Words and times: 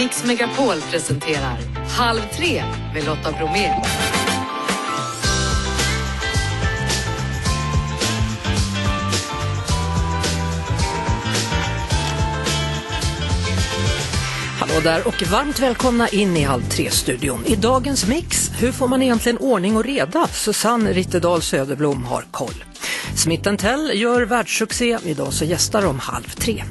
Mix 0.00 0.24
Megapol 0.24 0.80
presenterar 0.90 1.58
Halv 1.88 2.20
tre 2.36 2.64
med 2.94 3.04
Lotta 3.04 3.32
Bromé. 3.32 3.72
Hallå 14.60 14.80
där 14.82 15.06
och 15.06 15.22
varmt 15.22 15.60
välkomna 15.60 16.08
in 16.08 16.36
i 16.36 16.42
Halv 16.42 16.62
tre-studion. 16.62 17.46
I 17.46 17.56
dagens 17.56 18.06
mix, 18.06 18.50
hur 18.58 18.72
får 18.72 18.88
man 18.88 19.02
egentligen 19.02 19.38
ordning 19.38 19.76
och 19.76 19.84
reda? 19.84 20.28
Susanne 20.32 20.92
Rittedal 20.92 21.42
Söderblom 21.42 22.04
har 22.04 22.24
koll. 22.30 22.64
Smith 23.16 23.54
Tell 23.56 23.90
gör 23.94 24.22
världssuccé, 24.22 24.98
idag 25.04 25.32
så 25.32 25.44
gästar 25.44 25.82
de 25.82 25.98
Halv 25.98 26.28
tre. 26.28 26.64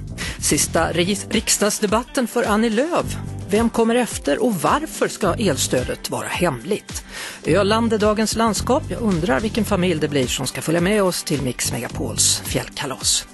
Sista 0.49 0.91
riksdagsdebatten 1.29 2.27
för 2.27 2.43
Annie 2.43 2.69
Lööf. 2.69 3.17
Vem 3.49 3.69
kommer 3.69 3.95
efter 3.95 4.43
och 4.43 4.55
varför 4.55 5.07
ska 5.07 5.33
elstödet 5.33 6.09
vara 6.09 6.27
hemligt? 6.27 7.03
Öland 7.45 7.93
är 7.93 7.97
dagens 7.97 8.35
landskap. 8.35 8.83
Jag 8.89 9.01
undrar 9.01 9.39
vilken 9.39 9.65
familj 9.65 9.99
det 9.99 10.07
blir 10.07 10.27
som 10.27 10.47
ska 10.47 10.61
följa 10.61 10.81
med 10.81 11.03
oss 11.03 11.23
till 11.23 11.41
Mix 11.41 11.71
Megapols 11.71 12.41
fjällkalas. 12.45 13.27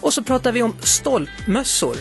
Och 0.00 0.14
så 0.14 0.22
pratar 0.22 0.52
vi 0.52 0.62
om 0.62 0.76
stolpmössor. 0.80 1.96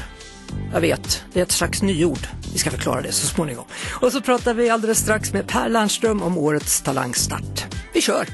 Jag 0.73 0.81
vet, 0.81 1.23
det 1.33 1.39
är 1.39 1.43
ett 1.43 1.51
slags 1.51 1.81
nyord. 1.81 2.27
Vi 2.53 2.59
ska 2.59 2.71
förklara 2.71 3.01
det 3.01 3.11
så 3.11 3.27
småningom. 3.27 3.65
Och 4.01 4.11
så 4.11 4.21
pratar 4.21 4.53
vi 4.53 4.69
alldeles 4.69 4.99
strax 4.99 5.33
med 5.33 5.47
Per 5.47 5.69
Lernström 5.69 6.21
om 6.21 6.37
årets 6.37 6.81
talangstart. 6.81 7.65
Vi 7.93 8.01
kör! 8.01 8.27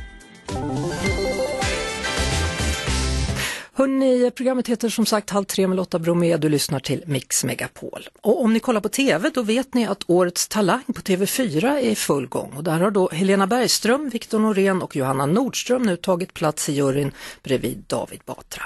Hörrni, 3.79 4.31
programmet 4.31 4.67
heter 4.67 4.89
som 4.89 5.05
sagt 5.05 5.29
Halv 5.29 5.43
tre 5.43 5.67
med 5.67 5.75
Lotta 5.75 5.99
Bromé. 5.99 6.37
Du 6.37 6.49
lyssnar 6.49 6.79
till 6.79 7.03
Mix 7.07 7.43
Megapol. 7.43 8.07
Och 8.21 8.43
om 8.43 8.53
ni 8.53 8.59
kollar 8.59 8.81
på 8.81 8.89
TV 8.89 9.29
då 9.33 9.41
vet 9.41 9.73
ni 9.73 9.87
att 9.87 10.09
årets 10.09 10.47
Talang 10.47 10.83
på 10.85 11.01
TV4 11.01 11.65
är 11.65 11.79
i 11.79 11.95
full 11.95 12.27
gång. 12.27 12.53
Och 12.57 12.63
där 12.63 12.79
har 12.79 12.91
då 12.91 13.09
Helena 13.09 13.47
Bergström, 13.47 14.09
Viktor 14.09 14.39
Norén 14.39 14.81
och 14.81 14.95
Johanna 14.95 15.25
Nordström 15.25 15.83
nu 15.83 15.95
tagit 15.95 16.33
plats 16.33 16.69
i 16.69 16.73
juryn 16.73 17.11
bredvid 17.43 17.83
David 17.87 18.21
Batra. 18.25 18.63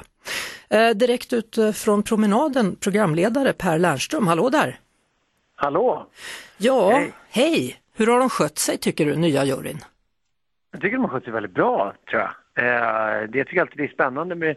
Eh, 0.69 0.89
direkt 0.89 1.33
ut 1.33 1.57
eh, 1.57 1.71
från 1.71 2.03
promenaden, 2.03 2.75
programledare 2.75 3.53
Per 3.53 3.79
Lernström, 3.79 4.27
hallå 4.27 4.49
där! 4.49 4.79
Hallå! 5.55 6.07
Ja, 6.57 6.91
hej. 6.91 7.13
hej! 7.29 7.79
Hur 7.95 8.07
har 8.07 8.19
de 8.19 8.29
skött 8.29 8.57
sig 8.57 8.77
tycker 8.77 9.05
du, 9.05 9.15
nya 9.15 9.45
juryn? 9.45 9.79
Jag 10.71 10.81
tycker 10.81 10.97
de 10.97 11.03
har 11.03 11.09
skött 11.09 11.23
sig 11.23 11.33
väldigt 11.33 11.53
bra, 11.53 11.93
tror 12.09 12.21
jag. 12.21 12.31
Eh, 12.55 13.29
det 13.29 13.37
jag 13.37 13.47
tycker 13.47 13.61
alltid 13.61 13.77
det 13.77 13.83
är 13.83 13.93
spännande 13.93 14.35
med, 14.35 14.55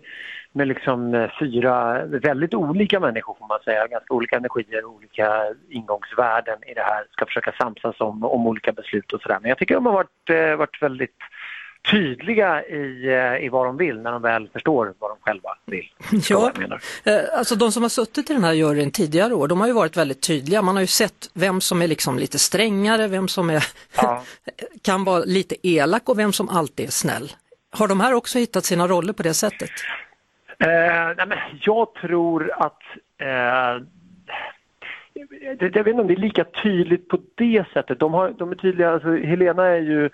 med 0.53 0.69
liksom 0.69 1.15
eh, 1.15 1.31
fyra 1.41 2.05
väldigt 2.07 2.55
olika 2.55 3.01
människor 3.01 3.37
får 3.39 3.47
man 3.47 3.59
säga, 3.65 3.87
ganska 3.87 4.15
olika 4.15 4.37
energier 4.37 4.85
och 4.85 4.93
olika 4.93 5.45
ingångsvärden 5.69 6.59
i 6.67 6.75
det 6.75 6.83
här, 6.83 7.05
ska 7.11 7.27
försöka 7.27 7.53
samsas 7.53 8.01
om, 8.01 8.25
om 8.25 8.47
olika 8.47 8.73
beslut 8.73 9.13
och 9.13 9.21
sådär. 9.21 9.39
Men 9.43 9.49
jag 9.49 9.59
tycker 9.59 9.75
de 9.75 9.87
har 9.87 9.93
varit, 9.93 10.31
eh, 10.31 10.57
varit 10.57 10.83
väldigt 10.83 11.17
tydliga 11.91 12.63
i, 12.67 13.11
i 13.41 13.49
vad 13.49 13.67
de 13.67 13.77
vill 13.77 13.99
när 13.99 14.13
de 14.13 14.23
väl 14.23 14.49
förstår 14.49 14.95
vad 14.99 15.11
de 15.11 15.17
själva 15.21 15.51
vill. 15.67 15.91
Ja, 17.05 17.21
alltså 17.39 17.55
de 17.55 17.73
som 17.73 17.83
har 17.83 17.91
suttit 17.91 18.31
i 18.31 18.33
den 18.33 18.45
här 18.45 18.53
juryn 18.53 18.91
tidigare 18.91 19.35
år, 19.35 19.49
de 19.49 19.61
har 19.61 19.67
ju 19.67 19.73
varit 19.73 19.97
väldigt 19.97 20.23
tydliga. 20.23 20.63
Man 20.63 20.75
har 20.77 20.81
ju 20.81 20.87
sett 20.87 21.31
vem 21.35 21.61
som 21.61 21.83
är 21.83 21.87
liksom 21.87 22.19
lite 22.19 22.39
strängare, 22.39 23.09
vem 23.09 23.29
som 23.29 23.51
är, 23.51 23.65
ja. 23.97 24.23
kan 24.83 25.05
vara 25.05 25.19
lite 25.19 25.69
elak 25.69 26.09
och 26.09 26.19
vem 26.19 26.33
som 26.33 26.49
alltid 26.49 26.87
är 26.87 26.91
snäll. 26.91 27.33
Har 27.79 27.89
de 27.89 28.01
här 28.01 28.15
också 28.15 28.39
hittat 28.39 28.65
sina 28.65 28.87
roller 28.89 29.13
på 29.13 29.23
det 29.23 29.35
sättet? 29.35 29.71
Eh, 30.59 30.69
nej 31.17 31.27
men 31.27 31.39
jag 31.61 31.95
tror 31.95 32.53
att 32.53 32.83
eh, 33.19 33.83
jag 35.61 35.85
vet 35.85 35.87
inte 35.87 35.93
om 35.93 36.07
det 36.07 36.15
är 36.15 36.17
lika 36.17 36.45
tydligt 36.45 37.09
på 37.09 37.19
det 37.35 37.65
sättet. 37.73 37.99
De, 37.99 38.15
har, 38.15 38.31
de 38.31 38.51
är 38.51 38.55
tydliga, 38.55 38.91
alltså 38.91 39.17
Helena 39.17 39.67
är 39.67 39.81
ju 39.81 40.11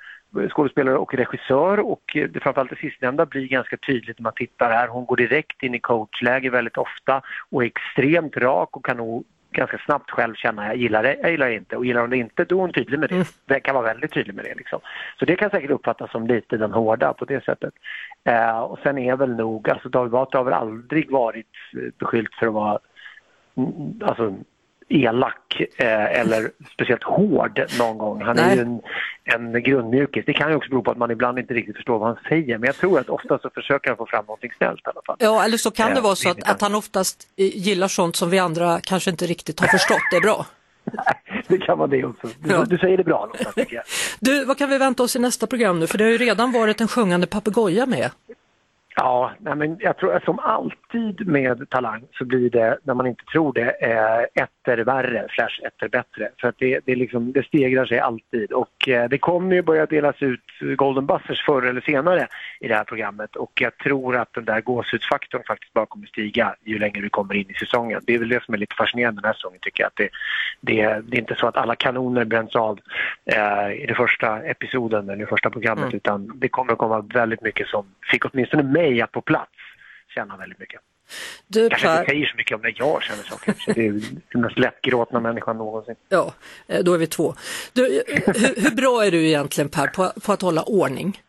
skådespelare 0.51 0.96
och 0.96 1.14
regissör 1.14 1.80
och 1.80 2.17
eh, 2.17 2.28
det, 2.28 2.40
framförallt 2.40 2.70
det 2.70 2.77
sistnämnda 2.77 3.27
blir 3.27 3.48
ganska 3.48 3.77
tydligt 3.77 4.18
när 4.18 4.22
man 4.22 4.33
tittar 4.36 4.70
här. 4.70 4.89
Hon 4.89 5.06
går 5.06 5.17
direkt 5.17 5.62
in 5.62 5.74
i 5.74 5.80
coachläge 5.80 6.51
väldigt 6.51 6.77
ofta 6.77 7.22
och 7.51 7.62
är 7.62 7.67
extremt 7.67 8.36
rak 8.36 8.77
och 8.77 8.84
kan 8.84 8.96
nog 8.96 9.24
ganska 9.52 9.79
snabbt 9.79 10.11
själv 10.11 10.35
känna 10.35 10.67
jag 10.67 10.77
gillar 10.77 11.02
det, 11.02 11.17
jag 11.23 11.30
gillar 11.30 11.48
det 11.48 11.55
inte 11.55 11.77
och 11.77 11.86
gillar 11.86 12.01
hon 12.01 12.11
det 12.11 12.17
inte 12.17 12.45
då 12.45 12.57
är 12.57 12.61
hon 12.61 12.73
tydlig 12.73 12.98
med 12.98 13.08
det. 13.08 13.14
Mm. 13.14 13.27
Det 13.46 13.61
kan 13.61 13.74
vara 13.74 13.85
väldigt 13.85 14.13
tydlig 14.13 14.35
med 14.35 14.45
det 14.45 14.55
liksom. 14.55 14.80
Så 15.18 15.24
det 15.24 15.36
kan 15.36 15.51
säkert 15.51 15.70
uppfattas 15.70 16.11
som 16.11 16.27
lite 16.27 16.57
den 16.57 16.73
hårda 16.73 17.13
på 17.13 17.24
det 17.24 17.45
sättet. 17.45 17.74
Eh, 18.24 18.58
och 18.58 18.79
sen 18.83 18.98
är 18.98 19.17
väl 19.17 19.36
nog, 19.36 19.70
alltså 19.70 19.89
David 19.89 20.13
Batra 20.13 20.39
har 20.39 20.45
väl 20.45 20.55
aldrig 20.55 21.11
varit 21.11 21.51
beskylld 21.98 22.35
för 22.39 22.46
att 22.46 22.52
vara 22.52 22.79
mm, 23.57 24.01
alltså, 24.02 24.35
elak 24.92 25.61
eh, 25.77 26.20
eller 26.20 26.51
speciellt 26.75 27.03
hård 27.03 27.63
någon 27.79 27.98
gång. 27.98 28.23
Han 28.23 28.36
Nej. 28.36 28.45
är 28.45 28.55
ju 28.55 28.61
en, 28.63 28.80
en 29.25 29.63
grundmjukis. 29.63 30.25
Det 30.27 30.33
kan 30.33 30.51
ju 30.51 30.57
också 30.57 30.70
bero 30.70 30.83
på 30.83 30.91
att 30.91 30.97
man 30.97 31.11
ibland 31.11 31.39
inte 31.39 31.55
riktigt 31.55 31.77
förstår 31.77 31.98
vad 31.98 32.08
han 32.08 32.19
säger 32.29 32.58
men 32.58 32.67
jag 32.67 32.77
tror 32.77 32.98
att 33.01 33.08
ofta 33.08 33.39
så 33.39 33.51
försöker 33.51 33.89
han 33.91 33.97
få 33.97 34.07
fram 34.07 34.25
någonting 34.25 34.51
snällt 34.58 34.81
i 34.81 34.91
alla 34.91 35.02
fall. 35.07 35.17
Ja 35.19 35.45
eller 35.45 35.57
så 35.57 35.70
kan 35.70 35.91
det 35.91 35.97
eh, 35.97 36.02
vara 36.02 36.14
så 36.14 36.31
att, 36.31 36.51
att 36.51 36.61
han 36.61 36.75
oftast 36.75 37.29
gillar 37.36 37.89
sånt 37.89 38.17
som 38.17 38.31
vi 38.31 38.39
andra 38.39 38.81
kanske 38.83 39.11
inte 39.11 39.27
riktigt 39.27 39.61
har 39.61 39.67
förstått. 39.67 40.02
Det 40.11 40.17
är 40.17 40.20
bra. 40.20 40.47
det 41.48 41.58
kan 41.58 41.79
vara 41.79 41.89
det 41.89 42.05
också. 42.05 42.29
Du, 42.41 42.51
ja. 42.51 42.64
du 42.64 42.79
säger 42.79 42.97
det 42.97 43.05
bra 43.05 43.27
Lotta, 43.27 43.52
tycker 43.52 43.77
jag. 43.77 43.85
Du, 44.20 44.45
vad 44.45 44.58
kan 44.58 44.70
vi 44.70 44.79
vänta 44.79 45.02
oss 45.02 45.17
i 45.17 45.19
nästa 45.19 45.47
program 45.47 45.81
nu? 45.81 45.86
För 45.86 45.98
det 45.98 46.05
har 46.05 46.11
ju 46.11 46.19
redan 46.19 46.52
varit 46.52 46.81
en 46.81 46.89
sjungande 46.89 47.27
papegoja 47.27 47.86
med. 47.86 48.11
Ja, 48.95 49.33
nej 49.39 49.55
men 49.55 49.77
jag 49.80 49.97
tror 49.97 50.14
att 50.14 50.25
som 50.25 50.39
alltid 50.39 51.27
med 51.27 51.70
Talang 51.70 52.03
så 52.13 52.25
blir 52.25 52.51
det, 52.51 52.79
när 52.83 52.95
man 52.95 53.07
inte 53.07 53.25
tror 53.25 53.53
det, 53.53 53.70
eh, 53.80 54.42
etter 54.42 54.85
värre 54.85 55.27
slash 55.30 55.67
etter 55.67 55.89
bättre. 55.89 56.29
För 56.41 56.48
att 56.48 56.55
det, 56.58 56.80
det, 56.85 56.95
liksom, 56.95 57.33
det 57.33 57.42
stegrar 57.42 57.86
sig 57.86 57.98
alltid 57.98 58.52
och 58.52 58.89
eh, 58.89 59.08
det 59.08 59.19
kommer 59.19 59.55
ju 59.55 59.63
börja 59.63 59.86
delas 59.86 60.23
ut 60.23 60.41
Golden 60.77 61.07
Buzzers 61.07 61.45
förr 61.47 61.63
eller 61.63 61.81
senare 61.81 62.27
i 62.61 62.69
det 62.69 62.75
här 62.75 62.85
programmet 62.85 63.36
och 63.36 63.52
jag 63.61 63.79
tror 63.79 64.17
att 64.17 64.33
den 64.35 64.45
där 64.45 64.61
gåshudsfaktorn 64.61 65.42
faktiskt 65.47 65.73
bara 65.73 65.86
kommer 65.86 66.07
stiga 66.07 66.55
ju 66.64 66.79
längre 66.79 67.01
vi 67.01 67.11
kommer 67.11 67.35
in 67.35 67.51
i 67.51 67.55
säsongen. 67.55 68.01
Det 68.07 68.14
är 68.14 68.19
väl 68.19 68.29
det 68.29 68.45
som 68.45 68.55
är 68.55 68.58
lite 68.58 68.75
fascinerande 68.75 69.20
den 69.20 69.29
här 69.29 69.35
säsongen 69.35 69.61
tycker 69.63 69.83
jag. 69.83 69.89
Att 69.89 69.97
det, 69.97 70.08
det, 70.61 71.01
det 71.05 71.17
är 71.17 71.20
inte 71.20 71.35
så 71.35 71.47
att 71.47 71.57
alla 71.57 71.77
kanoner 71.77 72.25
bränns 72.25 72.57
av 72.57 72.79
eh, 73.25 73.83
i 73.83 73.86
den 73.86 73.97
första 73.97 74.42
episoden 74.42 75.08
eller 75.08 75.25
i 75.25 75.27
första 75.27 75.51
programmet 75.51 75.85
mm. 75.85 75.97
utan 75.97 76.33
det 76.35 76.48
kommer 76.48 76.73
att 76.73 76.79
komma 76.79 77.01
väldigt 77.01 77.42
mycket 77.42 77.67
som 77.67 77.85
fick 78.11 78.25
åtminstone 78.25 78.63
mig 78.63 78.82
att 79.03 79.13
på 79.13 79.20
plats 79.20 79.53
känna 80.15 80.37
väldigt 80.37 80.59
mycket. 80.59 80.81
Du, 81.47 81.69
Kanske 81.69 81.89
per... 81.89 81.98
inte 81.98 82.11
säger 82.11 82.27
så 82.27 82.37
mycket 82.37 82.55
om 82.55 82.61
när 82.63 82.75
jag 82.77 83.03
känner 83.03 83.23
saker. 83.23 83.55
Så 83.59 83.73
det 83.73 83.87
är 83.87 84.01
den 84.33 84.41
mest 84.43 84.59
lättgråtna 84.59 85.20
människan 85.20 85.57
någonsin. 85.57 85.95
Ja, 86.09 86.33
eh, 86.69 86.85
då 86.85 86.95
är 86.95 86.98
vi 86.98 87.07
två. 87.07 87.35
Du, 87.73 88.03
hur, 88.07 88.63
hur, 88.63 88.77
bra 88.77 89.05
är 89.05 89.11
du 89.11 89.27
egentligen 89.27 89.69
Per 89.70 89.87
på, 89.87 90.20
på 90.27 90.33
att 90.33 90.43
hålla 90.43 90.63
ordning? 90.63 91.20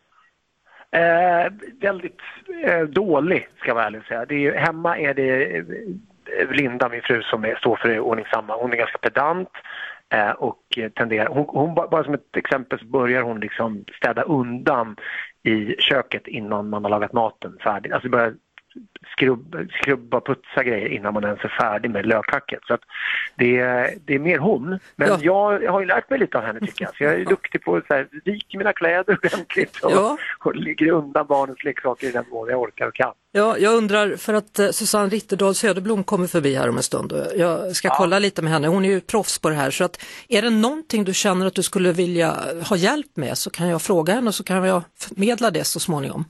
Eh, 0.90 1.52
väldigt 1.80 2.20
eh, 2.64 2.82
dålig 2.82 3.48
ska 3.58 3.68
jag 3.68 3.74
vara 3.74 3.86
ärlig 3.86 4.04
säga. 4.04 4.24
Det 4.24 4.46
är, 4.46 4.58
hemma 4.58 4.98
är 4.98 5.14
det 5.14 5.56
eh, 5.56 6.50
Linda, 6.50 6.88
min 6.88 7.02
fru, 7.02 7.22
som 7.22 7.44
är, 7.44 7.54
står 7.54 7.76
för 7.76 7.88
det 7.88 8.00
ordningsamma. 8.00 8.56
Hon 8.56 8.72
är 8.72 8.76
ganska 8.76 8.98
pedant 8.98 9.48
eh, 10.14 10.30
och 10.30 10.60
tenderar, 10.96 11.26
hon, 11.26 11.44
hon, 11.48 11.74
bara 11.74 12.04
som 12.04 12.14
ett 12.14 12.36
exempel 12.36 12.78
så 12.78 12.84
börjar 12.84 13.22
hon 13.22 13.40
liksom 13.40 13.84
städa 13.96 14.22
undan 14.22 14.96
i 15.44 15.76
köket 15.78 16.26
innan 16.26 16.68
man 16.68 16.84
har 16.84 16.90
lagat 16.90 17.12
maten 17.12 17.58
färdigt. 17.62 17.92
Alltså 17.92 18.08
börja 18.08 18.32
skrubba, 19.16 19.58
skrubba 19.82 20.20
putsa 20.20 20.62
grejer 20.62 20.88
innan 20.88 21.14
man 21.14 21.24
ens 21.24 21.44
är 21.44 21.56
färdig 21.60 21.90
med 21.90 22.06
lökhacket. 22.06 22.60
Så 22.66 22.78
det, 23.36 23.58
är, 23.58 23.94
det 24.04 24.14
är 24.14 24.18
mer 24.18 24.38
hon. 24.38 24.78
Men 24.96 25.08
ja. 25.08 25.18
jag, 25.22 25.62
jag 25.62 25.72
har 25.72 25.80
ju 25.80 25.86
lärt 25.86 26.10
mig 26.10 26.18
lite 26.18 26.38
av 26.38 26.44
henne 26.44 26.60
tycker 26.60 26.84
jag. 26.84 26.96
Så 26.96 27.04
jag 27.04 27.14
är 27.14 27.24
duktig 27.24 27.64
på 27.64 27.76
att 27.76 28.06
vika 28.24 28.58
mina 28.58 28.72
kläder 28.72 29.18
ordentligt 29.22 29.76
och, 29.84 29.92
ja. 29.92 30.18
och 30.38 30.56
ligger 30.56 30.90
undan 30.90 31.26
barnens 31.26 31.64
leksaker 31.64 32.06
i 32.06 32.10
den 32.10 32.24
mån 32.30 32.48
jag 32.48 32.60
orkar 32.60 32.86
och 32.86 32.94
kan. 32.94 33.12
Ja, 33.32 33.58
jag 33.58 33.74
undrar 33.74 34.16
för 34.16 34.34
att 34.34 34.58
eh, 34.58 34.70
Susanne 34.70 35.08
Ritterdahl 35.08 35.54
Söderblom 35.54 36.04
kommer 36.04 36.26
förbi 36.26 36.54
här 36.54 36.68
om 36.68 36.76
en 36.76 36.82
stund 36.82 37.12
och 37.12 37.26
jag 37.36 37.76
ska 37.76 37.88
ja. 37.88 37.94
kolla 37.98 38.18
lite 38.18 38.42
med 38.42 38.52
henne. 38.52 38.68
Hon 38.68 38.84
är 38.84 38.88
ju 38.88 39.00
proffs 39.00 39.38
på 39.38 39.48
det 39.48 39.54
här 39.54 39.70
så 39.70 39.84
att 39.84 40.04
är 40.28 40.42
det 40.42 40.50
någonting 40.50 41.04
du 41.04 41.14
känner 41.14 41.46
att 41.46 41.54
du 41.54 41.62
skulle 41.62 41.92
vilja 41.92 42.36
ha 42.68 42.76
hjälp 42.76 43.16
med 43.16 43.38
så 43.38 43.50
kan 43.50 43.68
jag 43.68 43.82
fråga 43.82 44.14
henne 44.14 44.28
och 44.28 44.34
så 44.34 44.44
kan 44.44 44.64
jag 44.64 44.82
förmedla 44.98 45.50
det 45.50 45.64
så 45.64 45.80
småningom. 45.80 46.24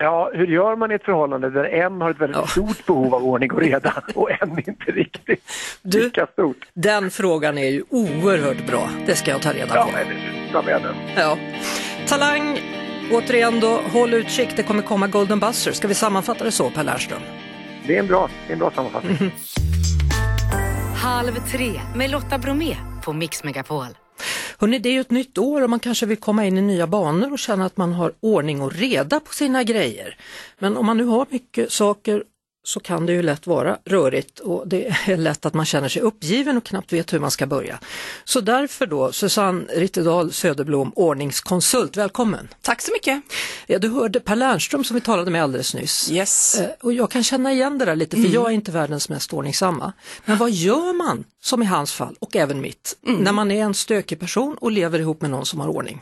Ja, 0.00 0.30
hur 0.34 0.46
gör 0.46 0.76
man 0.76 0.92
i 0.92 0.94
ett 0.94 1.04
förhållande 1.04 1.50
där 1.50 1.64
en 1.64 2.00
har 2.00 2.10
ett 2.10 2.20
väldigt 2.20 2.36
ja. 2.36 2.46
stort 2.46 2.86
behov 2.86 3.14
av 3.14 3.24
ordning 3.24 3.52
och 3.52 3.60
reda 3.60 4.02
och 4.14 4.30
en 4.30 4.58
inte 4.58 4.92
riktigt 4.92 5.52
du, 5.82 6.04
lika 6.04 6.26
stort? 6.26 6.56
Den 6.74 7.10
frågan 7.10 7.58
är 7.58 7.68
ju 7.68 7.82
oerhört 7.90 8.66
bra, 8.66 8.88
det 9.06 9.14
ska 9.14 9.30
jag 9.30 9.42
ta 9.42 9.52
reda 9.52 9.66
på. 9.66 9.76
Ja, 9.76 9.88
ta 10.52 10.62
med 10.62 10.82
den. 10.82 10.94
Ja. 11.16 11.38
Talang, 12.08 12.58
återigen 13.12 13.60
då, 13.60 13.80
håll 13.92 14.14
utkik, 14.14 14.48
det 14.56 14.62
kommer 14.62 14.82
komma 14.82 15.06
Golden 15.06 15.40
Buzzer. 15.40 15.72
Ska 15.72 15.88
vi 15.88 15.94
sammanfatta 15.94 16.44
det 16.44 16.52
så, 16.52 16.70
Per 16.70 16.84
Lernström? 16.84 17.20
Det 17.86 17.96
är 17.96 18.00
en 18.00 18.06
bra, 18.06 18.28
det 18.46 18.52
är 18.52 18.52
en 18.52 18.58
bra 18.58 18.70
sammanfattning. 18.70 19.32
Halv 20.96 21.32
tre 21.32 21.80
med 21.96 22.10
Lotta 22.10 22.38
Bromé 22.38 22.76
på 23.04 23.12
Mix 23.12 23.44
Megapol. 23.44 23.86
Hörrni, 24.58 24.78
det 24.78 24.88
är 24.88 24.92
ju 24.92 25.00
ett 25.00 25.10
nytt 25.10 25.38
år 25.38 25.62
och 25.62 25.70
man 25.70 25.80
kanske 25.80 26.06
vill 26.06 26.16
komma 26.16 26.44
in 26.44 26.58
i 26.58 26.62
nya 26.62 26.86
banor 26.86 27.32
och 27.32 27.38
känna 27.38 27.66
att 27.66 27.76
man 27.76 27.92
har 27.92 28.12
ordning 28.20 28.62
och 28.62 28.72
reda 28.72 29.20
på 29.20 29.34
sina 29.34 29.62
grejer. 29.62 30.16
Men 30.58 30.76
om 30.76 30.86
man 30.86 30.96
nu 30.96 31.04
har 31.04 31.26
mycket 31.30 31.72
saker 31.72 32.24
så 32.64 32.80
kan 32.80 33.06
det 33.06 33.12
ju 33.12 33.22
lätt 33.22 33.46
vara 33.46 33.78
rörigt 33.84 34.38
och 34.40 34.68
det 34.68 34.86
är 35.06 35.16
lätt 35.16 35.46
att 35.46 35.54
man 35.54 35.66
känner 35.66 35.88
sig 35.88 36.02
uppgiven 36.02 36.56
och 36.56 36.64
knappt 36.64 36.92
vet 36.92 37.12
hur 37.12 37.18
man 37.18 37.30
ska 37.30 37.46
börja. 37.46 37.78
Så 38.24 38.40
därför 38.40 38.86
då 38.86 39.12
Susanne 39.12 39.64
Rittedal 39.74 40.32
Söderblom, 40.32 40.92
ordningskonsult, 40.96 41.96
välkommen! 41.96 42.48
Tack 42.62 42.82
så 42.82 42.92
mycket! 42.92 43.22
Ja, 43.66 43.78
du 43.78 43.88
hörde 43.88 44.20
Per 44.20 44.36
Lernström 44.36 44.84
som 44.84 44.94
vi 44.94 45.00
talade 45.00 45.30
med 45.30 45.42
alldeles 45.42 45.74
nyss. 45.74 46.10
Yes. 46.10 46.60
Eh, 46.60 46.70
Och 46.80 46.92
jag 46.92 47.10
kan 47.10 47.22
känna 47.24 47.52
igen 47.52 47.78
det 47.78 47.84
där 47.84 47.96
lite 47.96 48.16
för 48.16 48.20
Mm. 48.20 48.32
jag 48.32 48.46
är 48.46 48.54
inte 48.54 48.70
världens 48.72 49.08
mest 49.08 49.32
ordningsamma. 49.32 49.92
Men 50.24 50.38
vad 50.38 50.50
gör 50.50 50.92
man, 50.92 51.24
som 51.42 51.62
i 51.62 51.66
hans 51.66 51.92
fall 51.92 52.16
och 52.18 52.36
även 52.36 52.60
mitt, 52.60 52.96
Mm. 53.06 53.20
när 53.20 53.32
man 53.32 53.50
är 53.50 53.62
en 53.64 53.74
stökig 53.74 54.20
person 54.20 54.56
och 54.60 54.70
lever 54.72 54.98
ihop 54.98 55.20
med 55.22 55.30
någon 55.30 55.46
som 55.46 55.60
har 55.60 55.68
ordning? 55.68 56.00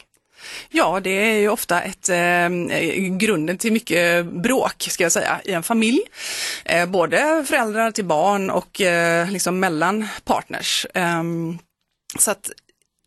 Ja, 0.68 1.00
det 1.00 1.10
är 1.10 1.38
ju 1.38 1.48
ofta 1.48 1.82
ett, 1.82 2.08
eh, 2.08 2.48
grunden 3.18 3.58
till 3.58 3.72
mycket 3.72 4.26
bråk, 4.26 4.86
ska 4.88 5.02
jag 5.02 5.12
säga, 5.12 5.40
i 5.44 5.52
en 5.52 5.62
familj. 5.62 6.00
Eh, 6.64 6.86
både 6.86 7.44
föräldrar 7.48 7.90
till 7.90 8.04
barn 8.04 8.50
och 8.50 8.80
eh, 8.80 9.30
liksom 9.30 9.60
mellan 9.60 10.08
partners. 10.24 10.86
Ehm, 10.94 11.58
så 12.18 12.30
att 12.30 12.50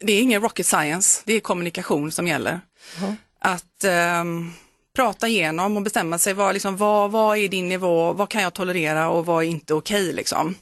det 0.03 0.13
är 0.13 0.21
ingen 0.21 0.41
rocket 0.41 0.65
science, 0.65 1.21
det 1.25 1.33
är 1.33 1.39
kommunikation 1.39 2.11
som 2.11 2.27
gäller. 2.27 2.61
Ja. 3.01 3.15
Att 3.41 3.83
ehm, 3.83 4.53
prata 4.95 5.27
igenom 5.27 5.77
och 5.77 5.83
bestämma 5.83 6.17
sig 6.17 6.33
vad, 6.33 6.53
liksom, 6.53 6.77
vad, 6.77 7.11
vad 7.11 7.37
är 7.37 7.47
din 7.47 7.69
nivå, 7.69 8.13
vad 8.13 8.29
kan 8.29 8.41
jag 8.41 8.53
tolerera 8.53 9.09
och 9.09 9.25
vad 9.25 9.43
är 9.43 9.47
inte 9.47 9.73
okej 9.73 10.13
liksom. 10.13 10.55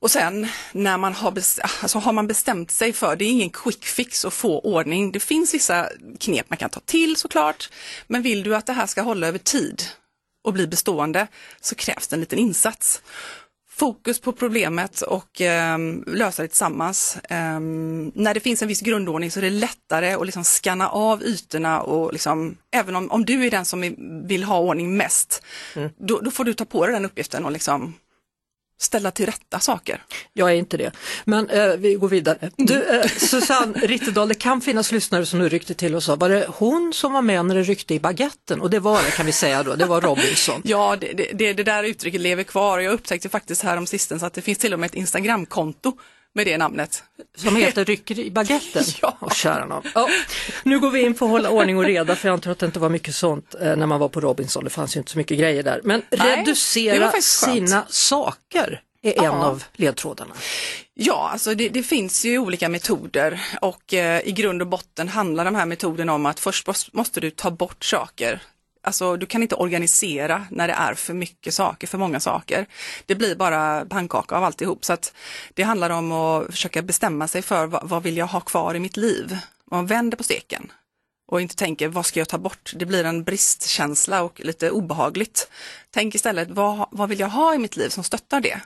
Och 0.00 0.10
sen 0.10 0.46
när 0.72 0.98
man 0.98 1.12
har, 1.12 1.30
bes- 1.30 1.60
alltså 1.82 1.98
har 1.98 2.12
man 2.12 2.26
bestämt 2.26 2.70
sig 2.70 2.92
för, 2.92 3.16
det 3.16 3.24
är 3.24 3.30
ingen 3.30 3.50
quick 3.50 3.84
fix 3.84 4.24
att 4.24 4.34
få 4.34 4.60
ordning. 4.60 5.12
Det 5.12 5.20
finns 5.20 5.54
vissa 5.54 5.88
knep 6.20 6.50
man 6.50 6.56
kan 6.56 6.70
ta 6.70 6.80
till 6.80 7.16
såklart, 7.16 7.70
men 8.06 8.22
vill 8.22 8.42
du 8.42 8.56
att 8.56 8.66
det 8.66 8.72
här 8.72 8.86
ska 8.86 9.02
hålla 9.02 9.26
över 9.26 9.38
tid 9.38 9.82
och 10.44 10.52
bli 10.52 10.66
bestående 10.66 11.26
så 11.60 11.74
krävs 11.74 12.08
det 12.08 12.16
en 12.16 12.20
liten 12.20 12.38
insats. 12.38 13.02
Fokus 13.70 14.20
på 14.20 14.32
problemet 14.32 15.00
och 15.00 15.40
ehm, 15.40 16.04
lösa 16.06 16.42
det 16.42 16.48
tillsammans. 16.48 17.18
Ehm, 17.28 18.12
när 18.14 18.34
det 18.34 18.40
finns 18.40 18.62
en 18.62 18.68
viss 18.68 18.80
grundordning 18.80 19.30
så 19.30 19.40
är 19.40 19.42
det 19.42 19.50
lättare 19.50 20.12
att 20.12 20.26
liksom 20.26 20.44
scanna 20.44 20.88
av 20.88 21.22
ytorna 21.22 21.80
och 21.80 22.12
liksom, 22.12 22.56
även 22.72 22.96
om, 22.96 23.10
om 23.10 23.24
du 23.24 23.46
är 23.46 23.50
den 23.50 23.64
som 23.64 23.94
vill 24.26 24.44
ha 24.44 24.58
ordning 24.58 24.96
mest, 24.96 25.42
då, 25.98 26.20
då 26.20 26.30
får 26.30 26.44
du 26.44 26.54
ta 26.54 26.64
på 26.64 26.86
dig 26.86 26.94
den 26.94 27.04
uppgiften 27.04 27.44
och 27.44 27.52
liksom 27.52 27.94
ställa 28.80 29.10
till 29.10 29.26
rätta 29.26 29.60
saker. 29.60 30.02
Jag 30.32 30.50
är 30.50 30.54
inte 30.54 30.76
det. 30.76 30.90
Men 31.24 31.48
eh, 31.50 31.66
vi 31.76 31.94
går 31.94 32.08
vidare. 32.08 32.50
Du, 32.56 32.74
Mm. 32.74 33.00
eh, 33.00 33.06
Susanne 33.18 33.78
Rittedal, 33.78 34.28
det 34.28 34.34
kan 34.34 34.60
finnas 34.60 34.92
lyssnare 34.92 35.26
som 35.26 35.38
nu 35.38 35.48
ryckte 35.48 35.74
till 35.74 35.94
och 35.94 36.02
sa, 36.02 36.16
var 36.16 36.28
det 36.28 36.46
hon 36.48 36.92
som 36.94 37.12
var 37.12 37.22
med 37.22 37.44
när 37.44 37.54
det 37.54 37.62
ryckte 37.62 37.94
i 37.94 38.00
baguetten? 38.00 38.60
Och 38.60 38.70
det 38.70 38.78
var 38.80 39.02
det 39.02 39.10
kan 39.10 39.26
vi 39.26 39.32
säga 39.32 39.62
då, 39.62 39.74
det 39.74 39.86
var 39.86 40.00
Robinson. 40.00 40.62
Ja, 40.64 40.96
det, 41.00 41.12
det, 41.12 41.30
det, 41.34 41.52
det 41.52 41.62
där 41.64 41.84
uttrycket 41.84 42.20
lever 42.20 42.42
kvar 42.42 42.78
och 42.78 42.84
jag 42.84 42.92
upptäckte 42.92 43.28
faktiskt 43.28 43.62
här 43.62 43.76
om 43.76 43.86
sistens 43.86 44.22
att 44.22 44.34
det 44.34 44.42
finns 44.42 44.58
till 44.58 44.72
och 44.74 44.80
med 44.80 44.86
ett 44.86 44.94
Instagramkonto 44.94 45.92
med 46.34 46.46
det 46.46 46.58
namnet. 46.58 47.02
Som 47.36 47.56
heter 47.56 47.84
Rycker 47.84 48.18
i 48.18 48.30
baguetten. 48.30 48.82
Ja. 49.02 49.16
Åh, 49.20 49.32
kära 49.32 49.66
nån. 49.66 49.82
ja. 49.94 50.08
Nu 50.62 50.80
går 50.80 50.90
vi 50.90 51.00
in 51.00 51.14
på 51.14 51.24
att 51.24 51.30
hålla 51.30 51.50
ordning 51.50 51.76
och 51.78 51.84
reda 51.84 52.16
för 52.16 52.28
jag 52.28 52.32
antar 52.32 52.50
att 52.50 52.58
det 52.58 52.66
inte 52.66 52.78
var 52.78 52.88
mycket 52.88 53.14
sånt 53.14 53.54
eh, 53.60 53.76
när 53.76 53.86
man 53.86 54.00
var 54.00 54.08
på 54.08 54.20
Robinson. 54.20 54.64
Det 54.64 54.70
fanns 54.70 54.96
ju 54.96 54.98
inte 55.00 55.12
så 55.12 55.18
mycket 55.18 55.38
grejer 55.38 55.62
där. 55.62 55.80
Men 55.84 56.02
Nej, 56.10 56.36
reducera 56.36 57.12
sina 57.22 57.84
saker 57.88 58.80
är 59.02 59.18
en 59.18 59.24
Ja. 59.24 59.30
av 59.30 59.64
ledtrådarna. 59.72 60.34
Ja, 60.94 61.30
alltså 61.32 61.54
det, 61.54 61.68
det 61.68 61.82
finns 61.82 62.24
ju 62.24 62.38
olika 62.38 62.68
metoder 62.68 63.40
och 63.60 63.94
eh, 63.94 64.20
i 64.28 64.32
grund 64.32 64.62
och 64.62 64.68
botten 64.68 65.08
handlar 65.08 65.44
de 65.44 65.54
här 65.54 65.66
metoderna 65.66 66.12
om 66.14 66.26
att 66.26 66.40
först 66.40 66.66
mås- 66.66 66.90
måste 66.92 67.20
du 67.20 67.30
ta 67.30 67.50
bort 67.50 67.84
saker. 67.84 68.42
Alltså 68.82 69.16
du 69.16 69.26
kan 69.26 69.42
inte 69.42 69.54
organisera 69.54 70.46
när 70.50 70.68
det 70.68 70.74
är 70.74 70.94
för 70.94 71.14
mycket 71.14 71.54
saker, 71.54 71.86
för 71.86 71.98
många 71.98 72.20
saker. 72.20 72.66
Det 73.06 73.14
blir 73.14 73.36
bara 73.36 73.84
pannkaka 73.84 74.36
av 74.36 74.44
alltihop. 74.44 74.84
Så 74.84 74.92
att 74.92 75.12
det 75.54 75.62
handlar 75.62 75.90
om 75.90 76.12
att 76.12 76.46
försöka 76.46 76.82
bestämma 76.82 77.28
sig 77.28 77.42
för 77.42 77.66
vad, 77.66 77.88
vad 77.88 78.02
vill 78.02 78.16
jag 78.16 78.26
ha 78.26 78.40
kvar 78.40 78.74
i 78.74 78.80
mitt 78.80 78.96
liv? 78.96 79.38
Man 79.70 79.86
vänder 79.86 80.16
på 80.16 80.22
steken 80.22 80.72
och 81.30 81.40
inte 81.40 81.56
tänker 81.56 81.88
vad 81.88 82.06
ska 82.06 82.20
jag 82.20 82.28
ta 82.28 82.38
bort? 82.38 82.72
Det 82.76 82.86
blir 82.86 83.04
en 83.04 83.24
bristkänsla 83.24 84.22
och 84.22 84.40
lite 84.40 84.70
obehagligt. 84.70 85.50
Tänk 85.90 86.14
istället 86.14 86.50
vad, 86.50 86.88
vad 86.90 87.08
vill 87.08 87.20
jag 87.20 87.28
ha 87.28 87.54
i 87.54 87.58
mitt 87.58 87.76
liv 87.76 87.88
som 87.88 88.04
stöttar 88.04 88.40
det? 88.40 88.60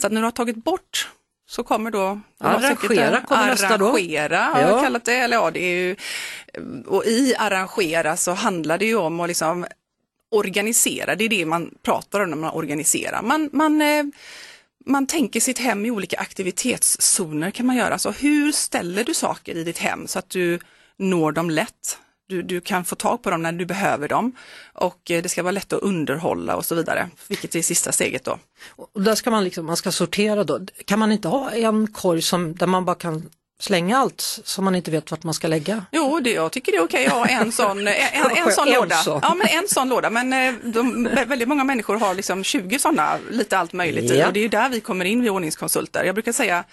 Så 0.00 0.06
att 0.06 0.12
när 0.12 0.20
du 0.20 0.26
har 0.26 0.30
tagit 0.30 0.64
bort 0.64 1.08
så 1.48 1.62
kommer 1.62 1.90
då 1.90 2.20
Arrangera 2.40 3.20
kommer 3.20 3.46
nästa 3.46 3.76
då. 3.78 3.86
Arrangera 3.88 4.38
har 4.38 4.60
Ja. 4.60 4.68
jag 4.68 4.84
kallat 4.84 5.04
det. 5.04 5.14
Eller 5.14 5.36
ja, 5.36 5.50
det 5.50 5.60
är 5.60 5.76
ju, 5.76 5.96
och 6.86 7.04
i 7.04 7.34
arrangera 7.38 8.16
så 8.16 8.32
handlar 8.32 8.78
det 8.78 8.84
ju 8.86 8.96
om 8.96 9.20
att 9.20 9.28
liksom 9.28 9.66
organisera. 10.30 11.14
Det 11.16 11.24
är 11.24 11.28
det 11.28 11.46
man 11.46 11.74
pratar 11.82 12.20
om 12.20 12.30
när 12.30 12.36
man 12.36 12.50
organiserar. 12.50 13.22
Man, 13.22 13.50
man, 13.52 13.82
eh, 13.82 14.04
man 14.86 15.06
tänker 15.06 15.40
sitt 15.40 15.58
hem 15.58 15.86
i 15.86 15.90
olika 15.90 16.18
aktivitetszoner 16.18 17.50
kan 17.50 17.66
man 17.66 17.76
göra. 17.76 17.98
Så 17.98 18.10
hur 18.10 18.52
ställer 18.52 19.04
du 19.04 19.14
saker 19.14 19.54
i 19.56 19.64
ditt 19.64 19.78
hem 19.78 20.06
så 20.06 20.18
att 20.18 20.30
du 20.30 20.58
når 20.96 21.32
dem 21.32 21.50
lätt? 21.50 21.98
Du, 22.28 22.42
du 22.42 22.60
kan 22.60 22.84
få 22.84 22.94
tag 22.96 23.22
på 23.22 23.30
dem 23.30 23.42
när 23.42 23.52
du 23.52 23.66
behöver 23.66 24.08
dem 24.08 24.32
och 24.72 25.10
eh, 25.10 25.22
det 25.22 25.28
ska 25.28 25.42
vara 25.42 25.50
lätt 25.50 25.72
att 25.72 25.82
underhålla 25.82 26.56
och 26.56 26.64
så 26.64 26.74
vidare, 26.74 27.08
vilket 27.28 27.54
är 27.54 27.62
sista 27.62 27.92
steget 27.92 28.24
då. 28.24 28.38
Och 28.76 29.02
där 29.02 29.14
ska 29.14 29.30
man, 29.30 29.44
liksom, 29.44 29.66
man 29.66 29.76
ska 29.76 29.92
sortera 29.92 30.44
då. 30.44 30.60
Kan 30.84 30.98
man 30.98 31.12
inte 31.12 31.28
ha 31.28 31.50
en 31.50 31.86
korg 31.86 32.22
som, 32.22 32.56
där 32.56 32.66
man 32.66 32.84
bara 32.84 32.96
kan 32.96 33.30
slänga 33.58 33.98
allt 33.98 34.20
som 34.20 34.64
man 34.64 34.74
inte 34.74 34.90
vet 34.90 35.10
vart 35.10 35.22
man 35.22 35.34
ska 35.34 35.48
lägga? 35.48 35.84
Jo, 35.92 36.20
det, 36.20 36.32
jag 36.32 36.52
tycker 36.52 36.72
det 36.72 36.78
är 36.78 36.84
okej 36.84 37.06
att 37.06 37.12
ha 37.12 37.26
en 37.26 37.52
sån, 37.52 37.78
en, 37.78 37.86
en, 37.86 38.36
en 38.46 38.52
sån 38.52 38.70
låda. 38.70 39.02
Ja, 39.06 39.34
men 39.34 39.46
en 39.46 39.68
sån 39.68 39.88
låda. 39.88 40.10
Men 40.10 40.32
eh, 40.32 40.54
de, 40.62 41.04
väldigt 41.04 41.48
många 41.48 41.64
människor 41.64 41.96
har 41.96 42.14
liksom 42.14 42.44
20 42.44 42.78
sådana, 42.78 43.18
lite 43.30 43.58
allt 43.58 43.72
möjligt 43.72 44.10
i. 44.10 44.18
Ja. 44.18 44.26
Och 44.26 44.32
det 44.32 44.44
är 44.44 44.48
där 44.48 44.68
vi 44.68 44.80
kommer 44.80 45.04
in, 45.04 45.22
vi 45.22 45.30
ordningskonsulter. 45.30 46.04
Jag 46.04 46.14
brukar 46.14 46.32
säga, 46.32 46.64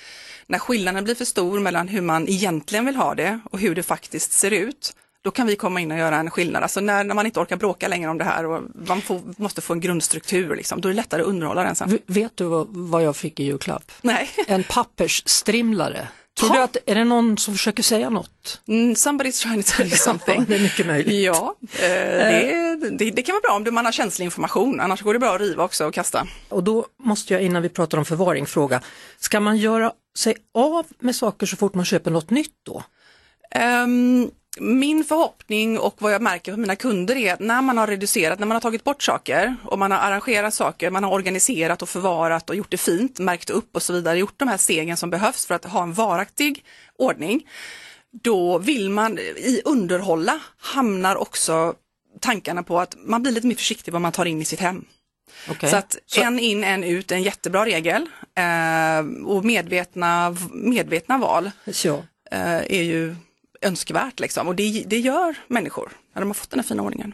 när 0.48 0.60
skillnaden 0.60 1.04
blir 1.04 1.16
för 1.16 1.26
stor 1.26 1.60
mellan 1.60 1.88
hur 1.88 2.02
man 2.02 2.30
egentligen 2.30 2.86
vill 2.86 2.96
ha 2.96 3.16
det 3.16 3.40
och 3.52 3.60
hur 3.60 3.76
det 3.76 3.84
faktiskt 3.84 4.32
ser 4.32 4.52
ut, 4.52 4.94
då 5.24 5.32
kan 5.32 5.48
vi 5.48 5.56
komma 5.56 5.80
in 5.82 5.92
och 5.92 5.98
göra 5.98 6.16
en 6.18 6.30
skillnad. 6.32 6.64
Alltså 6.64 6.80
när, 6.80 7.04
när 7.04 7.16
man 7.16 7.26
inte 7.26 7.40
orkar 7.40 7.58
bråka 7.58 7.88
längre 7.88 8.10
om 8.10 8.18
det 8.18 8.24
här 8.24 8.46
och 8.46 8.64
man 8.88 9.02
får, 9.02 9.22
måste 9.38 9.62
få 9.62 9.74
en 9.74 9.80
grundstruktur, 9.80 10.56
liksom, 10.56 10.82
då 10.82 10.90
är 10.90 10.94
det 10.94 10.96
lättare 10.96 11.22
att 11.22 11.28
underhålla 11.28 11.64
den 11.64 11.76
sen. 11.76 12.00
Vet 12.06 12.38
du 12.38 12.44
vad, 12.44 12.68
vad 12.70 13.04
jag 13.04 13.16
fick 13.16 13.40
i 13.40 13.44
julklapp? 13.44 13.92
Nej. 14.02 14.30
En 14.48 14.64
pappersstrimlare. 14.64 16.08
Tror 16.40 16.50
Ha. 16.50 16.56
du 16.56 16.62
att, 16.62 16.78
är 16.86 16.96
det 16.96 17.04
någon 17.04 17.38
som 17.38 17.54
försöker 17.54 17.84
säga 17.84 18.10
något? 18.10 18.62
Mm, 18.68 18.94
somebody's 18.94 19.42
trying 19.44 19.64
to 19.64 19.72
tell 19.78 19.88
you 19.88 19.96
something. 19.98 20.46
det 20.48 20.56
är 20.56 20.60
mycket 20.60 20.86
möjligt. 20.88 21.26
Ja, 21.26 21.56
eh, 21.62 21.80
det, 21.80 22.90
det, 22.98 23.12
det 23.12 23.22
kan 23.22 23.34
vara 23.34 23.42
bra 23.60 23.70
om 23.70 23.76
man 23.76 23.86
har 23.86 23.92
känslig 23.92 24.26
information, 24.26 24.80
annars 24.80 25.02
går 25.02 25.14
det 25.14 25.20
bra 25.20 25.36
att 25.36 25.42
riva 25.42 25.64
också 25.64 25.86
och 25.86 25.94
kasta. 25.94 26.28
Och 26.50 26.64
då 26.64 26.86
måste 27.04 27.34
jag 27.34 27.42
innan 27.44 27.62
vi 27.62 27.70
pratar 27.70 27.98
om 27.98 28.06
förvaring 28.06 28.46
fråga, 28.46 28.82
ska 29.20 29.40
man 29.40 29.58
göra 29.58 29.92
sig 30.18 30.36
av 30.54 30.86
med 31.00 31.16
saker 31.16 31.46
så 31.46 31.56
fort 31.58 31.74
man 31.74 31.86
köper 31.86 32.12
något 32.12 32.30
nytt 32.30 32.56
då? 32.64 32.84
Ehm, 33.52 34.32
min 34.60 35.04
förhoppning 35.04 35.80
och 35.80 35.96
vad 36.02 36.14
jag 36.14 36.22
märker 36.22 36.52
på 36.52 36.60
mina 36.60 36.76
kunder 36.76 37.16
är 37.16 37.34
att 37.34 37.40
när 37.40 37.62
man 37.62 37.78
har 37.78 37.88
reducerat, 37.88 38.40
när 38.40 38.48
man 38.48 38.56
har 38.56 38.62
tagit 38.62 38.84
bort 38.84 39.04
saker 39.04 39.56
och 39.66 39.80
man 39.80 39.92
har 39.92 40.00
arrangerat 40.00 40.54
saker, 40.54 40.90
man 40.90 41.04
har 41.04 41.12
organiserat 41.12 41.82
och 41.82 41.90
förvarat 41.90 42.50
och 42.50 42.56
gjort 42.56 42.72
det 42.72 42.78
fint, 42.78 43.20
märkt 43.20 43.50
upp 43.50 43.76
och 43.76 43.84
så 43.84 43.94
vidare, 43.94 44.18
gjort 44.18 44.40
de 44.40 44.48
här 44.48 44.58
stegen 44.58 44.98
som 44.98 45.10
behövs 45.10 45.46
för 45.46 45.56
att 45.56 45.66
ha 45.66 45.84
en 45.84 45.94
varaktig 45.94 46.66
ordning, 46.98 47.48
då 48.12 48.58
vill 48.58 48.90
man 48.90 49.20
i 49.20 49.62
underhålla 49.66 50.40
hamnar 50.58 51.16
också 51.16 51.76
tankarna 52.20 52.64
på 52.64 52.80
att 52.80 52.96
man 53.06 53.22
blir 53.24 53.32
lite 53.32 53.48
mer 53.48 53.56
försiktig 53.56 53.92
vad 53.92 54.02
man 54.02 54.12
tar 54.12 54.26
in 54.26 54.42
i 54.42 54.46
sitt 54.46 54.60
hem. 54.60 54.86
Okej. 55.50 55.70
Så 55.70 55.76
att 55.76 55.98
en 56.18 56.40
in, 56.40 56.64
en 56.64 56.84
ut 56.84 57.12
är 57.12 57.16
en 57.16 57.24
jättebra 57.24 57.66
regel. 57.66 58.10
Eh, 58.36 59.26
och 59.26 59.46
medvetna, 59.46 60.36
medvetna 60.52 61.18
val 61.18 61.52
eh, 62.32 62.56
är 62.56 62.84
ju 62.84 63.16
önskvärt 63.64 64.20
liksom. 64.20 64.48
Och 64.48 64.56
det, 64.56 64.84
det 64.88 65.00
gör 65.00 65.36
människor 65.48 65.92
när 66.14 66.22
de 66.22 66.30
har 66.30 66.34
fått 66.34 66.50
den 66.50 66.60
här 66.60 66.68
fina 66.68 66.84
ordningen. 66.84 67.14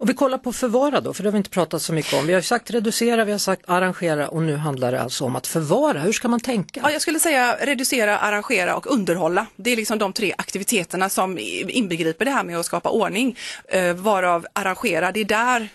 Och 0.00 0.08
vi 0.08 0.14
kollar 0.14 0.38
på 0.38 0.52
förvara 0.52 1.00
då, 1.00 1.14
för 1.14 1.22
det 1.22 1.26
har 1.28 1.32
vi 1.32 1.38
inte 1.38 1.50
pratat 1.50 1.82
så 1.82 1.92
mycket 1.92 2.12
om. 2.14 2.26
Vi 2.26 2.32
har 2.32 2.40
sagt 2.40 2.70
reducera, 2.70 3.24
vi 3.24 3.32
har 3.32 3.38
sagt 3.38 3.62
arrangera 3.66 4.28
och 4.28 4.42
nu 4.42 4.56
handlar 4.56 4.92
det 4.92 5.02
alltså 5.02 5.24
om 5.24 5.36
att 5.36 5.46
förvara. 5.46 6.00
Hur 6.00 6.12
ska 6.12 6.28
man 6.28 6.40
tänka? 6.40 6.80
Ja, 6.82 6.90
jag 6.90 7.02
skulle 7.02 7.20
säga 7.20 7.56
reducera, 7.60 8.18
arrangera 8.18 8.76
och 8.76 8.92
underhålla. 8.92 9.46
Det 9.56 9.70
är 9.70 9.76
liksom 9.76 9.98
de 9.98 10.12
tre 10.12 10.34
aktiviteterna 10.38 11.08
som 11.08 11.38
inbegriper 11.68 12.24
det 12.24 12.30
här 12.30 12.44
med 12.44 12.58
att 12.58 12.66
skapa 12.66 12.90
ordning. 12.90 13.36
Eh, 13.68 13.94
varav 13.94 14.46
arrangera, 14.52 15.12
det 15.12 15.20
är 15.20 15.24
där 15.24 15.68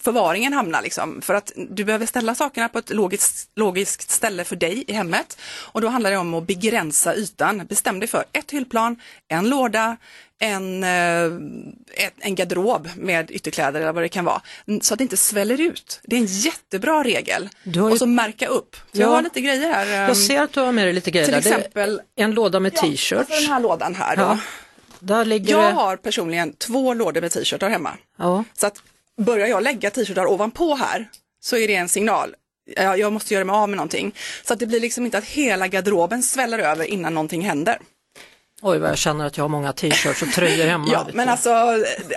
förvaringen 0.00 0.52
hamnar 0.52 0.82
liksom. 0.82 1.20
För 1.22 1.34
att 1.34 1.52
du 1.56 1.84
behöver 1.84 2.06
ställa 2.06 2.34
sakerna 2.34 2.68
på 2.68 2.78
ett 2.78 2.90
logiskt, 2.90 3.50
logiskt 3.56 4.10
ställe 4.10 4.44
för 4.44 4.56
dig 4.56 4.84
i 4.86 4.92
hemmet. 4.92 5.38
Och 5.72 5.80
då 5.80 5.88
handlar 5.88 6.10
det 6.10 6.16
om 6.16 6.34
att 6.34 6.46
begränsa 6.46 7.14
ytan. 7.14 7.66
Bestäm 7.68 8.00
dig 8.00 8.08
för 8.08 8.24
ett 8.32 8.50
hyllplan, 8.50 8.96
en 9.28 9.48
låda, 9.48 9.96
en, 10.38 10.84
eh, 10.84 11.30
en 12.18 12.34
garderob 12.34 12.88
med 12.96 13.30
ytterkläder 13.30 13.80
eller 13.80 13.92
vad 13.92 14.02
det 14.02 14.08
kan 14.08 14.24
vara. 14.24 14.42
Så 14.82 14.94
att 14.94 14.98
det 14.98 15.02
inte 15.04 15.16
sväller 15.16 15.60
ut. 15.60 16.00
Det 16.04 16.16
är 16.16 16.20
en 16.20 16.26
jättebra 16.26 17.04
regel. 17.04 17.48
Ju- 17.62 17.80
Och 17.82 17.98
så 17.98 18.06
märka 18.06 18.46
upp. 18.46 18.76
Så 18.92 19.00
Jag 19.00 19.08
Ja. 19.08 19.14
har 19.14 19.22
lite 19.22 19.40
grejer 19.40 19.70
här. 19.74 19.86
Jag 19.86 20.08
ehm, 20.08 20.14
ser 20.14 20.42
att 20.42 20.52
du 20.52 20.60
har 20.60 20.72
med 20.72 20.86
dig 20.86 20.92
lite 20.92 21.10
grejer 21.10 21.24
till 21.40 21.50
där. 21.50 21.58
Exempel- 21.58 22.00
en 22.16 22.30
låda 22.30 22.60
med 22.60 22.72
Alltså 22.72 22.86
t-shirts. 22.86 23.28
den 23.40 23.46
här 23.52 23.60
lådan 23.60 23.94
här 23.94 24.16
då. 24.16 24.38
Ja. 25.08 25.24
Ligger 25.24 25.52
Jag 25.52 25.64
det... 25.64 25.72
har 25.74 25.96
personligen 25.96 26.52
två 26.52 26.94
lådor 26.94 27.20
med 27.20 27.30
t-shirtar 27.32 27.68
hemma. 27.70 27.90
Ja. 28.18 28.44
Så 28.54 28.66
att 28.66 28.82
börjar 29.22 29.46
jag 29.46 29.62
lägga 29.62 29.90
t-shirtar 29.90 30.26
ovanpå 30.26 30.74
här 30.74 31.08
så 31.44 31.56
är 31.56 31.68
det 31.68 31.74
en 31.74 31.88
signal. 31.88 32.34
Jag 32.76 32.98
jag 32.98 33.12
måste 33.12 33.34
göra 33.34 33.44
mig 33.44 33.54
av 33.54 33.68
med 33.68 33.76
någonting. 33.76 34.14
Så 34.44 34.52
att 34.52 34.58
det 34.58 34.66
blir 34.66 34.80
liksom 34.80 35.04
inte 35.04 35.18
att 35.18 35.24
hela 35.24 35.68
garderoben 35.68 36.22
sväller 36.22 36.58
över 36.58 36.84
innan 36.84 37.14
någonting 37.14 37.42
händer. 37.42 37.78
Oj 38.62 38.78
vad 38.78 38.90
jag 38.90 38.98
känner 38.98 39.26
att 39.26 39.36
jag 39.36 39.44
har 39.44 39.48
många 39.48 39.72
t-shirts 39.72 40.22
och 40.22 40.32
tröjor 40.32 40.66
hemma. 40.66 40.86
Ja, 40.92 41.06
men 41.12 41.28
alltså 41.28 41.50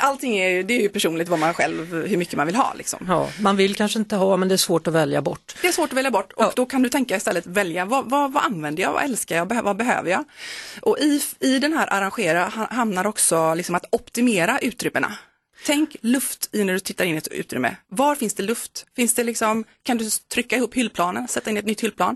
allting 0.01 0.37
är 0.37 0.63
det 0.63 0.73
är 0.73 0.81
ju 0.81 0.89
personligt 0.89 1.27
vad 1.27 1.39
man 1.39 1.53
själv, 1.53 1.93
hur 2.07 2.17
mycket 2.17 2.35
man 2.35 2.45
vill 2.45 2.55
ha 2.55 2.73
liksom. 2.77 3.05
Ja, 3.07 3.29
man 3.39 3.55
vill 3.57 3.75
kanske 3.75 3.99
inte 3.99 4.15
ha 4.15 4.37
men 4.37 4.47
det 4.47 4.55
är 4.55 4.57
svårt 4.57 4.87
att 4.87 4.93
välja 4.93 5.21
bort. 5.21 5.55
Det 5.61 5.67
är 5.67 5.71
svårt 5.71 5.89
att 5.91 5.97
välja 5.97 6.11
bort 6.11 6.33
och 6.33 6.43
Ja. 6.43 6.51
då 6.55 6.65
kan 6.65 6.83
du 6.83 6.89
tänka 6.89 7.15
istället 7.17 7.45
välja 7.45 7.85
vad, 7.85 8.09
vad, 8.09 8.33
vad 8.33 8.43
använder 8.43 8.83
jag, 8.83 8.93
vad 8.93 9.03
älskar 9.03 9.35
jag, 9.35 9.63
vad 9.63 9.77
behöver 9.77 10.11
jag? 10.11 10.23
Och 10.81 10.97
i, 10.99 11.21
i 11.39 11.59
den 11.59 11.73
här 11.73 11.93
arrangera 11.93 12.45
ha- 12.45 12.67
hamnar 12.71 13.07
också 13.07 13.53
liksom 13.53 13.75
att 13.75 13.85
optimera 13.91 14.59
utrymmena. 14.59 15.13
Tänk 15.65 15.95
luft 16.01 16.49
i 16.51 16.63
när 16.63 16.73
du 16.73 16.79
tittar 16.79 17.05
in 17.05 17.15
i 17.15 17.17
ett 17.17 17.27
utrymme. 17.27 17.75
Var 17.89 18.15
finns 18.15 18.33
det 18.33 18.43
luft? 18.43 18.85
Finns 18.95 19.13
det 19.13 19.23
liksom, 19.23 19.63
kan 19.83 19.97
du 19.97 20.09
trycka 20.09 20.55
ihop 20.55 20.73
hyllplanen, 20.73 21.27
sätta 21.27 21.49
in 21.49 21.57
ett 21.57 21.65
nytt 21.65 21.83
hyllplan? 21.83 22.15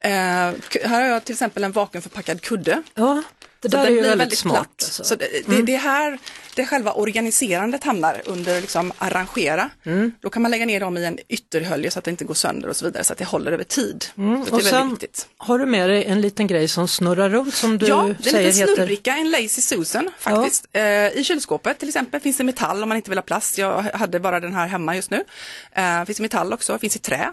Eh, 0.00 0.10
här 0.10 0.54
har 0.88 1.00
jag 1.00 1.24
till 1.24 1.32
exempel 1.32 1.64
en 1.64 1.72
vakuumförpackad 1.72 2.40
kudde. 2.40 2.82
Ja, 2.94 3.22
det 3.60 3.68
där 3.68 3.86
är 3.86 3.90
ju 3.90 4.00
blir 4.00 4.16
väldigt, 4.16 4.38
smart. 4.38 4.54
platt. 4.54 4.82
alltså. 4.82 5.02
Mm. 5.02 5.08
Så 5.08 5.14
det, 5.14 5.56
det, 5.56 5.62
det 5.62 5.74
är 5.74 5.78
här 5.78 6.18
det 6.56 6.66
själva 6.66 6.92
organiserandet 6.92 7.84
hamnar 7.84 8.22
under 8.24 8.60
liksom 8.60 8.92
arrangera. 8.98 9.70
Mm. 9.84 10.12
Då 10.20 10.30
kan 10.30 10.42
man 10.42 10.50
lägga 10.50 10.66
ner 10.66 10.80
dem 10.80 10.96
i 10.96 11.04
en 11.04 11.18
ytterhölje 11.28 11.90
så 11.90 11.98
att 11.98 12.04
det 12.04 12.10
inte 12.10 12.24
går 12.24 12.34
sönder 12.34 12.68
och 12.68 12.76
så 12.76 12.84
vidare 12.84 13.04
så 13.04 13.12
att 13.12 13.18
det 13.18 13.24
håller 13.24 13.52
över 13.52 13.64
tid. 13.64 14.02
så 14.14 14.20
det 14.20 14.22
är 14.22 14.28
Mm. 14.28 14.40
Och 14.42 14.48
väldigt 14.52 14.66
sen 14.66 14.90
viktigt. 14.90 15.26
har 15.38 15.58
du 15.58 15.66
med 15.66 15.88
dig 15.90 16.04
en 16.04 16.20
liten 16.20 16.46
grej 16.46 16.68
som 16.68 16.88
snurrar 16.88 17.30
runt 17.30 17.54
som 17.54 17.78
du 17.78 17.86
Ja, 17.86 18.02
det 18.02 18.08
är 18.08 18.08
en 18.10 18.22
säger 18.22 18.38
liten 18.46 18.60
heter... 18.60 18.74
snurrbricka, 18.74 19.16
en 19.16 19.30
Lazy 19.30 19.48
Susan 19.48 20.10
faktiskt. 20.18 20.66
Eh, 20.72 20.82
I 21.08 21.24
kylskåpet 21.24 21.78
till 21.78 21.88
exempel 21.88 22.20
finns 22.20 22.36
det 22.36 22.44
metall 22.44 22.82
om 22.82 22.88
man 22.88 22.96
inte 22.96 23.10
vill 23.10 23.18
ha 23.18 23.22
plast. 23.22 23.58
Jag 23.58 23.82
hade 23.82 24.20
bara 24.20 24.40
den 24.40 24.54
här 24.54 24.66
hemma 24.66 24.96
just 24.96 25.10
nu. 25.10 25.24
Eh, 25.72 26.04
finns 26.04 26.16
det 26.16 26.22
metall 26.22 26.52
också, 26.52 26.78
finns 26.78 26.96
i 26.96 26.98
trä. 26.98 27.30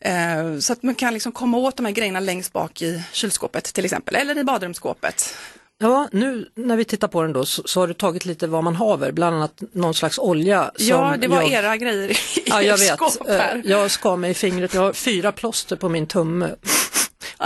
Eh, 0.00 0.58
så 0.60 0.72
att 0.72 0.82
man 0.82 0.94
kan 0.94 1.12
liksom 1.14 1.32
komma 1.32 1.58
åt 1.58 1.76
de 1.76 1.86
här 1.86 1.92
grejerna 1.92 2.20
längst 2.20 2.52
bak 2.52 2.82
i 2.82 3.02
kylskåpet 3.12 3.64
till 3.64 3.84
exempel, 3.84 4.14
eller 4.14 4.38
i 4.38 4.44
badrumsskåpet. 4.44 5.34
Ja, 5.82 6.08
nu 6.12 6.48
när 6.54 6.76
vi 6.76 6.84
tittar 6.84 7.08
på 7.08 7.22
den 7.22 7.32
då 7.32 7.44
så, 7.44 7.62
så 7.64 7.80
har 7.80 7.86
du 7.86 7.94
tagit 7.94 8.24
lite 8.24 8.46
vad 8.46 8.64
man 8.64 8.76
haver, 8.76 9.12
bland 9.12 9.36
annat 9.36 9.62
någon 9.72 9.94
slags 9.94 10.18
olja. 10.18 10.70
Som 10.76 10.86
Ja, 10.86 11.14
det 11.20 11.28
var 11.28 11.42
jag... 11.42 11.52
era 11.52 11.76
grejer 11.76 12.10
i 12.10 12.16
Ja, 12.46 12.62
jag 12.62 12.78
vet. 12.78 12.94
skåp 12.96 13.28
Eh, 13.28 13.34
här. 13.36 13.62
Jag 13.64 13.90
skar 13.90 14.16
mig 14.16 14.30
i 14.30 14.34
fingret, 14.34 14.74
jag 14.74 14.80
har 14.82 14.92
fyra 14.92 15.32
plåster 15.32 15.76
på 15.76 15.88
min 15.88 16.06
tumme. 16.06 16.50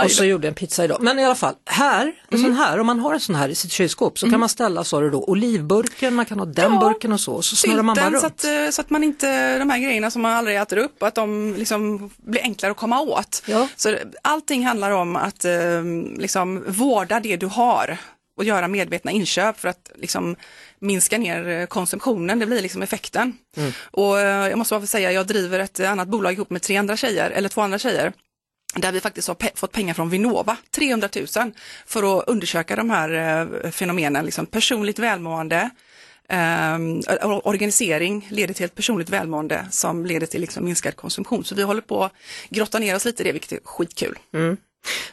Och 0.03 0.11
så 0.11 0.25
gjorde 0.25 0.47
jag 0.47 0.51
en 0.51 0.55
pizza 0.55 0.85
idag. 0.85 0.97
Men 1.01 1.19
i 1.19 1.25
alla 1.25 1.35
fall, 1.35 1.53
här, 1.65 2.13
en 2.29 2.39
sån 2.39 2.53
här, 2.53 2.79
om 2.79 2.85
man 2.87 2.99
har 2.99 3.13
en 3.13 3.19
sån 3.19 3.35
här 3.35 3.49
i 3.49 3.55
sitt 3.55 3.71
kylskåp 3.71 4.19
så 4.19 4.29
kan 4.29 4.39
man 4.39 4.49
ställa, 4.49 4.83
sa 4.83 4.99
du 4.99 5.09
då, 5.09 5.23
olivburken, 5.23 6.15
man 6.15 6.25
kan 6.25 6.39
ha 6.39 6.45
den 6.45 6.73
Ja, 6.73 6.79
burken 6.79 7.11
och 7.13 7.19
så, 7.19 7.33
och 7.33 7.45
så 7.45 7.55
snurrar 7.55 7.83
man 7.83 7.95
bara 7.95 8.09
runt. 8.09 8.19
så 8.21 8.27
att, 8.27 8.43
eh, 8.43 8.69
så 8.71 8.81
att 8.81 8.89
man 8.89 9.03
inte, 9.03 9.59
de 9.59 9.69
här 9.69 9.79
grejerna 9.79 10.11
som 10.11 10.21
man 10.21 10.31
aldrig 10.33 10.57
äter 10.57 10.77
upp, 10.77 11.03
att 11.03 11.15
de 11.15 11.55
liksom 11.57 12.09
blir 12.17 12.41
enklare 12.41 12.71
att 12.71 12.77
komma 12.77 13.01
åt. 13.01 13.43
Ja. 13.45 13.67
Så 13.75 13.95
allting 14.21 14.65
handlar 14.65 14.91
om 14.91 15.15
att 15.15 15.45
eh, 15.45 15.51
liksom 16.17 16.63
vårda 16.67 17.19
det 17.19 17.37
du 17.37 17.45
har 17.45 17.97
och 18.37 18.43
göra 18.43 18.67
medvetna 18.67 19.11
inköp 19.11 19.59
för 19.59 19.67
att 19.67 19.91
liksom 19.95 20.35
minska 20.79 21.17
ner 21.17 21.47
eh, 21.47 21.65
konsumtionen, 21.65 22.39
det 22.39 22.45
blir 22.45 22.61
liksom 22.61 22.81
effekten. 22.81 23.37
Mm. 23.57 23.71
Och 23.91 24.19
eh, 24.19 24.49
jag 24.49 24.57
måste 24.57 24.75
bara 24.75 24.85
säga, 24.87 25.11
jag 25.11 25.27
driver 25.27 25.59
ett 25.59 25.79
annat 25.79 26.07
bolag 26.07 26.33
ihop 26.33 26.49
med 26.49 26.61
tre 26.61 26.77
andra 26.77 26.97
tjejer, 26.97 27.31
eller 27.31 27.49
två 27.49 27.61
andra 27.61 27.79
tjejer, 27.79 28.13
där 28.75 28.91
vi 28.91 28.99
faktiskt 28.99 29.27
har 29.27 29.35
pe- 29.35 29.55
fått 29.55 29.71
pengar 29.71 29.93
från 29.93 30.09
Vinnova, 30.09 30.57
300 30.71 31.09
000, 31.15 31.51
för 31.85 32.19
att 32.19 32.27
undersöka 32.27 32.75
de 32.75 32.89
här 32.89 33.09
eh, 33.63 33.71
fenomenen, 33.71 34.25
liksom 34.25 34.45
personligt 34.45 34.99
välmående, 34.99 35.69
or- 36.29 37.41
organisering 37.47 38.27
leder 38.31 38.53
till 38.53 38.65
ett 38.65 38.75
personligt 38.75 39.09
välmående 39.09 39.67
som 39.71 40.05
leder 40.05 40.27
till 40.27 40.41
liksom 40.41 40.65
minskad 40.65 40.95
konsumtion. 40.95 41.43
Så 41.45 41.55
vi 41.55 41.61
håller 41.63 41.81
på 41.81 42.03
att 42.03 42.11
grotta 42.49 42.79
ner 42.79 42.95
oss 42.95 43.05
lite 43.05 43.23
i 43.23 43.25
det, 43.25 43.31
vilket 43.31 43.51
är 43.51 43.59
skitkul. 43.63 44.19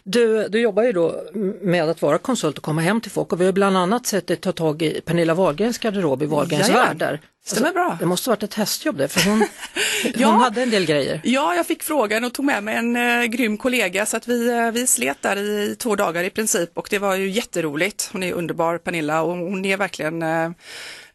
Du, 0.03 0.49
du 0.49 0.61
jobbar 0.61 0.83
ju 0.83 0.93
då 0.93 1.23
med 1.61 1.89
att 1.89 2.03
vara 2.03 2.19
konsult 2.19 2.59
och 2.59 2.65
komma 2.65 2.81
hem 2.81 3.01
till 3.01 3.11
folk 3.11 3.33
och 3.33 3.41
vi 3.41 3.45
har 3.45 3.53
bland 3.53 3.77
annat 3.77 4.07
sett 4.07 4.27
dig 4.27 4.37
ta 4.37 4.53
tag 4.53 4.83
i 4.83 5.01
Pernilla 5.01 5.35
Wahlgrens 5.35 5.79
garderob 5.79 6.23
i 6.23 6.27
Wahlgrens 6.27 6.69
Jajamän. 6.69 6.89
värld 6.89 6.97
där. 6.99 7.21
Stämmer 7.47 7.73
bra. 7.73 7.97
Det 8.01 8.07
måste 8.07 8.31
varit 8.31 8.43
ett 8.43 8.55
hästjobb 8.55 8.97
det, 8.99 9.09
för 9.09 9.31
hon, 9.31 9.47
Ja. 10.15 10.29
hon 10.29 10.41
hade 10.41 10.63
en 10.63 10.71
del 10.71 10.87
grejer. 10.87 11.21
Ja, 11.25 11.55
jag 11.55 11.67
fick 11.67 11.83
frågan 11.83 12.25
och 12.25 12.33
tog 12.33 12.45
med 12.45 12.65
mig 12.65 12.77
en 12.77 12.97
eh, 12.97 13.25
grym 13.25 13.57
kollega 13.59 14.07
så 14.07 14.17
att 14.17 14.29
vi, 14.29 14.49
eh, 14.49 14.71
vi 14.71 14.87
slet 14.87 15.23
där 15.23 15.37
i 15.37 15.77
två 15.79 15.97
dagar 15.97 16.25
i 16.25 16.31
princip 16.31 16.71
och 16.79 16.87
det 16.91 16.99
var 16.99 17.15
ju 17.15 17.29
jätteroligt. 17.31 18.09
Hon 18.13 18.23
är 18.23 18.33
underbar 18.33 18.79
Pernilla 18.79 19.23
och 19.23 19.37
hon 19.37 19.65
är 19.65 19.77
verkligen 19.77 20.23
eh, 20.23 20.51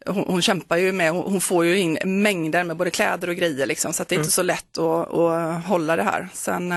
hon, 0.06 0.24
hon 0.28 0.42
kämpar 0.42 0.76
ju 0.76 0.92
med, 0.92 1.12
hon, 1.12 1.40
får 1.40 1.64
ju 1.64 1.78
in 1.78 1.98
mängder 2.04 2.64
med 2.64 2.76
både 2.76 2.90
kläder 2.90 3.28
och 3.28 3.36
grejer 3.36 3.66
liksom 3.66 3.92
så 3.92 4.02
att 4.02 4.08
det 4.08 4.14
är 4.14 4.18
inte 4.18 4.30
så 4.30 4.42
lätt 4.42 4.78
att, 4.78 5.14
att 5.14 5.64
hålla 5.64 5.96
det 5.96 6.02
här. 6.02 6.28
Sen 6.34 6.72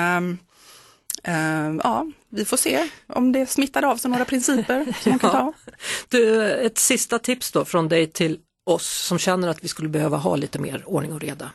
ehm, 1.24 1.82
ja, 1.84 2.06
vi 2.30 2.46
får 2.46 2.58
se 2.58 2.90
om 3.08 3.32
det 3.32 3.46
smittar 3.46 3.84
av 3.84 3.98
sig 3.98 4.12
några 4.12 4.26
principer 4.26 4.86
som 5.02 5.12
man 5.12 5.20
kan 5.20 5.32
ta. 5.32 5.54
Du, 6.08 6.52
ett 6.52 6.78
sista 6.78 7.20
tips 7.20 7.52
då 7.52 7.66
från 7.66 7.88
dig 7.88 8.08
till 8.08 8.40
oss 8.66 8.88
som 8.88 9.20
känner 9.20 9.48
att 9.48 9.64
vi 9.64 9.68
skulle 9.68 9.90
behöva 9.90 10.18
ha 10.18 10.36
lite 10.36 10.60
mer 10.60 10.84
ordning 10.86 11.14
och 11.14 11.22
reda. 11.22 11.52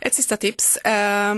Ett 0.00 0.14
sista 0.14 0.36
tips. 0.36 0.76
Eh, 0.76 1.34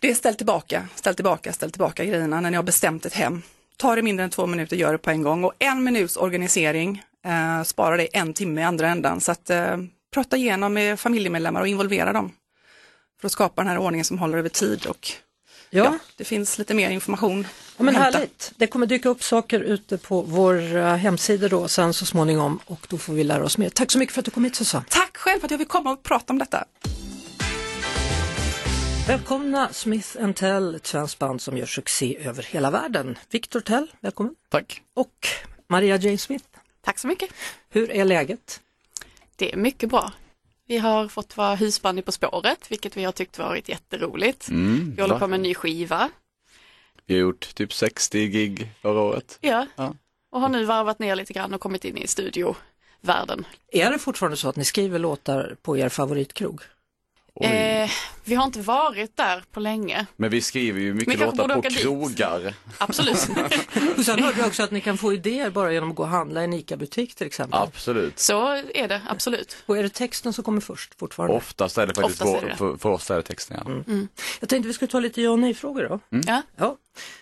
det 0.00 0.10
är 0.10 0.14
ställ 0.14 0.34
tillbaka, 0.34 0.88
ställ 0.94 1.14
tillbaka, 1.14 1.52
ställ 1.52 1.70
tillbaka 1.70 2.04
grejerna 2.04 2.40
när 2.40 2.50
ni 2.50 2.56
har 2.56 2.64
bestämt 2.64 3.06
ett 3.06 3.14
hem. 3.14 3.42
Ta 3.76 3.94
det 3.94 4.02
mindre 4.02 4.24
än 4.24 4.30
två 4.30 4.46
minuter, 4.46 4.76
gör 4.76 4.92
det 4.92 4.98
på 4.98 5.10
en 5.10 5.22
gång 5.22 5.44
och 5.44 5.52
en 5.58 5.84
minuts 5.84 6.16
organisering 6.16 7.02
eh, 7.26 7.62
sparar 7.62 7.96
dig 7.96 8.08
en 8.12 8.34
timme 8.34 8.60
i 8.60 8.64
andra 8.64 8.88
ändan. 8.88 9.20
Så 9.20 9.32
att 9.32 9.50
eh, 9.50 9.76
prata 10.14 10.36
igenom 10.36 10.72
med 10.74 11.00
familjemedlemmar 11.00 11.60
och 11.60 11.68
involvera 11.68 12.12
dem 12.12 12.32
för 13.20 13.28
att 13.28 13.32
skapa 13.32 13.62
den 13.62 13.70
här 13.70 13.78
ordningen 13.78 14.04
som 14.04 14.18
håller 14.18 14.38
över 14.38 14.48
tid 14.48 14.86
och 14.86 15.08
Ja, 15.76 15.84
ja, 15.84 15.98
det 16.16 16.24
finns 16.24 16.58
lite 16.58 16.74
mer 16.74 16.90
information 16.90 17.46
Ja, 17.76 17.84
men 17.84 17.96
härligt. 17.96 18.52
Det 18.56 18.66
kommer 18.66 18.86
dyka 18.86 19.08
upp 19.08 19.22
saker 19.22 19.60
ute 19.60 19.98
på 19.98 20.22
vår 20.22 20.76
eh, 20.76 20.84
hemsida 20.94 21.48
då 21.48 21.68
sen 21.68 21.94
så 21.94 22.06
småningom 22.06 22.60
och 22.66 22.86
då 22.90 22.98
får 22.98 23.12
vi 23.12 23.24
lära 23.24 23.44
oss 23.44 23.58
mer. 23.58 23.70
Tack 23.70 23.90
så 23.90 23.98
mycket 23.98 24.14
för 24.14 24.20
att 24.20 24.24
du 24.24 24.30
kom 24.30 24.44
hit 24.44 24.54
Susanne. 24.56 24.84
Tack 24.88 25.16
själv 25.16 25.40
för 25.40 25.46
att 25.46 25.50
jag 25.50 25.60
fick 25.60 25.68
komma 25.68 25.92
och 25.92 26.02
prata 26.02 26.32
om 26.32 26.38
detta. 26.38 26.64
Välkomna 29.08 29.68
Smith 29.72 30.32
Tell, 30.34 30.74
ett 30.74 30.86
svenskt 30.86 31.18
band 31.18 31.40
som 31.40 31.58
gör 31.58 31.66
succé 31.66 32.18
över 32.24 32.42
hela 32.42 32.70
världen. 32.70 33.18
Victor 33.30 33.60
Tell, 33.60 33.92
välkommen. 34.00 34.34
Tack. 34.48 34.82
Och 34.94 35.28
Maria 35.68 35.96
Jane 35.96 36.18
Smith, 36.18 36.44
Tack 36.84 36.98
så 36.98 37.06
mycket. 37.06 37.30
hur 37.70 37.90
är 37.90 38.04
läget? 38.04 38.60
Det 39.36 39.52
är 39.52 39.56
mycket 39.56 39.90
bra. 39.90 40.12
Vi 40.66 40.78
har 40.78 41.08
fått 41.08 41.36
vara 41.36 41.54
husband 41.54 41.98
i 41.98 42.02
På 42.02 42.12
spåret, 42.12 42.70
vilket 42.70 42.96
vi 42.96 43.04
har 43.04 43.12
tyckt 43.12 43.38
varit 43.38 43.68
jätteroligt. 43.68 44.48
Mm, 44.48 44.92
Vi 44.96 45.02
håller 45.02 45.14
va? 45.14 45.20
på 45.20 45.26
med 45.26 45.36
en 45.36 45.42
ny 45.42 45.54
skiva. 45.54 46.10
Vi 47.06 47.14
har 47.14 47.20
gjort 47.20 47.54
typ 47.54 47.72
60 47.72 48.26
gig 48.28 48.68
förra 48.82 49.00
året. 49.00 49.38
Ja. 49.40 49.66
Ja. 49.76 49.94
Och 50.32 50.40
har 50.40 50.48
nu 50.48 50.64
varvat 50.64 50.98
ner 50.98 51.16
lite 51.16 51.32
grann 51.32 51.54
och 51.54 51.60
kommit 51.60 51.84
in 51.84 51.96
i 51.96 52.06
studiovärlden. 52.06 53.46
Är 53.72 53.90
det 53.90 53.98
fortfarande 53.98 54.36
så 54.36 54.48
att 54.48 54.56
ni 54.56 54.64
skriver 54.64 54.98
låtar 54.98 55.56
på 55.62 55.76
er 55.78 55.88
favoritkrog? 55.88 56.60
Eh, 57.40 57.90
vi 58.24 58.34
har 58.34 58.44
inte 58.44 58.60
varit 58.60 59.16
där 59.16 59.44
på 59.52 59.60
länge. 59.60 60.06
Men 60.16 60.30
vi 60.30 60.40
skriver 60.40 60.80
ju 60.80 60.94
mycket 60.94 61.18
låtar 61.18 61.48
på 61.48 61.58
åka 61.58 61.68
dit. 61.68 61.78
krogar. 61.78 62.54
Absolut. 62.78 63.18
Och 63.98 64.04
sen 64.04 64.22
hörde 64.22 64.38
jag 64.38 64.46
också 64.46 64.62
att 64.62 64.70
ni 64.70 64.80
kan 64.80 64.98
få 64.98 65.12
idéer 65.12 65.50
bara 65.50 65.72
genom 65.72 65.90
att 65.90 65.96
gå 65.96 66.02
och 66.02 66.08
handla 66.08 66.40
i 66.40 66.44
en 66.44 66.52
ICA-butik 66.52 67.14
till 67.14 67.26
exempel. 67.26 67.60
Absolut. 67.60 68.18
Så 68.18 68.52
är 68.74 68.88
det 68.88 69.02
absolut. 69.08 69.56
Och 69.66 69.78
är 69.78 69.82
det 69.82 69.88
texten 69.88 70.32
som 70.32 70.44
kommer 70.44 70.60
först 70.60 70.94
fortfarande? 70.98 71.36
Oftast 71.36 71.78
är 71.78 71.86
det 71.86 71.94
faktiskt 71.94 72.22
Oftast 72.22 72.36
är 72.36 72.40
vår, 72.40 72.48
det. 72.48 72.56
För, 72.56 72.76
för 72.76 72.88
oss 72.88 73.10
är 73.10 73.16
det 73.16 73.22
texten. 73.22 73.84
Ja. 73.86 73.94
Jag 74.40 74.48
tänkte 74.48 74.68
vi 74.68 74.74
skulle 74.74 74.90
ta 74.90 75.00
lite 75.00 75.22
ja 75.22 75.30
och 75.30 75.38
nej-frågor 75.38 75.82
då. 75.88 76.18
Ja. 76.26 76.42
Ja. 76.56 76.76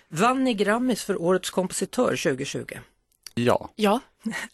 Vann 0.09 0.45
ni 0.45 0.55
Grammis 0.55 1.05
för 1.05 1.23
Årets 1.23 1.51
kompositör 1.51 2.17
2020? 2.17 2.65
ja. 3.35 3.71
Ja. 3.77 4.01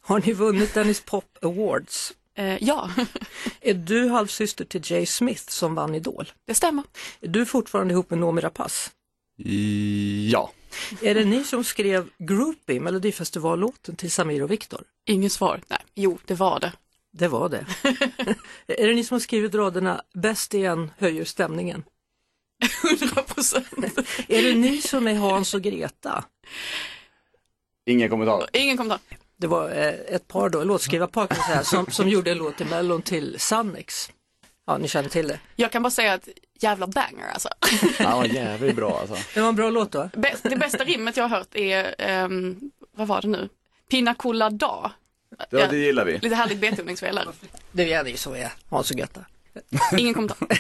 Har 0.01 0.23
ni 0.27 0.33
vunnit 0.33 0.75
Dennis 0.75 1.01
Pop 1.01 1.39
Awards? 1.43 2.13
Eh, 2.35 2.65
ja, 2.65 2.91
Är 3.61 3.75
du 3.75 4.09
halvsyster 4.09 4.65
till 4.65 4.81
Jay 4.85 5.07
Smith 5.07 5.45
som 5.49 5.75
vann 5.75 5.95
Idol? 5.95 6.33
det 6.47 6.55
stämmer. 6.55 6.85
Är 7.21 7.29
du 7.29 7.47
fortfarande 7.47 7.93
ihop 7.95 8.11
med 8.11 8.19
Noomi 8.19 8.41
Rapace? 8.41 8.91
Ja. 10.31 10.53
Är 11.03 11.15
det 11.15 11.25
ni 11.25 11.45
som 11.45 11.65
skrev 11.65 12.09
Groupie, 12.19 12.81
Melodifestivallåten 12.81 13.97
till 13.97 14.11
Samir 14.11 14.43
och 14.43 14.51
Viktor? 14.51 14.85
Inget 15.07 15.33
svar. 15.33 15.61
Nej, 15.69 15.79
jo, 15.95 16.19
det 16.27 16.35
var 16.35 16.61
det. 16.61 16.73
Det 17.13 17.29
var 17.29 17.49
det. 17.49 17.67
är 18.67 18.87
det 18.87 18.95
ni 18.95 19.05
som 19.05 19.15
har 19.15 19.21
skrivit 19.21 19.55
raderna 19.55 20.03
Bäst 20.15 20.55
igen 20.55 20.91
höjer 20.99 21.25
stämningen? 21.25 21.83
100 23.01 23.23
procent. 23.23 23.99
Är 24.29 24.43
det 24.43 24.55
ni 24.55 24.81
som 24.81 25.07
är 25.07 25.15
Hans 25.15 25.55
och 25.55 25.63
Greta? 25.63 26.25
Ingen 27.87 28.11
kommentar. 28.11 28.47
Ingen 28.53 28.77
kommentar. 28.77 29.01
Det 29.41 29.47
var 29.47 29.71
eh, 29.71 30.15
ett 30.15 30.29
par 30.29 30.49
då, 30.49 30.65
låtskrivarpar 30.65 31.27
kan 31.27 31.37
jag 31.37 31.47
säga, 31.47 31.65
som, 31.65 31.87
som 31.87 32.09
gjorde 32.09 32.31
en 32.31 32.39
låt 32.39 32.57
till 32.57 32.67
Mellon 32.67 33.03
till 33.03 33.37
Sannex. 33.39 34.11
Ja, 34.67 34.79
ni 34.79 34.89
känner 34.89 35.09
till 35.09 35.29
det. 35.29 35.41
Jag 35.57 35.73
kan 35.73 35.83
bara 35.83 35.91
säga 35.91 36.13
att 36.13 36.29
jävla 36.61 36.87
banger 36.87 37.29
alltså. 37.33 37.49
Ja, 37.99 38.27
jävligt 38.27 38.77
bra 38.77 38.99
alltså. 39.01 39.17
Det 39.35 39.41
var 39.41 39.49
en 39.49 39.57
bra 39.57 39.71
låt 39.71 39.93
då. 39.93 40.11
Det 40.43 40.57
bästa 40.57 40.85
rimmet 40.85 41.17
jag 41.17 41.29
har 41.29 41.37
hört 41.39 41.55
är, 41.55 41.95
ehm, 41.99 42.71
vad 42.97 43.07
var 43.09 43.23
det 43.23 43.29
nu? 43.29 43.49
Pina 43.91 44.15
colada. 44.15 44.93
Ja, 45.51 45.67
det 45.67 45.77
gillar 45.77 46.05
vi. 46.05 46.19
Lite 46.19 46.35
härligt 46.35 46.61
betungningsfel 46.61 47.15
där. 47.15 47.29
Det 47.73 47.93
är 47.93 48.05
ni 48.05 48.17
som 48.17 48.35
är 48.35 48.53
Hans 48.69 48.91
och 48.91 48.97
Greta. 48.97 49.25
Ingen 49.99 50.15
kommentar. 50.15 50.39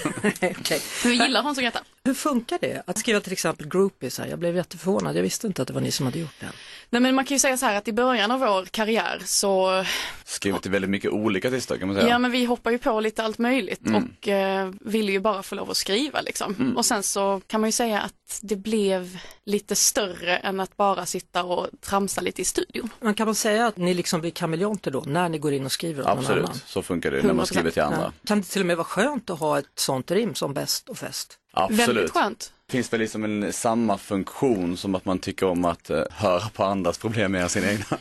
Okej. 0.59 0.81
Men 1.03 1.13
vi 1.13 1.23
gillar 1.23 1.43
Hans 1.43 1.59
och 1.59 1.65
Greta. 1.65 1.81
Hur 2.05 2.15
funkar 2.15 2.59
det 2.61 2.83
att 2.87 2.99
skriva 2.99 3.21
till 3.21 3.33
exempel 3.33 3.69
groupies 3.69 4.19
här? 4.19 4.27
Jag 4.27 4.39
blev 4.39 4.57
jätteförvånad, 4.57 5.17
jag 5.17 5.23
visste 5.23 5.47
inte 5.47 5.63
att 5.63 5.69
det 5.69 5.75
var 5.75 5.81
ni 5.81 5.91
som 5.93 6.07
hade 6.07 6.19
gjort 6.19 6.35
det. 6.41 6.49
Nej 6.91 7.01
men 7.03 7.15
man 7.15 7.25
kan 7.25 7.35
ju 7.35 7.39
säga 7.39 7.57
så 7.57 7.67
här 7.67 7.75
att 7.77 7.89
i 7.89 7.93
början 7.93 8.31
av 8.31 8.41
vår 8.41 8.65
karriär 8.65 9.23
så, 9.25 9.85
Skrivit 10.25 10.63
till 10.63 10.71
väldigt 10.71 10.91
mycket 10.91 11.11
olika 11.11 11.49
artister 11.49 11.79
kan 11.79 11.89
man 11.89 11.97
säga. 11.97 12.09
ja 12.09 12.19
men 12.19 12.31
vi 12.31 12.45
hoppar 12.45 12.71
ju 12.71 12.79
på 12.79 13.01
lite 13.01 13.23
allt 13.25 13.39
möjligt 13.39 13.81
Mm. 13.87 14.05
och 14.21 14.29
eh, 14.29 14.71
ville 14.81 15.13
ju 15.13 15.21
bara 15.21 15.43
få 15.43 15.55
lov 15.55 15.71
att 15.71 15.77
skriva 15.77 16.21
liksom. 16.21 16.75
Och 16.77 16.87
sen 16.87 17.03
så 17.03 17.41
kan 17.47 17.61
man 17.61 17.69
ju 17.69 17.73
säga 17.73 18.01
att 18.01 18.39
det 18.43 18.57
blev 18.57 19.19
lite 19.47 19.77
större 19.77 20.37
än 20.37 20.61
att 20.61 20.77
bara 20.77 21.07
sitta 21.07 21.45
och 21.45 21.67
tramsa 21.81 22.21
lite 22.21 22.43
i 22.43 22.45
studion. 22.45 22.89
Men 23.01 23.15
kan 23.15 23.27
man 23.27 23.35
säga 23.35 23.67
att 23.67 23.77
ni 23.77 23.95
liksom 23.95 24.21
blir 24.21 24.31
kameleonter 24.31 24.91
då, 24.91 25.01
när 25.07 25.29
ni 25.29 25.39
går 25.39 25.53
in 25.53 25.65
och 25.65 25.73
skriver 25.73 26.03
om 26.03 26.09
någon 26.09 26.19
Absolut, 26.19 26.45
annan? 26.45 26.61
så 26.67 26.83
funkar 26.83 27.11
det 27.11 27.23
när 27.23 27.33
man 27.35 27.45
100%. 27.45 27.49
skriver 27.49 27.71
till 27.71 27.83
andra. 27.83 28.01
Ja. 28.01 28.13
Kan 28.27 28.41
det 28.41 28.47
till 28.47 28.61
och 28.63 28.67
med 28.67 28.77
vara 28.77 28.85
skönt 28.85 29.31
att 29.31 29.39
ha 29.39 29.59
ett 29.59 29.67
sånt 29.75 30.11
rim 30.11 30.35
som 30.35 30.55
bäst 30.55 30.89
och 30.89 30.99
fest? 30.99 31.37
Absolut. 31.53 31.89
Väldigt 31.89 32.11
skönt. 32.11 32.53
Finns 32.69 32.93
väl 32.93 33.01
liksom 33.01 33.25
en 33.25 33.53
samma 33.53 33.99
funktion 33.99 34.77
som 34.77 34.95
att 34.95 35.05
man 35.05 35.19
tycker 35.19 35.47
om 35.47 35.65
att 35.65 35.91
eh, 35.91 36.03
höra 36.11 36.49
på 36.49 36.65
andras 36.65 36.99
problem 36.99 37.33
mer 37.33 37.41
än 37.41 37.49
sina 37.49 37.71
egna. 37.71 37.85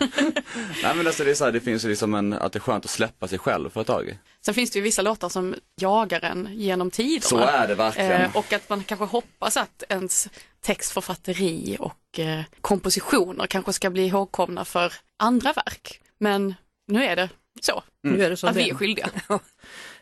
Nej 0.83 0.95
men 0.95 1.07
alltså 1.07 1.23
det 1.23 1.29
är 1.29 1.35
så 1.35 1.45
här, 1.45 1.51
det 1.51 1.59
finns 1.59 1.85
ju 1.85 1.89
liksom 1.89 2.13
en, 2.13 2.33
att 2.33 2.53
det 2.53 2.57
är 2.57 2.61
skönt 2.61 2.85
att 2.85 2.91
släppa 2.91 3.27
sig 3.27 3.39
själv 3.39 3.69
för 3.69 3.81
ett 3.81 3.87
tag. 3.87 4.17
Sen 4.45 4.53
finns 4.53 4.71
det 4.71 4.79
ju 4.79 4.83
vissa 4.83 5.01
låtar 5.01 5.29
som 5.29 5.55
jagar 5.81 6.23
en 6.23 6.49
genom 6.51 6.91
tiderna. 6.91 7.21
Så 7.21 7.37
är 7.37 7.67
det 7.67 7.75
verkligen. 7.75 8.21
Eh, 8.21 8.37
och 8.37 8.53
att 8.53 8.69
man 8.69 8.83
kanske 8.83 9.05
hoppas 9.05 9.57
att 9.57 9.83
ens 9.89 10.29
textförfatteri 10.61 11.77
och 11.79 12.19
eh, 12.19 12.41
kompositioner 12.61 13.47
kanske 13.47 13.73
ska 13.73 13.89
bli 13.89 14.05
ihågkomna 14.05 14.65
för 14.65 14.93
andra 15.17 15.53
verk. 15.53 16.01
Men 16.17 16.55
nu 16.87 17.03
är 17.03 17.15
det 17.15 17.29
så, 17.61 17.83
Nu 18.03 18.23
är 18.23 18.29
det 18.29 18.37
som 18.37 18.49
att 18.49 18.55
det 18.55 18.63
vi 18.63 18.69
är 18.69 18.75
skyldiga. 18.75 19.09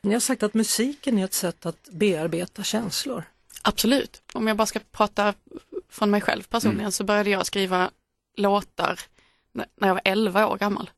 Ni 0.02 0.14
har 0.14 0.20
sagt 0.20 0.44
att 0.44 0.54
musiken 0.54 1.18
är 1.18 1.26
ett 1.26 1.34
sätt 1.34 1.66
att 1.66 1.90
bearbeta 1.92 2.64
känslor. 2.64 3.24
Absolut. 3.68 4.22
Om 4.34 4.48
jag 4.48 4.58
bara 4.58 4.66
ska 4.66 4.80
prata 4.92 5.34
från 5.90 6.12
mig 6.12 6.22
själv 6.22 6.44
personligen 6.44 6.80
Mm. 6.80 6.92
så 6.92 7.04
började 7.04 7.30
jag 7.30 7.46
skriva 7.46 7.92
låtar 8.38 9.00
när 9.52 9.88
jag 9.88 9.94
var 9.94 10.02
11 10.04 10.48
år 10.48 10.58
gammal. 10.58 10.90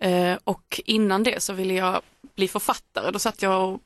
Eh, 0.00 0.38
och 0.44 0.80
innan 0.84 1.22
det 1.22 1.42
så 1.42 1.52
ville 1.52 1.74
jag 1.74 2.02
bli 2.34 2.48
författare. 2.48 3.10
Då 3.10 3.18
satt 3.18 3.42
jag 3.42 3.68
och 3.68 3.80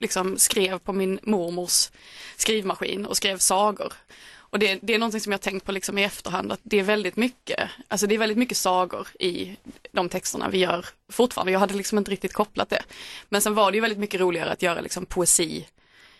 liksom 0.00 0.38
skrev 0.38 0.78
på 0.78 0.92
min 0.92 1.18
mormors 1.22 1.90
skrivmaskin 2.36 3.06
och 3.06 3.16
skrev 3.16 3.38
sagor. 3.38 3.92
Och 4.36 4.58
det, 4.58 4.78
det 4.82 4.94
är 4.94 4.98
någonting 4.98 5.20
som 5.20 5.32
jag 5.32 5.40
tänkt 5.40 5.66
på 5.66 5.72
liksom 5.72 5.98
i 5.98 6.04
efterhand 6.04 6.52
att 6.52 6.60
det 6.62 6.78
är 6.78 6.82
väldigt 6.82 7.16
mycket, 7.16 7.70
alltså 7.88 8.06
det 8.06 8.14
är 8.14 8.18
väldigt 8.18 8.38
mycket 8.38 8.56
sagor 8.56 9.08
i 9.20 9.56
de 9.92 10.08
texterna 10.08 10.48
vi 10.48 10.58
gör 10.58 10.86
fortfarande. 11.08 11.52
Jag 11.52 11.60
hade 11.60 11.74
liksom 11.74 11.98
inte 11.98 12.10
riktigt 12.10 12.32
kopplat 12.32 12.70
det. 12.70 12.82
Men 13.28 13.40
sen 13.42 13.54
var 13.54 13.70
det 13.70 13.76
ju 13.76 13.80
väldigt 13.80 13.98
mycket 13.98 14.20
roligare 14.20 14.52
att 14.52 14.62
göra 14.62 14.80
liksom 14.80 15.06
poesi 15.06 15.66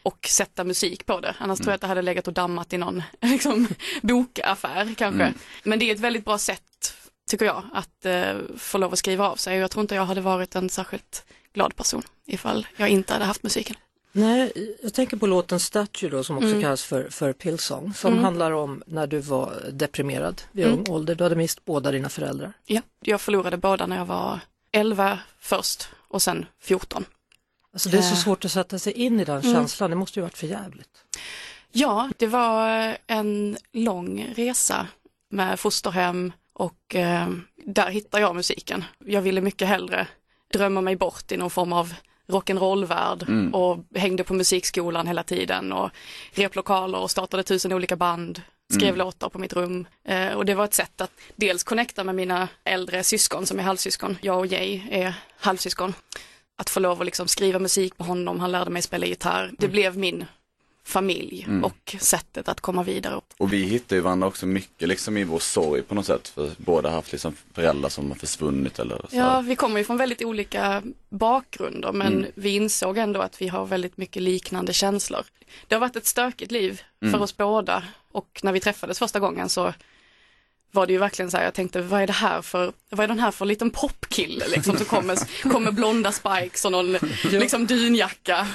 och 0.04 0.26
sätta 0.30 0.64
musik 0.64 1.06
på 1.06 1.20
det. 1.20 1.34
Annars 1.38 1.58
tror 1.58 1.68
jag 1.70 1.74
att 1.74 1.80
det 1.80 1.86
hade 1.86 2.02
legat 2.02 2.26
och 2.28 2.32
dammat 2.32 2.72
i 2.72 2.78
någon 2.78 3.02
liksom, 3.20 3.68
bokaffär 4.02 4.94
kanske. 4.98 5.32
Men 5.62 5.78
det 5.78 5.90
är 5.90 5.94
ett 5.94 6.00
väldigt 6.00 6.24
bra 6.24 6.38
sätt, 6.38 6.94
tycker 7.30 7.44
jag, 7.46 7.62
att 7.72 8.06
eh, 8.06 8.34
få 8.58 8.78
lov 8.78 8.92
att 8.92 8.98
skriva 8.98 9.28
av 9.30 9.36
sig. 9.36 9.58
Jag 9.58 9.70
tror 9.70 9.80
inte 9.82 9.94
jag 9.94 10.04
hade 10.04 10.20
varit 10.20 10.54
en 10.54 10.68
särskilt 10.70 11.24
glad 11.54 11.76
person 11.76 12.02
ifall 12.26 12.66
jag 12.76 12.88
inte 12.88 13.12
hade 13.12 13.24
haft 13.24 13.42
musiken. 13.42 13.76
Nej, 14.12 14.76
jag 14.82 14.94
tänker 14.94 15.16
på 15.16 15.26
låten 15.26 15.60
Statue 15.60 16.10
då 16.10 16.24
som 16.24 16.36
också 16.36 16.48
Mm. 16.48 16.62
kallas 16.62 16.84
för, 16.84 17.08
för 17.10 17.32
Pillsong 17.32 17.94
som 17.94 18.12
Mm. 18.12 18.24
handlar 18.24 18.50
om 18.52 18.82
när 18.86 19.06
du 19.06 19.18
var 19.18 19.52
deprimerad 19.72 20.42
vid 20.52 20.66
Mm. 20.66 20.78
ung 20.78 20.86
ålder. 20.88 21.14
Du 21.14 21.24
hade 21.24 21.36
mist 21.36 21.64
båda 21.64 21.90
dina 21.92 22.08
föräldrar. 22.08 22.52
Ja, 22.66 22.80
jag 23.00 23.20
förlorade 23.20 23.56
båda 23.56 23.86
när 23.86 23.96
jag 23.96 24.06
var 24.06 24.40
11 24.72 25.18
först 25.40 25.88
och 26.08 26.22
sen 26.22 26.46
14. 26.62 27.04
Alltså 27.74 27.88
det 27.88 27.96
är 27.98 28.02
så 28.02 28.14
Eh. 28.14 28.18
svårt 28.18 28.44
att 28.44 28.52
sätta 28.52 28.78
sig 28.78 28.92
in 28.92 29.20
i 29.20 29.24
den 29.24 29.40
Mm. 29.40 29.52
känslan, 29.54 29.90
det 29.90 29.96
måste 29.96 30.18
ju 30.18 30.22
varit 30.22 30.38
för 30.38 30.46
jävligt. 30.46 31.04
Ja, 31.72 32.10
det 32.18 32.26
var 32.26 32.96
en 33.06 33.56
lång 33.72 34.26
resa 34.36 34.86
med 35.30 35.60
fosterhem 35.60 36.32
och 36.52 36.94
eh, 36.94 37.28
där 37.64 37.90
hittade 37.90 38.20
jag 38.20 38.34
musiken. 38.36 38.84
Jag 39.04 39.22
ville 39.22 39.40
mycket 39.40 39.68
hellre 39.68 40.06
drömma 40.52 40.80
mig 40.80 40.96
bort 40.96 41.32
i 41.32 41.36
någon 41.36 41.50
form 41.50 41.72
av 41.72 41.94
rock'n'roll-värld 42.26 43.22
Mm. 43.28 43.54
och 43.54 43.78
hängde 43.94 44.24
på 44.24 44.34
musikskolan 44.34 45.06
hela 45.06 45.22
tiden 45.22 45.72
och 45.72 45.90
replokaler 46.32 46.98
och 46.98 47.10
startade 47.10 47.42
tusen 47.42 47.72
olika 47.72 47.96
band, 47.96 48.42
skrev 48.72 48.88
Mm. 48.88 48.98
låtar 48.98 49.28
på 49.28 49.38
mitt 49.38 49.52
rum. 49.52 49.86
Eh, 50.04 50.32
och 50.32 50.44
det 50.44 50.54
var 50.54 50.64
ett 50.64 50.74
sätt 50.74 51.00
att 51.00 51.10
dels 51.36 51.64
connecta 51.64 52.04
med 52.04 52.14
mina 52.14 52.48
äldre 52.64 53.02
syskon 53.04 53.46
som 53.46 53.58
är 53.58 53.62
halvsyskon. 53.62 54.18
Jag 54.20 54.38
och 54.38 54.46
Jay 54.46 54.82
är 54.90 55.14
halvsyskon. 55.38 55.94
Att 56.56 56.70
få 56.70 56.80
lov 56.80 57.00
att 57.00 57.06
liksom 57.06 57.28
skriva 57.28 57.58
musik 57.58 57.98
med 57.98 58.06
honom, 58.08 58.40
han 58.40 58.52
lärde 58.52 58.70
mig 58.70 58.82
spela 58.82 59.06
gitarr. 59.06 59.50
Det 59.58 59.68
blev 59.68 59.98
min 59.98 60.24
familj 60.86 61.44
Mm. 61.48 61.64
och 61.64 61.96
sättet 62.00 62.48
att 62.48 62.60
komma 62.60 62.82
vidare. 62.82 63.20
Och 63.38 63.52
vi 63.52 63.62
hittar 63.64 63.96
ju 63.96 64.02
varandra 64.02 64.26
också 64.28 64.46
mycket 64.46 64.88
liksom 64.88 65.16
i 65.16 65.24
vår 65.24 65.38
sorg 65.38 65.82
på 65.82 65.94
något 65.94 66.06
sätt. 66.06 66.28
För 66.28 66.50
båda 66.56 66.88
har 66.88 66.96
haft 66.96 67.12
liksom 67.12 67.34
föräldrar 67.54 67.88
som 67.88 68.08
har 68.08 68.14
försvunnit 68.18 68.78
eller 68.78 68.96
så. 68.96 69.16
Ja, 69.16 69.40
vi 69.40 69.56
kommer 69.56 69.78
ju 69.78 69.84
från 69.84 69.96
väldigt 69.96 70.22
olika 70.22 70.82
bakgrunder 71.08 71.92
men 71.92 72.12
Mm. 72.12 72.30
vi 72.34 72.50
insåg 72.56 72.98
ändå 72.98 73.20
att 73.20 73.42
vi 73.42 73.48
har 73.48 73.66
väldigt 73.66 73.96
mycket 73.96 74.22
liknande 74.22 74.72
känslor. 74.72 75.22
Det 75.68 75.74
har 75.74 75.80
varit 75.80 75.96
ett 75.96 76.06
stökigt 76.06 76.52
liv 76.52 76.82
för 77.00 77.06
Mm. 77.08 77.22
oss 77.22 77.36
båda 77.36 77.82
och 78.12 78.40
när 78.42 78.52
vi 78.52 78.60
träffades 78.60 78.98
första 78.98 79.20
gången 79.20 79.48
så 79.48 79.72
var 80.74 80.86
det 80.86 80.92
ju 80.92 80.98
verkligen 80.98 81.30
så 81.30 81.36
här, 81.36 81.44
jag 81.44 81.54
tänkte 81.54 81.80
vad 81.82 82.00
är 82.02 82.06
det 82.06 82.12
här 82.12 82.42
för, 82.42 82.72
vad 82.90 83.04
är 83.04 83.08
den 83.08 83.18
här 83.18 83.30
för 83.30 83.44
liten 83.46 83.70
popkille 83.70 84.48
liksom 84.48 84.76
som 84.76 84.86
kommer, 84.86 85.18
kommer 85.52 85.72
blonda 85.72 86.12
spikes 86.12 86.64
och 86.64 86.72
någon 86.72 86.92
liksom 87.30 87.66
dynjacka. 87.66 88.46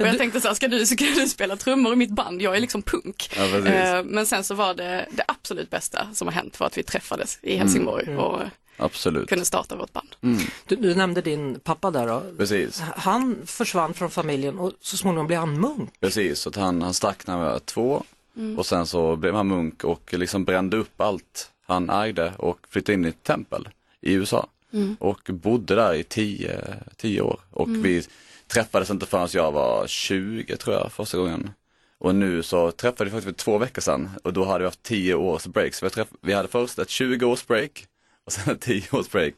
Och 0.00 0.06
jag 0.06 0.18
tänkte 0.18 0.40
så 0.40 0.48
här, 0.48 0.54
ska 0.54 0.68
du, 0.68 0.86
ska 0.86 1.04
du 1.04 1.28
spela 1.28 1.56
trummor 1.56 1.92
i 1.92 1.96
mitt 1.96 2.10
band? 2.10 2.42
Jag 2.42 2.56
är 2.56 2.60
liksom 2.60 2.82
punk. 2.82 3.30
Ja. 3.36 3.44
Eh, 3.68 4.02
Men 4.04 4.26
sen 4.26 4.44
så 4.44 4.54
var 4.54 4.74
det 4.74 5.06
det 5.10 5.24
absolut 5.28 5.70
bästa 5.70 6.06
som 6.14 6.28
har 6.28 6.32
hänt 6.34 6.60
var 6.60 6.66
att 6.66 6.78
vi 6.78 6.82
träffades 6.82 7.38
i 7.42 7.56
Helsingborg 7.56 8.04
Mm. 8.06 8.18
och 8.18 8.40
Absolut. 8.80 9.28
kunde 9.28 9.44
starta 9.44 9.76
vårt 9.76 9.92
band. 9.92 10.08
Mm. 10.22 10.38
Du, 10.66 10.76
du 10.76 10.94
nämnde 10.94 11.20
din 11.20 11.60
pappa 11.60 11.90
där 11.90 12.06
då. 12.06 12.22
Precis. 12.38 12.80
Han 12.96 13.36
försvann 13.46 13.94
från 13.94 14.10
familjen 14.10 14.58
och 14.58 14.72
så 14.80 14.96
småningom 14.96 15.26
blev 15.26 15.38
han 15.40 15.60
munk. 15.60 15.90
Precis, 16.00 16.38
så 16.40 16.48
att 16.48 16.56
han, 16.56 16.82
han 16.82 16.94
stack 16.94 17.26
när 17.26 17.34
han 17.36 17.44
var 17.44 17.58
två 17.58 18.02
Mm. 18.36 18.58
och 18.58 18.66
sen 18.66 18.86
så 18.86 19.16
blev 19.16 19.34
han 19.34 19.48
munk 19.48 19.84
och 19.84 20.14
liksom 20.14 20.44
brände 20.44 20.76
upp 20.76 21.00
allt 21.00 21.50
han 21.68 21.90
ägde 21.90 22.32
och 22.38 22.58
flyttade 22.70 22.94
in 22.94 23.04
i 23.04 23.08
ett 23.08 23.22
tempel 23.22 23.68
i 24.00 24.12
USA. 24.12 24.48
Mm. 24.72 24.96
Och 25.00 25.30
bodde 25.32 25.74
där 25.74 25.94
i 25.94 26.02
tio, 26.04 26.60
tio 26.96 27.20
år 27.20 27.40
och 27.50 27.68
vi 27.84 28.02
träffades 28.46 28.90
inte 28.90 29.06
förrän 29.06 29.28
jag 29.32 29.52
var 29.52 29.86
20 29.86 30.56
tror 30.56 30.76
jag 30.76 30.92
första 30.92 31.18
gången. 31.18 31.50
Och 31.98 32.14
nu 32.14 32.42
så 32.42 32.70
träffade 32.70 33.04
vi 33.04 33.10
faktiskt 33.10 33.36
för 33.36 33.44
två 33.44 33.58
veckor 33.58 33.82
sedan 33.82 34.10
och 34.24 34.32
då 34.32 34.44
hade 34.44 34.58
vi 34.58 34.64
haft 34.64 34.82
10 34.82 35.14
års 35.14 35.46
break. 35.46 35.74
Så 35.74 35.86
vi, 35.86 35.90
träff- 35.90 36.16
vi 36.20 36.32
hade 36.32 36.48
först 36.48 36.78
ett 36.78 36.88
20 36.88 37.26
års 37.26 37.46
break 37.46 37.86
och 38.24 38.32
sen 38.32 38.54
ett 38.54 38.60
10 38.60 38.82
års 38.92 39.08
break. 39.10 39.34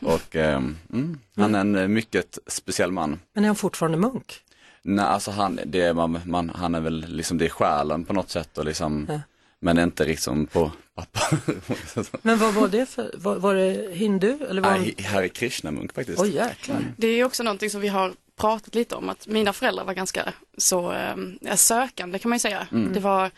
Och 0.00 0.36
ehm, 0.36 0.76
mm, 0.92 1.18
han 1.36 1.54
är 1.54 1.60
en 1.60 1.76
eh, 1.76 1.88
mycket 1.88 2.38
speciell 2.46 2.92
man. 2.92 3.20
Men 3.32 3.44
är 3.44 3.48
han 3.48 3.56
fortfarande 3.56 3.98
munk? 3.98 4.34
Nej, 4.82 5.04
alltså 5.04 5.30
han, 5.30 5.60
det 5.66 5.80
är, 5.80 5.94
man, 5.94 6.20
man, 6.24 6.50
han 6.54 6.74
är 6.74 6.80
väl 6.80 7.04
liksom, 7.08 7.38
det 7.38 7.44
är 7.44 7.48
själen 7.48 8.04
på 8.04 8.12
något 8.12 8.30
sätt 8.30 8.58
och 8.58 8.64
liksom, 8.64 9.06
Ja. 9.08 9.20
Men 9.60 9.78
inte 9.78 10.04
liksom 10.04 10.46
på 10.46 10.72
pappa. 10.94 11.20
Men 12.22 12.38
vad 12.38 12.54
var 12.54 12.68
det 12.68 12.86
för, 12.86 13.14
var, 13.16 13.36
var 13.36 13.54
det 13.54 13.94
hindu 13.94 14.38
eller 14.50 14.62
var 14.62 14.70
han... 14.70 14.80
Nej, 14.80 14.96
Hare 15.04 15.28
Krishna-munk 15.28 15.92
faktiskt. 15.92 16.20
Oj 16.20 16.34
jäklar. 16.34 16.94
Det 16.96 17.06
är 17.06 17.24
också 17.24 17.42
någonting 17.42 17.70
som 17.70 17.80
vi 17.80 17.88
har 17.88 18.14
pratat 18.36 18.74
lite 18.74 18.94
om 18.94 19.08
att 19.08 19.26
mina 19.26 19.52
föräldrar 19.52 19.84
var 19.84 19.94
ganska 19.94 20.32
så 20.58 20.92
eh, 20.92 21.54
sökande 21.56 22.18
kan 22.18 22.28
man 22.28 22.36
ju 22.36 22.40
säga. 22.40 22.66
Det 22.70 23.00
var 23.00 23.30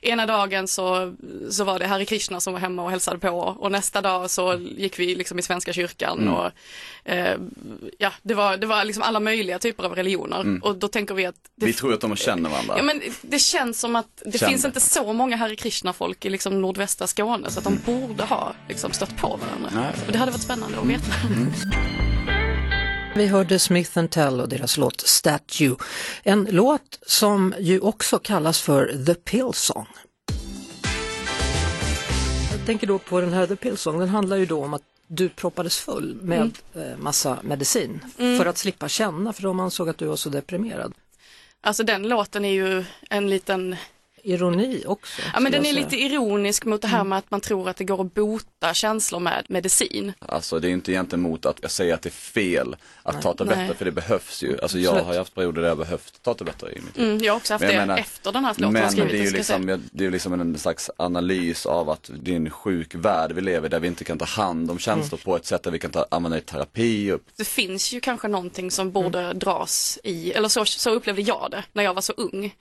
ena 0.00 0.26
dagen 0.26 0.68
så, 0.68 1.14
så 1.50 1.64
var 1.64 1.78
det 1.78 1.86
Hare 1.86 2.04
Krishna 2.04 2.40
som 2.40 2.52
var 2.52 2.60
hemma 2.60 2.82
och 2.82 2.90
hälsade 2.90 3.18
på 3.18 3.28
och 3.30 3.72
nästa 3.72 4.00
dag 4.00 4.30
så 4.30 4.54
gick 4.54 4.98
vi 4.98 5.14
liksom 5.14 5.38
i 5.38 5.42
Svenska 5.42 5.72
kyrkan 5.72 6.28
och 6.28 6.50
eh, 7.04 7.36
ja, 7.98 8.12
det 8.22 8.34
var, 8.34 8.56
det 8.56 8.66
var 8.66 8.84
liksom 8.84 9.02
alla 9.02 9.20
möjliga 9.20 9.58
typer 9.58 9.84
av 9.84 9.94
religioner 9.94 10.60
och 10.62 10.76
då 10.76 10.88
tänker 10.88 11.14
vi 11.14 11.26
att 11.26 11.36
det 11.56 11.66
Vi 11.66 11.72
tror 11.72 11.92
att 11.94 12.00
de 12.00 12.16
känner 12.16 12.50
varandra. 12.50 12.74
Ja 12.76 12.82
men 12.82 13.02
det 13.22 13.38
känns 13.38 13.80
som 13.80 13.96
att 13.96 14.22
det 14.24 14.38
Känner. 14.38 14.50
finns 14.52 14.64
inte 14.64 14.80
så 14.80 15.12
många 15.12 15.36
Hare 15.36 15.56
Krishna-folk 15.56 16.24
i 16.24 16.30
liksom 16.30 16.60
nordvästra 16.60 17.06
Skåne 17.06 17.50
så 17.50 17.58
att 17.58 17.64
de 17.64 17.78
borde 17.86 18.24
ha 18.24 18.54
liksom 18.68 18.92
stött 18.92 19.16
på 19.16 19.28
varandra. 19.28 19.70
Nej. 19.74 19.92
Och 20.06 20.12
det 20.12 20.18
hade 20.18 20.32
varit 20.32 20.42
spännande 20.42 20.78
att 20.78 20.86
veta. 20.86 21.12
Vi 23.16 23.26
hörde 23.26 23.58
Smith 23.58 24.06
Tell 24.06 24.40
och 24.40 24.48
deras 24.48 24.78
låt 24.78 25.00
Statue. 25.00 25.76
En 26.22 26.48
låt 26.50 26.98
som 27.06 27.54
ju 27.58 27.80
också 27.80 28.18
kallas 28.18 28.60
för 28.60 29.04
The 29.06 29.14
Pill 29.14 29.50
Song. 29.52 29.86
Jag 32.52 32.66
tänker 32.66 32.86
då 32.86 32.98
på 32.98 33.20
den 33.20 33.32
här 33.32 33.46
The 33.46 33.56
Pill 33.56 33.76
Song, 33.76 33.98
den 33.98 34.08
handlar 34.08 34.36
ju 34.36 34.46
då 34.46 34.64
om 34.64 34.74
att 34.74 34.82
du 35.06 35.28
proppades 35.28 35.78
full 35.78 36.18
med 36.22 36.58
eh, 36.74 36.96
massa 36.98 37.38
medicin 37.42 38.00
för 38.16 38.46
att 38.46 38.58
slippa 38.58 38.88
känna 38.88 39.32
för 39.32 39.42
de 39.42 39.60
ansåg 39.60 39.88
att 39.88 39.98
du 39.98 40.06
var 40.06 40.16
så 40.16 40.28
deprimerad. 40.28 40.94
Alltså 41.60 41.82
den 41.82 42.08
låten 42.08 42.44
är 42.44 42.52
ju 42.52 42.84
en 43.10 43.30
liten 43.30 43.76
ironi 44.24 44.82
också. 44.86 45.22
Ja 45.34 45.40
men 45.40 45.52
den 45.52 45.66
är 45.66 45.72
lite 45.72 45.96
ironisk 45.96 46.64
mot 46.64 46.82
det 46.82 46.88
Mm. 46.88 46.96
här 46.98 47.04
med 47.04 47.18
att 47.18 47.30
man 47.30 47.40
tror 47.40 47.68
att 47.68 47.76
det 47.76 47.84
går 47.84 48.00
att 48.00 48.14
bota 48.14 48.74
känslor 48.74 49.20
med 49.20 49.44
medicin. 49.48 50.12
Alltså 50.18 50.58
det 50.60 50.68
är 50.68 50.72
inte 50.72 50.92
egentligen 50.92 51.22
mot 51.22 51.46
att 51.46 51.58
jag 51.62 51.70
säger 51.70 51.94
att 51.94 52.02
det 52.02 52.08
är 52.08 52.10
fel 52.10 52.76
att 53.02 53.22
ta 53.22 53.32
tabletter 53.34 53.66
Nej. 53.66 53.74
för 53.76 53.84
det 53.84 53.92
behövs 53.92 54.42
ju. 54.42 54.58
Alltså 54.62 54.78
jag 54.78 54.88
Absolut. 54.90 55.06
har 55.06 55.12
ju 55.12 55.18
haft 55.18 55.34
perioder 55.34 55.62
där 55.62 55.68
jag 55.68 55.78
behövt 55.78 56.22
ta 56.22 56.34
tabletter 56.34 56.72
i 56.78 56.80
mitt 56.80 56.96
liv. 56.96 57.06
Mm, 57.06 57.22
jag 57.24 57.32
har 57.32 57.36
också 57.36 57.54
haft 57.54 57.62
Men 57.62 57.70
det 57.72 57.76
menar- 57.78 57.98
efter 57.98 58.32
den 58.32 58.44
här 58.44 58.54
låten 58.58 58.72
Men 58.72 58.90
skrivit. 58.92 59.10
det 59.12 59.18
är 59.18 59.24
ju 59.24 59.30
liksom, 59.30 59.68
jag- 59.68 59.80
det 59.92 60.02
är 60.02 60.06
ju 60.06 60.10
liksom 60.10 60.32
en 60.40 60.58
slags 60.58 60.90
analys 60.96 61.66
av 61.66 61.90
att 61.90 62.10
det 62.22 62.32
är 62.32 62.36
en 62.36 62.50
sjuk 62.50 62.94
värld 62.94 63.32
vi 63.32 63.40
lever 63.40 63.66
i 63.66 63.70
där 63.70 63.80
vi 63.80 63.88
inte 63.88 64.04
kan 64.04 64.18
ta 64.18 64.24
hand 64.24 64.70
om 64.70 64.78
känslor 64.78 65.18
på 65.24 65.36
ett 65.36 65.46
sätt 65.46 65.62
där 65.62 65.70
vi 65.70 65.78
kan 65.78 65.90
ta, 65.90 66.06
använda 66.10 66.38
i 66.38 66.40
terapi. 66.40 67.12
Och, 67.12 67.20
det 67.36 67.44
finns 67.44 67.92
ju 67.92 68.00
kanske 68.00 68.28
någonting 68.28 68.70
som 68.70 68.92
borde 68.92 69.32
dras 69.32 69.98
i, 70.04 70.32
eller 70.32 70.48
så, 70.48 70.64
så 70.64 70.90
upplevde 70.90 71.22
jag 71.22 71.48
det 71.50 71.64
när 71.72 71.82
jag 71.84 71.94
var 71.94 72.02
så 72.02 72.12
ung. 72.12 72.54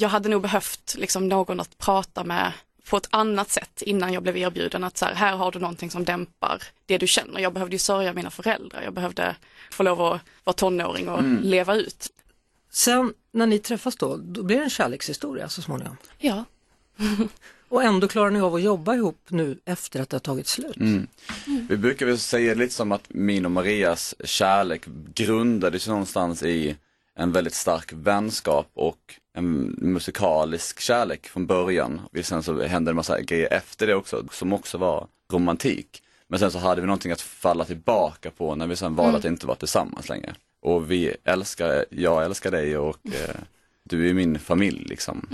Jag 0.00 0.08
hade 0.08 0.28
nog 0.28 0.42
behövt 0.42 0.94
liksom 0.98 1.28
någon 1.28 1.60
att 1.60 1.78
prata 1.78 2.24
med 2.24 2.52
på 2.90 2.96
ett 2.96 3.08
annat 3.10 3.50
sätt 3.50 3.82
innan 3.82 4.12
jag 4.12 4.22
blev 4.22 4.36
erbjuden 4.36 4.84
att 4.84 4.98
så 4.98 5.04
här, 5.04 5.14
här 5.14 5.36
har 5.36 5.52
du 5.52 5.58
någonting 5.58 5.90
som 5.90 6.04
dämpar 6.04 6.62
det 6.86 6.98
du 6.98 7.06
känner. 7.06 7.40
Jag 7.40 7.52
behövde 7.52 7.74
ju 7.74 7.78
sörja 7.78 8.12
mina 8.12 8.30
föräldrar, 8.30 8.82
jag 8.82 8.92
behövde 8.92 9.36
få 9.70 9.82
lov 9.82 10.02
att 10.02 10.20
vara 10.44 10.54
tonåring 10.54 11.08
och 11.08 11.22
leva 11.22 11.74
ut. 11.74 12.08
Sen 12.70 13.14
när 13.32 13.46
ni 13.46 13.58
träffas 13.58 13.96
då, 13.96 14.16
då 14.16 14.42
blir 14.42 14.56
det 14.56 14.62
en 14.62 14.70
kärlekshistoria 14.70 15.48
så 15.48 15.62
småningom. 15.62 15.96
Ja, 16.18 16.44
Och 17.68 17.82
ändå 17.82 18.08
klarar 18.08 18.30
ni 18.30 18.40
av 18.40 18.54
att 18.54 18.62
jobba 18.62 18.94
ihop 18.94 19.20
nu 19.28 19.58
efter 19.64 20.00
att 20.00 20.10
det 20.10 20.14
har 20.14 20.20
tagit 20.20 20.46
slut. 20.46 20.76
Vi 21.68 21.76
brukar 21.76 22.06
väl 22.06 22.18
säga 22.18 22.54
lite 22.54 22.74
som 22.74 22.92
att 22.92 23.04
min 23.08 23.44
och 23.44 23.50
Marias 23.50 24.14
kärlek 24.24 24.86
grundades 25.14 25.88
någonstans 25.88 26.42
i 26.42 26.76
en 27.20 27.32
väldigt 27.32 27.54
stark 27.54 27.92
vänskap 27.92 28.70
och 28.74 29.14
en 29.34 29.74
musikalisk 29.78 30.80
kärlek 30.80 31.28
från 31.28 31.46
början. 31.46 32.00
Och 32.12 32.24
Sen 32.24 32.42
så 32.42 32.62
hände 32.62 32.90
en 32.90 32.96
massa 32.96 33.20
grejer 33.20 33.52
efter 33.52 33.86
det 33.86 33.94
också 33.94 34.24
som 34.32 34.52
också 34.52 34.78
var 34.78 35.06
romantik. 35.32 36.02
Men 36.28 36.38
sen 36.38 36.50
så 36.50 36.58
hade 36.58 36.80
vi 36.80 36.86
någonting 36.86 37.12
att 37.12 37.20
falla 37.20 37.64
tillbaka 37.64 38.30
på 38.30 38.54
när 38.54 38.66
vi 38.66 38.76
sen 38.76 38.94
valde 38.94 39.18
att 39.18 39.24
inte 39.24 39.46
vara 39.46 39.56
tillsammans 39.56 40.08
längre. 40.08 40.34
Och 40.60 40.90
vi 40.90 41.16
älskar, 41.24 41.84
jag 41.90 42.24
älskar 42.24 42.50
dig 42.50 42.78
och 42.78 43.06
eh, 43.06 43.36
du 43.84 44.10
är 44.10 44.14
min 44.14 44.38
familj 44.38 44.84
liksom. 44.84 45.26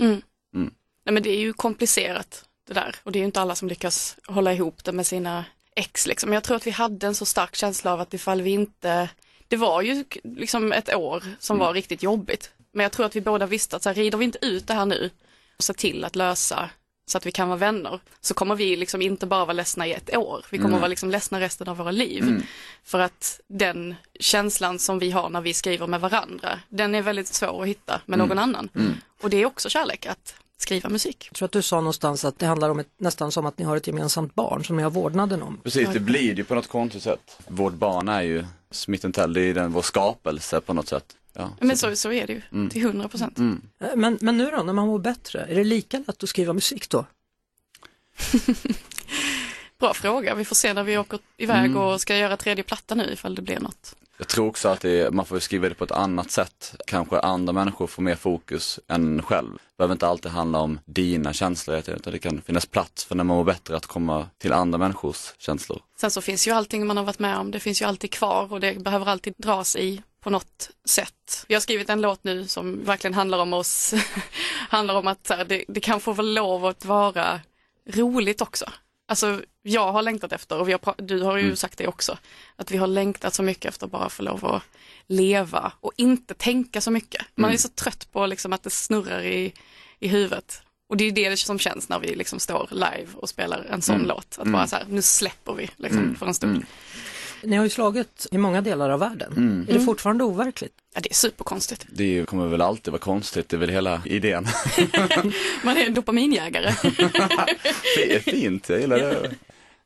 Nej, 1.05 1.13
men 1.13 1.23
det 1.23 1.29
är 1.29 1.39
ju 1.39 1.53
komplicerat 1.53 2.45
det 2.67 2.73
där 2.73 2.95
och 3.03 3.11
det 3.11 3.19
är 3.19 3.21
ju 3.21 3.25
inte 3.25 3.41
alla 3.41 3.55
som 3.55 3.67
lyckas 3.67 4.17
hålla 4.25 4.53
ihop 4.53 4.83
det 4.83 4.91
med 4.91 5.07
sina 5.07 5.45
ex. 5.75 6.07
Liksom. 6.07 6.29
Men 6.29 6.33
jag 6.33 6.43
tror 6.43 6.57
att 6.57 6.67
vi 6.67 6.71
hade 6.71 7.07
en 7.07 7.15
så 7.15 7.25
stark 7.25 7.55
känsla 7.55 7.93
av 7.93 8.01
att 8.01 8.13
ifall 8.13 8.41
vi 8.41 8.49
inte, 8.49 9.09
det 9.47 9.57
var 9.57 9.81
ju 9.81 10.05
liksom 10.23 10.71
ett 10.71 10.95
år 10.95 11.23
som 11.39 11.57
var 11.57 11.73
riktigt 11.73 12.03
jobbigt. 12.03 12.51
Men 12.71 12.83
jag 12.83 12.91
tror 12.91 13.05
att 13.05 13.15
vi 13.15 13.21
båda 13.21 13.45
visste 13.45 13.75
att 13.75 13.83
så 13.83 13.89
här, 13.89 13.95
rider 13.95 14.17
vi 14.17 14.25
inte 14.25 14.45
ut 14.45 14.67
det 14.67 14.73
här 14.73 14.85
nu 14.85 15.09
och 15.57 15.63
ser 15.63 15.73
till 15.73 16.05
att 16.05 16.15
lösa 16.15 16.69
så 17.05 17.17
att 17.17 17.25
vi 17.25 17.31
kan 17.31 17.47
vara 17.47 17.57
vänner 17.57 17.99
så 18.21 18.33
kommer 18.33 18.55
vi 18.55 18.75
liksom 18.75 19.01
inte 19.01 19.25
bara 19.25 19.45
vara 19.45 19.53
ledsna 19.53 19.87
i 19.87 19.93
ett 19.93 20.15
år. 20.17 20.45
Vi 20.49 20.57
kommer 20.57 20.77
vara 20.79 20.87
liksom 20.87 21.11
ledsna 21.11 21.39
resten 21.39 21.67
av 21.67 21.77
våra 21.77 21.91
liv. 21.91 22.23
För 22.83 22.99
att 22.99 23.39
den 23.47 23.95
känslan 24.19 24.79
som 24.79 24.99
vi 24.99 25.11
har 25.11 25.29
när 25.29 25.41
vi 25.41 25.53
skriver 25.53 25.87
med 25.87 26.01
varandra, 26.01 26.59
den 26.69 26.95
är 26.95 27.01
väldigt 27.01 27.27
svår 27.27 27.61
att 27.61 27.67
hitta 27.67 28.01
med 28.05 28.19
någon 28.19 28.39
annan. 28.39 28.69
Och 29.21 29.29
det 29.29 29.37
är 29.37 29.45
också 29.45 29.69
kärlek 29.69 30.05
att 30.05 30.35
skriva 30.57 30.89
musik. 30.89 31.27
Jag 31.29 31.35
tror 31.35 31.45
att 31.45 31.51
du 31.51 31.61
sa 31.61 31.75
någonstans 31.75 32.25
att 32.25 32.39
det 32.39 32.45
handlar 32.45 32.69
om 32.69 32.79
ett, 32.79 32.89
nästan 32.97 33.31
som 33.31 33.45
att 33.45 33.57
ni 33.57 33.65
har 33.65 33.77
ett 33.77 33.87
gemensamt 33.87 34.35
barn 34.35 34.65
som 34.65 34.77
ni 34.77 34.83
har 34.83 34.89
vårdnaden 34.89 35.41
om. 35.41 35.59
Precis, 35.63 35.89
det 35.93 35.99
blir 35.99 36.29
det 36.29 36.37
ju 36.37 36.43
på 36.43 36.55
något 36.55 36.67
konstigt 36.67 37.03
sätt. 37.03 37.39
Vårt 37.47 37.73
barn 37.73 38.07
är 38.09 38.21
ju 38.21 38.45
Smith 38.71 39.09
Tell, 39.09 39.33
det 39.33 39.41
är 39.41 39.53
den, 39.53 39.71
vår 39.71 39.81
skapelse 39.81 40.61
på 40.61 40.73
något 40.73 40.87
sätt. 40.87 41.15
Ja, 41.33 41.49
Men 41.59 41.77
så, 41.77 41.95
så 41.95 42.11
är 42.11 42.27
det 42.27 42.33
ju, 42.33 42.69
till 42.69 42.81
100 42.81 43.07
procent. 43.07 43.39
Eh, 43.39 43.45
Men, 43.95 44.17
men 44.21 44.37
nu 44.37 44.51
då, 44.51 44.63
när 44.63 44.73
man 44.73 44.87
mår 44.87 44.99
bättre, 44.99 45.45
är 45.49 45.55
det 45.55 45.63
lika 45.63 46.03
lätt 46.07 46.23
att 46.23 46.29
skriva 46.29 46.53
musik 46.53 46.89
då? 46.89 47.05
Bra 49.79 49.93
fråga, 49.93 50.35
vi 50.35 50.45
får 50.45 50.55
se 50.55 50.73
när 50.73 50.83
vi 50.83 50.97
åker 50.97 51.19
iväg 51.37 51.75
och 51.77 52.01
ska 52.01 52.17
göra 52.17 52.37
tredje 52.37 52.63
platta 52.63 52.95
nu 52.95 53.09
ifall 53.13 53.35
det 53.35 53.41
blir 53.41 53.59
något. 53.59 53.95
Jag 54.17 54.27
tror 54.27 54.47
också 54.47 54.69
att 54.69 54.81
det 54.81 55.01
är, 55.01 55.11
man 55.11 55.25
får 55.25 55.39
skriva 55.39 55.69
det 55.69 55.75
på 55.75 55.83
ett 55.83 55.91
annat 55.91 56.31
sätt. 56.31 56.75
Kanske 56.87 57.19
andra 57.19 57.53
människor 57.53 57.87
får 57.87 58.01
mer 58.03 58.15
fokus 58.15 58.79
än 58.87 59.21
själv. 59.21 59.51
Det 59.51 59.77
behöver 59.77 59.93
inte 59.93 60.07
alltid 60.07 60.31
handla 60.31 60.59
om 60.59 60.79
dina 60.85 61.33
känslor, 61.33 61.77
utan 61.77 62.13
det 62.13 62.19
kan 62.19 62.41
finnas 62.41 62.65
plats 62.65 63.05
för 63.05 63.15
när 63.15 63.23
man 63.23 63.37
mår 63.37 63.43
bättre 63.43 63.75
att 63.75 63.85
komma 63.85 64.29
till 64.37 64.53
andra 64.53 64.77
människors 64.77 65.33
känslor. 65.37 65.81
Sen 65.99 66.11
så 66.11 66.21
finns 66.21 66.47
ju 66.47 66.51
allting 66.51 66.87
man 66.87 66.97
har 66.97 67.03
varit 67.03 67.19
med 67.19 67.37
om, 67.37 67.51
det 67.51 67.59
finns 67.59 67.81
ju 67.81 67.85
alltid 67.85 68.11
kvar 68.11 68.53
och 68.53 68.59
det 68.59 68.83
behöver 68.83 69.05
alltid 69.05 69.33
dras 69.37 69.75
i 69.75 70.01
på 70.23 70.29
något 70.29 70.69
sätt. 70.85 71.45
Vi 71.47 71.53
har 71.53 71.61
skrivit 71.61 71.89
en 71.89 72.01
låt 72.01 72.23
nu 72.23 72.47
som 72.47 72.83
verkligen 72.85 73.13
handlar 73.13 73.39
om 73.39 73.53
oss, 73.53 73.93
handlar 74.69 74.95
om 74.95 75.07
att 75.07 75.29
här, 75.29 75.45
det, 75.45 75.65
det 75.67 75.79
kan 75.79 75.99
få 75.99 76.21
lov 76.21 76.65
att 76.65 76.85
vara 76.85 77.39
roligt 77.85 78.41
också. 78.41 78.65
Alltså 79.09 79.41
jag 79.61 79.91
har 79.91 80.01
längtat 80.01 80.31
efter, 80.31 80.59
och 80.59 80.67
har, 80.67 80.95
du 80.97 81.21
har 81.21 81.37
ju 81.37 81.55
sagt 81.55 81.77
det 81.77 81.87
också, 81.87 82.17
att 82.55 82.71
vi 82.71 82.77
har 82.77 82.87
längtat 82.87 83.33
så 83.33 83.43
mycket 83.43 83.65
efter 83.65 83.87
bara 83.87 84.09
få 84.09 84.23
lov 84.23 84.45
att 84.45 84.63
leva 85.07 85.71
och 85.81 85.91
inte 85.95 86.33
tänka 86.33 86.81
så 86.81 86.91
mycket. 86.91 87.25
Man 87.35 87.51
är 87.51 87.57
så 87.57 87.69
trött 87.69 88.07
på 88.11 88.25
liksom 88.25 88.53
att 88.53 88.63
det 88.63 88.69
snurrar 88.69 89.21
i, 89.21 89.53
i 89.99 90.07
huvudet. 90.07 90.61
Och 90.89 90.97
det 90.97 91.03
är 91.05 91.11
det 91.11 91.37
som 91.37 91.59
känns 91.59 91.89
när 91.89 91.99
vi 91.99 92.15
liksom 92.15 92.39
står 92.39 92.67
live 92.71 93.07
och 93.15 93.29
spelar 93.29 93.65
en 93.69 93.81
sån 93.81 94.03
låt. 94.07 94.37
Att 94.39 94.47
bara 94.47 94.67
så 94.67 94.75
här, 94.75 94.85
nu 94.89 95.01
släpper 95.01 95.53
vi 95.53 95.69
liksom 95.75 96.15
för 96.15 96.25
en 96.25 96.33
stund. 96.33 96.65
Ni 97.43 97.55
har 97.55 97.63
ju 97.63 97.69
slagit 97.69 98.27
i 98.31 98.37
många 98.37 98.61
delar 98.61 98.89
av 98.89 98.99
världen. 98.99 99.65
Är 99.69 99.73
det 99.73 99.79
fortfarande 99.79 100.23
overkligt? 100.23 100.73
Ja, 100.93 101.01
det 101.01 101.09
är 101.09 101.13
superkonstigt. 101.13 101.85
Det 101.89 102.25
kommer 102.25 102.47
väl 102.47 102.61
alltid 102.61 102.91
vara 102.91 103.01
konstigt, 103.01 103.49
det 103.49 103.55
är 103.55 103.59
väl 103.59 103.69
hela 103.69 104.01
idén. 104.05 104.47
Man 105.63 105.77
är 105.77 105.85
en 105.85 105.93
dopaminjägare. 105.93 106.73
det 107.97 108.15
är 108.15 108.19
fint, 108.19 108.69
jag 108.69 108.79
gillar 108.81 108.97
det. 108.97 109.31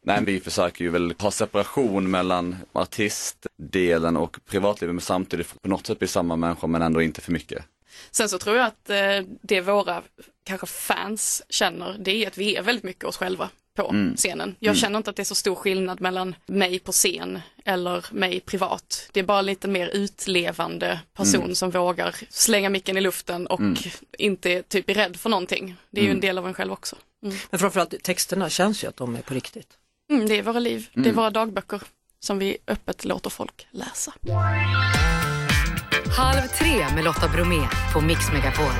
Nej, 0.04 0.20
vi 0.26 0.40
försöker 0.40 0.84
ju 0.84 0.90
väl 0.90 1.14
ha 1.20 1.32
separation 1.32 2.12
mellan 2.12 2.56
artistdelen 2.74 4.18
och 4.18 4.40
privatlivet 4.46 4.96
men 4.96 5.02
samtidigt 5.02 5.62
på 5.62 5.70
något 5.70 5.88
sätt 5.88 6.00
bli 6.00 6.08
samma 6.08 6.36
människa 6.36 6.68
men 6.68 6.82
ändå 6.82 7.02
inte 7.02 7.22
för 7.22 7.32
mycket. 7.32 7.66
Sen 8.12 8.30
så 8.30 8.38
tror 8.38 8.58
jag 8.58 8.66
att 8.66 8.90
eh, 8.90 9.20
det 9.42 9.62
våra 9.62 10.04
kanske 10.44 10.68
fans 10.68 11.44
känner, 11.50 11.96
det 12.00 12.12
är 12.12 12.28
att 12.28 12.38
vi 12.38 12.56
är 12.56 12.62
väldigt 12.62 12.84
mycket 12.84 13.04
oss 13.04 13.18
själva 13.18 13.50
på 13.76 13.96
scenen. 14.16 14.56
Jag 14.60 14.78
känner 14.78 14.98
inte 14.98 15.10
att 15.10 15.16
det 15.16 15.22
är 15.22 15.26
så 15.26 15.36
stor 15.36 15.56
skillnad 15.56 16.02
mellan 16.02 16.36
mig 16.46 16.80
på 16.80 16.92
scen 16.92 17.40
eller 17.66 18.06
mig 18.12 18.40
privat. 18.40 19.10
Det 19.12 19.20
är 19.20 19.24
bara 19.24 19.42
lite 19.42 19.68
mer 19.68 19.88
utlevande 19.88 21.00
person 21.14 21.56
som 21.56 21.72
vågar 21.72 22.16
slänga 22.30 22.70
micken 22.70 22.98
i 22.98 23.02
luften 23.02 23.48
och 23.48 23.62
inte 24.18 24.62
typ 24.64 24.90
är 24.90 24.94
rädd 24.94 25.18
för 25.18 25.30
någonting. 25.30 25.76
Det 25.90 26.02
är 26.02 26.06
ju 26.06 26.12
en 26.12 26.20
del 26.20 26.38
av 26.38 26.48
en 26.48 26.54
själv 26.54 26.72
också. 26.72 26.96
Mm. 27.24 27.38
Men 27.50 27.60
framförallt 27.60 28.04
texterna 28.04 28.50
känns 28.50 28.84
ju 28.84 28.88
att 28.88 28.98
de 28.98 29.16
är 29.16 29.22
på 29.22 29.34
riktigt. 29.34 29.78
Mm, 30.12 30.28
det 30.28 30.38
är 30.38 30.44
våra 30.44 30.60
liv, 30.60 30.90
det 30.94 31.10
är 31.10 31.14
våra 31.14 31.30
dagböcker 31.30 31.82
som 32.20 32.40
vi 32.40 32.58
öppet 32.68 33.06
låter 33.06 33.30
folk 33.30 33.68
läsa. 33.72 34.14
Halv 36.18 36.48
tre 36.48 36.96
med 36.96 37.04
Lotta 37.04 37.28
Bromé 37.28 37.68
på 37.94 38.02
Mix 38.02 38.32
Megapol. 38.34 38.72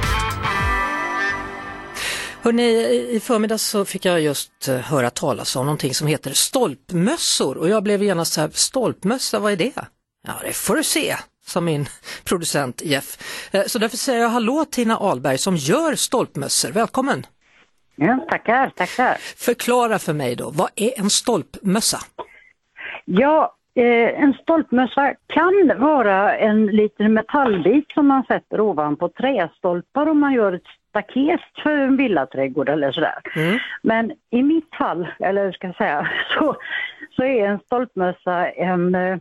Hörrni, 2.44 2.64
i 3.12 3.20
förmiddags 3.20 3.64
så 3.64 3.86
fick 3.86 4.06
jag 4.06 4.22
just 4.22 4.68
eh, 4.68 4.76
höra 4.78 5.10
talas 5.10 5.56
om 5.56 5.66
någonting 5.66 5.94
som 5.94 6.08
heter 6.08 6.32
stolpmössor 6.32 7.58
och 7.58 7.70
jag 7.70 7.84
blev 7.84 8.04
genast 8.04 8.34
så 8.34 8.42
här, 8.42 8.50
stolpmössa, 8.54 9.40
vad 9.40 9.52
är 9.52 9.56
det? 9.58 9.72
Ja, 10.28 10.34
det 10.44 10.54
får 10.54 10.76
du 10.76 10.84
se, 10.84 11.16
sa 11.46 11.62
min 11.62 11.88
producent 12.24 12.82
Jeff. 12.82 13.18
Eh, 13.52 13.64
Så 13.66 13.80
därför 13.80 13.98
säger 13.98 14.22
jag 14.22 14.30
hallå 14.30 14.66
Tina 14.72 14.98
Ahlberg 14.98 15.38
som 15.38 15.56
gör 15.56 15.96
stolpmössor, 15.96 16.70
välkommen! 16.72 17.26
Ja, 17.96 18.26
tackar, 18.30 18.70
tackar. 18.70 19.18
Förklara 19.38 20.00
för 20.00 20.14
mig 20.14 20.36
då, 20.36 20.50
vad 20.50 20.70
är 20.76 21.00
en 21.00 21.10
stolpmössa? 21.10 22.00
Ja, 23.06 23.56
en 23.74 24.34
stolpmössa 24.34 25.16
kan 25.28 25.72
vara 25.78 26.38
en 26.38 26.66
liten 26.66 27.14
metallbit 27.14 27.92
som 27.92 28.08
man 28.08 28.24
sätter 28.24 28.62
ovanpå 28.62 29.10
trästolpar 29.10 30.10
om 30.10 30.20
man 30.20 30.34
gör 30.34 30.54
ett 30.54 30.68
staket 30.90 31.42
för 31.64 31.78
en 31.78 31.98
villaträdgård 31.98 32.70
eller 32.70 32.92
sådär. 32.92 33.18
Men 33.82 34.12
i 34.30 34.44
mitt 34.44 34.76
fall, 34.76 35.08
eller 35.20 35.52
ska 35.52 35.68
jag 35.68 35.76
säga, 35.76 36.10
så, 36.34 36.56
så 37.16 37.24
är 37.24 37.48
en 37.48 37.60
stolpmössa 37.60 38.50
en 38.50 38.96
eh, 38.96 39.18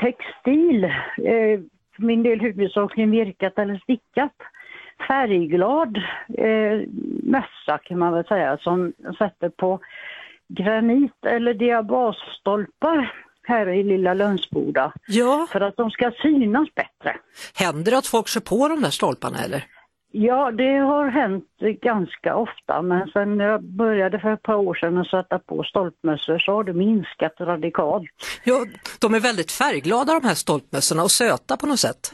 textil, 0.00 0.84
eh, 0.84 1.60
för 1.96 2.02
min 2.02 2.22
del 2.22 2.40
huvudsakligen 2.40 3.10
virkat 3.10 3.58
eller 3.58 3.78
stickat, 3.78 4.34
färgglad 5.08 5.96
eh, 6.38 6.80
mössa 7.22 7.78
kan 7.82 7.98
man 7.98 8.12
väl 8.12 8.24
säga 8.24 8.58
som 8.58 8.92
sätter 9.18 9.48
på 9.48 9.80
granit 10.48 11.26
eller 11.26 11.54
diabasstolpar 11.54 13.12
här 13.48 13.68
i 13.68 13.82
lilla 13.82 14.14
Lönsboda 14.14 14.92
Ja, 15.06 15.46
för 15.52 15.60
att 15.60 15.76
de 15.76 15.90
ska 15.90 16.10
synas 16.22 16.68
bättre. 16.74 17.16
händer 17.54 17.90
det 17.92 17.98
att 17.98 18.06
folk 18.06 18.28
kör 18.28 18.40
på 18.40 18.68
de 18.68 18.80
där 18.80 18.90
stolparna 18.90 19.38
eller? 19.44 19.64
Ja, 20.12 20.50
det 20.50 20.76
har 20.78 21.08
hänt 21.08 21.44
ganska 21.82 22.36
ofta 22.36 22.82
men 22.82 23.08
sen 23.08 23.40
jag 23.40 23.62
började 23.62 24.18
för 24.20 24.32
ett 24.32 24.42
par 24.42 24.54
år 24.54 24.74
sedan 24.74 24.98
att 24.98 25.06
sätta 25.08 25.38
på 25.38 25.62
stolpmössor 25.62 26.38
så 26.38 26.52
har 26.52 26.64
det 26.64 26.72
minskat 26.72 27.34
radikalt. 27.40 28.10
Ja, 28.44 28.66
de 29.00 29.14
är 29.14 29.20
väldigt 29.20 29.52
färgglada 29.52 30.20
de 30.20 30.26
här 30.26 30.34
stolpmössorna 30.34 31.02
och 31.02 31.10
söta 31.10 31.56
på 31.56 31.66
något 31.66 31.78
sätt. 31.78 32.12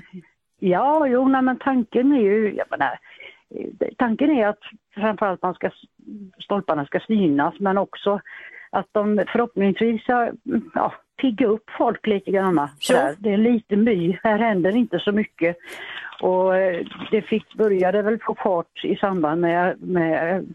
Ja, 0.59 1.07
jo, 1.07 1.29
nej, 1.29 1.43
men 1.43 1.59
tanken 1.59 2.13
är 2.13 2.21
ju, 2.21 2.55
jag 2.55 2.67
menar, 2.71 2.99
tanken 3.99 4.31
är 4.31 4.49
att 4.49 4.59
framförallt 4.95 5.43
man 5.43 5.55
ska, 5.55 5.71
stolparna 6.45 6.87
ska 6.87 7.01
synas 7.01 7.55
men 7.61 7.79
också 7.79 8.21
att 8.71 8.87
de 8.93 9.25
förhoppningsvis 9.33 10.03
ja, 10.75 10.95
pigga 11.17 11.47
upp 11.47 11.71
folk 11.79 12.07
lite 12.07 12.31
grann. 12.31 12.69
Det 13.19 13.33
är 13.33 13.37
lite 13.37 13.77
my, 13.77 14.19
här 14.23 14.39
händer 14.39 14.77
inte 14.77 14.99
så 14.99 15.13
mycket. 15.13 15.57
Och 16.21 16.57
eh, 16.57 16.87
det 17.11 17.23
fick, 17.23 17.55
började 17.55 18.03
väl 18.03 18.19
få 18.27 18.35
fart 18.35 18.85
i 18.85 18.97
samband 18.97 19.41
med, 19.41 19.83
med 19.83 20.47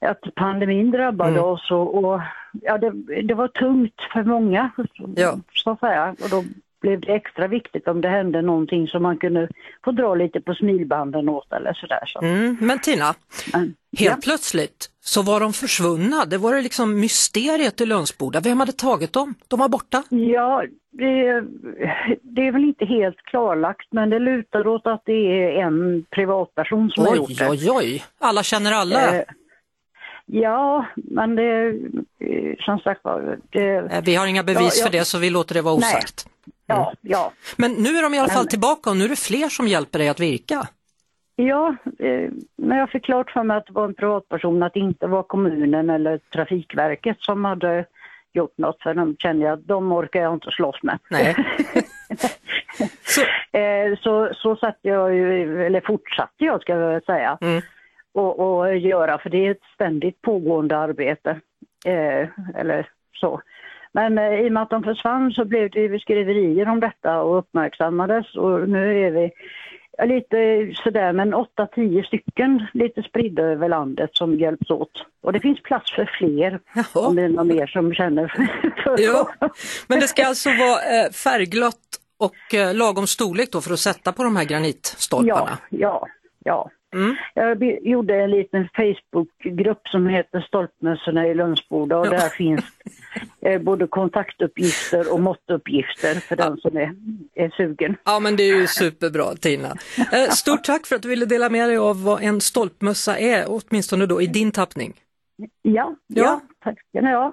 att 0.00 0.34
pandemin 0.34 0.90
drabbade 0.90 1.30
Mm. 1.30 1.44
oss 1.44 1.70
och, 1.70 2.04
och 2.04 2.20
ja, 2.52 2.78
det, 2.78 2.90
det 3.22 3.34
var 3.34 3.48
tungt 3.48 4.00
för 4.12 4.22
många 4.22 4.70
Ja. 5.16 5.38
så 5.54 5.70
att 5.70 5.80
säga. 5.80 6.14
Och 6.22 6.30
då 6.30 6.44
blev 6.80 7.00
det 7.00 7.12
extra 7.14 7.46
viktigt 7.46 7.88
om 7.88 8.00
det 8.00 8.08
hände 8.08 8.42
någonting 8.42 8.88
som 8.88 9.02
man 9.02 9.16
kunde 9.18 9.48
få 9.84 9.90
dra 9.90 10.14
lite 10.14 10.40
på 10.40 10.54
smilbanden 10.54 11.28
åt 11.28 11.52
eller 11.52 11.72
sådär. 11.72 12.02
Så. 12.06 12.18
Mm, 12.22 12.56
men 12.60 12.78
Tina, 12.78 13.14
Men, 13.52 13.62
helt 13.62 13.74
ja. 14.10 14.16
plötsligt 14.22 14.90
så 15.00 15.22
var 15.22 15.40
de 15.40 15.52
försvunna. 15.52 16.24
Det 16.24 16.38
var 16.38 16.54
det 16.54 16.62
liksom 16.62 17.00
mysteriet 17.00 17.80
i 17.80 17.86
Lönsboda. 17.86 18.40
Vem 18.40 18.60
hade 18.60 18.72
tagit 18.72 19.12
dem? 19.12 19.34
De 19.48 19.60
var 19.60 19.68
borta. 19.68 20.02
Ja, 20.10 20.64
det, 20.90 21.40
det 22.22 22.46
är 22.46 22.52
väl 22.52 22.64
inte 22.64 22.84
helt 22.84 23.16
klarlagt 23.22 23.86
men 23.90 24.10
det 24.10 24.18
lutar 24.18 24.66
åt 24.66 24.86
att 24.86 25.02
det 25.04 25.12
är 25.52 25.62
en 25.66 26.04
privatperson 26.10 26.90
som 26.90 27.06
har 27.06 27.16
gjort 27.16 27.30
Oj, 27.30 27.36
det. 27.38 27.48
oj, 27.50 27.70
oj. 27.70 28.04
Alla 28.18 28.42
känner 28.42 28.72
alla. 28.72 29.16
Eh, 29.18 29.22
Ja, 30.30 30.86
men 30.94 31.36
det, 31.36 31.66
eh, 32.20 32.54
som 32.58 32.78
sagt 32.78 33.04
var, 33.04 33.38
det, 33.50 33.68
Eh, 33.68 34.02
Vi 34.04 34.14
har 34.14 34.26
inga 34.26 34.42
bevis 34.42 34.60
Ja, 34.60 34.70
ja. 34.78 34.84
för 34.84 34.92
det 34.98 35.04
så 35.04 35.18
vi 35.18 35.30
låter 35.30 35.54
det 35.54 35.62
vara 35.62 35.76
Nej. 35.78 36.02
Ja, 36.68 36.92
ja. 37.00 37.32
Men 37.56 37.72
nu 37.72 37.88
är 37.88 38.02
de 38.02 38.14
i 38.14 38.18
alla 38.18 38.28
fall 38.28 38.38
Men- 38.42 38.48
tillbaka 38.48 38.90
och 38.90 38.96
nu 38.96 39.04
är 39.04 39.08
det 39.08 39.16
fler 39.18 39.48
som 39.48 39.66
hjälper 39.68 39.98
dig 39.98 40.08
att 40.08 40.20
virka. 40.20 40.68
Ja, 41.36 41.76
eh, 41.98 42.30
när 42.56 42.78
jag 42.78 42.90
fick 42.90 43.04
klart 43.04 43.30
för 43.30 43.42
mig 43.42 43.56
att 43.56 43.66
det 43.66 43.72
var 43.72 43.84
en 43.84 43.94
privatperson, 43.94 44.62
att 44.62 44.74
det 44.74 44.80
inte 44.80 45.06
var 45.06 45.22
kommunen 45.22 45.90
eller 45.90 46.18
Trafikverket 46.18 47.16
som 47.20 47.44
hade 47.44 47.84
gjort 48.32 48.58
något, 48.58 48.82
för 48.82 48.94
de 48.94 49.16
känner 49.18 49.46
jag 49.46 49.52
att 49.58 49.66
de 49.66 49.92
orkar 49.92 50.20
jag 50.22 50.34
inte 50.34 50.50
slåss 50.50 50.82
med. 50.82 50.98
Nej. 51.10 51.36
Så, 53.04 53.20
Eh, 53.58 53.98
så, 54.02 54.30
så 54.34 54.56
satt 54.56 54.78
jag 54.82 55.14
ju, 55.14 55.66
eller 55.66 55.80
fortsatte 55.86 56.44
jag 56.44 56.62
ska 56.62 56.72
jag 56.76 57.04
säga, 57.04 57.38
Mm. 57.40 57.62
och, 58.14 58.40
och 58.58 58.76
göra, 58.76 59.18
för 59.18 59.30
det 59.30 59.46
är 59.46 59.50
ett 59.50 59.62
ständigt 59.74 60.22
pågående 60.22 60.78
arbete. 60.78 61.30
Eh, 61.86 62.28
eller 62.60 62.88
så. 63.20 63.40
Men 63.92 64.18
eh, 64.18 64.40
i 64.40 64.48
och 64.48 64.52
med 64.52 64.62
att 64.62 64.70
de 64.70 64.82
försvann 64.82 65.32
så 65.32 65.44
blev 65.44 65.70
det 65.70 65.80
ju 65.80 65.98
skriverier 65.98 66.68
om 66.68 66.80
detta 66.80 67.20
och 67.20 67.38
uppmärksammades 67.38 68.36
och 68.36 68.68
nu 68.68 69.06
är 69.06 69.10
vi 69.10 69.30
ja, 69.98 70.04
lite 70.04 70.70
sådär, 70.84 71.12
men 71.12 71.34
8-10 71.34 72.02
stycken 72.06 72.66
lite 72.74 73.02
spridda 73.02 73.42
över 73.42 73.68
landet 73.68 74.10
som 74.12 74.34
hjälps 74.38 74.70
åt. 74.70 75.04
Och 75.22 75.32
det 75.32 75.40
finns 75.40 75.62
plats 75.62 75.92
för 75.94 76.10
fler, 76.18 76.60
Jaha. 76.74 77.06
om 77.06 77.16
det 77.16 77.22
är 77.22 77.28
någon 77.28 77.48
mer 77.48 77.66
som 77.66 77.94
känner 77.94 78.28
för 78.84 78.98
ja. 79.00 79.32
Men 79.86 80.00
det 80.00 80.08
ska 80.08 80.26
alltså 80.26 80.48
vara 80.48 81.04
eh, 81.04 81.10
färgglött 81.12 81.74
och 82.18 82.54
eh, 82.54 82.74
lagom 82.74 83.06
storlek 83.06 83.52
då 83.52 83.60
för 83.60 83.72
att 83.72 83.78
sätta 83.78 84.12
på 84.12 84.24
de 84.24 84.36
här 84.36 84.42
Ja, 84.42 84.48
granitstolparna. 84.48 85.58
ja, 85.70 86.06
ja. 86.44 86.70
Mm. 86.94 87.16
Jag 87.34 87.62
gjorde 87.88 88.14
en 88.22 88.30
liten 88.30 88.68
Facebookgrupp 88.74 89.88
som 89.88 90.06
heter 90.06 90.40
Stolpmössorna 90.40 91.26
i 91.26 91.34
Lönsboda 91.34 91.98
och 91.98 92.10
där 92.10 92.28
finns 92.28 92.64
eh, 93.40 93.60
både 93.62 93.86
kontaktuppgifter 93.86 95.12
och 95.12 95.20
måttuppgifter 95.20 96.14
för 96.14 96.36
den 96.36 96.56
som 96.56 96.76
är, 96.76 96.94
är 97.34 97.50
sugen. 97.56 97.96
Ja 98.04 98.20
men 98.20 98.36
det 98.36 98.42
är 98.42 98.56
ju 98.56 98.66
superbra 98.66 99.34
Tina. 99.34 99.76
Eh, 100.12 100.28
Stort 100.30 100.64
tack 100.64 100.86
för 100.86 100.96
att 100.96 101.02
du 101.02 101.08
ville 101.08 101.26
dela 101.26 101.48
med 101.48 101.68
dig 101.68 101.76
av 101.78 102.04
vad 102.04 102.22
en 102.22 102.40
stolpmössa 102.40 103.18
är, 103.18 103.44
åtminstone 103.48 104.06
då 104.06 104.22
i 104.22 104.26
din 104.26 104.52
tappning. 104.52 104.94
Ja, 105.62 105.96
Ja. 106.06 106.22
ja. 106.22 106.40
tack 106.64 106.78
ska 106.88 107.00
ni 107.00 107.12
ha. 107.12 107.32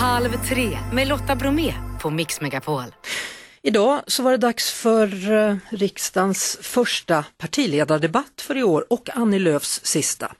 Halv 0.00 0.30
tre 0.30 0.68
med 0.92 1.08
Lotta 1.08 1.36
Bromé 1.36 1.72
på 2.02 2.10
Mix 2.10 2.40
Megapol. 2.40 2.82
Idag 3.66 4.02
så 4.06 4.22
var 4.22 4.30
det 4.30 4.36
dags 4.36 4.70
för 4.70 5.32
eh, 5.32 5.56
riksdagens 5.70 6.58
första 6.60 7.24
partiledardebatt 7.38 8.40
för 8.40 8.56
i 8.56 8.62
år 8.62 8.86
och 8.90 9.10
Annie 9.14 9.38
Lööfs 9.38 9.80
sista. 9.84 10.32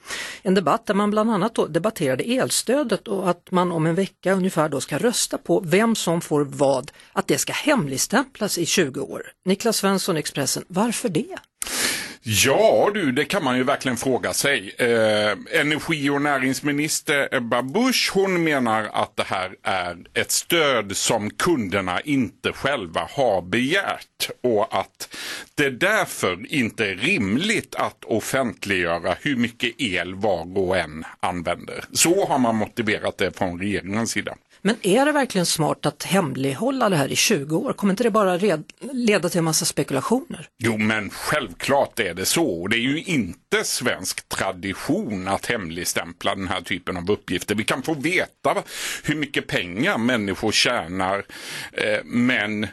En 0.42 0.54
debatt 0.54 0.86
där 0.86 0.94
man 0.94 1.10
bland 1.10 1.30
annat 1.30 1.58
debatterade 1.68 2.24
elstödet 2.24 3.08
och 3.08 3.30
att 3.30 3.50
man 3.50 3.72
om 3.72 3.86
en 3.86 3.94
vecka 3.94 4.32
ungefär 4.32 4.68
då 4.68 4.80
ska 4.80 4.98
rösta 4.98 5.38
på 5.38 5.60
vem 5.60 5.94
som 5.94 6.20
får 6.20 6.44
vad, 6.44 6.92
att 7.12 7.26
det 7.26 7.38
ska 7.38 7.52
hemligstämplas 7.52 8.58
i 8.58 8.66
20 8.66 9.00
år. 9.00 9.22
Niklas 9.44 9.76
Svensson, 9.76 10.16
Expressen, 10.16 10.64
varför 10.68 11.08
det? 11.08 11.36
Ja 12.28 12.90
du, 12.94 13.12
det 13.12 13.24
kan 13.24 13.44
man 13.44 13.56
ju 13.56 13.64
verkligen 13.64 13.96
fråga 13.96 14.32
sig. 14.32 14.74
Eh, 14.78 15.60
energi 15.60 16.10
och 16.10 16.22
näringsminister 16.22 17.28
Ebba 17.34 17.62
Busch 17.62 18.10
hon 18.14 18.44
menar 18.44 18.90
att 18.92 19.16
det 19.16 19.22
här 19.22 19.50
är 19.62 19.96
ett 20.14 20.30
stöd 20.30 20.96
som 20.96 21.30
kunderna 21.30 22.00
inte 22.00 22.52
själva 22.52 23.08
har 23.10 23.42
begärt 23.42 24.30
och 24.42 24.78
att 24.78 25.16
det 25.54 25.70
därför 25.70 26.54
inte 26.54 26.86
är 26.86 26.94
rimligt 26.94 27.74
att 27.74 28.04
offentliggöra 28.04 29.16
hur 29.20 29.36
mycket 29.36 29.80
el 29.80 30.14
var 30.14 30.58
och 30.58 30.76
en 30.76 31.04
använder. 31.20 31.84
Så 31.92 32.26
har 32.26 32.38
man 32.38 32.56
motiverat 32.56 33.18
det 33.18 33.38
från 33.38 33.60
regeringens 33.60 34.10
sida. 34.10 34.36
Men 34.66 34.76
är 34.82 35.04
det 35.06 35.12
verkligen 35.12 35.46
smart 35.46 35.86
att 35.86 36.02
hemlighålla 36.02 36.88
det 36.88 36.96
här 36.96 37.12
i 37.12 37.16
20 37.16 37.56
år? 37.56 37.72
Kommer 37.72 37.92
inte 37.92 38.02
det 38.02 38.10
bara 38.10 38.38
red- 38.38 38.64
leda 38.92 39.28
till 39.28 39.38
en 39.38 39.44
massa 39.44 39.64
spekulationer? 39.64 40.48
Jo, 40.58 40.76
men 40.76 41.10
självklart 41.10 41.98
är 42.00 42.14
det 42.14 42.24
så. 42.24 42.46
Och 42.62 42.68
Det 42.68 42.76
är 42.76 42.80
ju 42.80 43.02
inte 43.02 43.64
svensk 43.64 44.28
tradition 44.28 45.28
att 45.28 45.46
hemligstämpla 45.46 46.34
den 46.34 46.48
här 46.48 46.60
typen 46.60 46.96
av 46.96 47.10
uppgifter. 47.10 47.54
Vi 47.54 47.64
kan 47.64 47.82
få 47.82 47.94
veta 47.94 48.62
hur 49.04 49.14
mycket 49.14 49.46
pengar 49.46 49.98
människor 49.98 50.52
tjänar, 50.52 51.24
eh, 51.72 52.04
men 52.04 52.66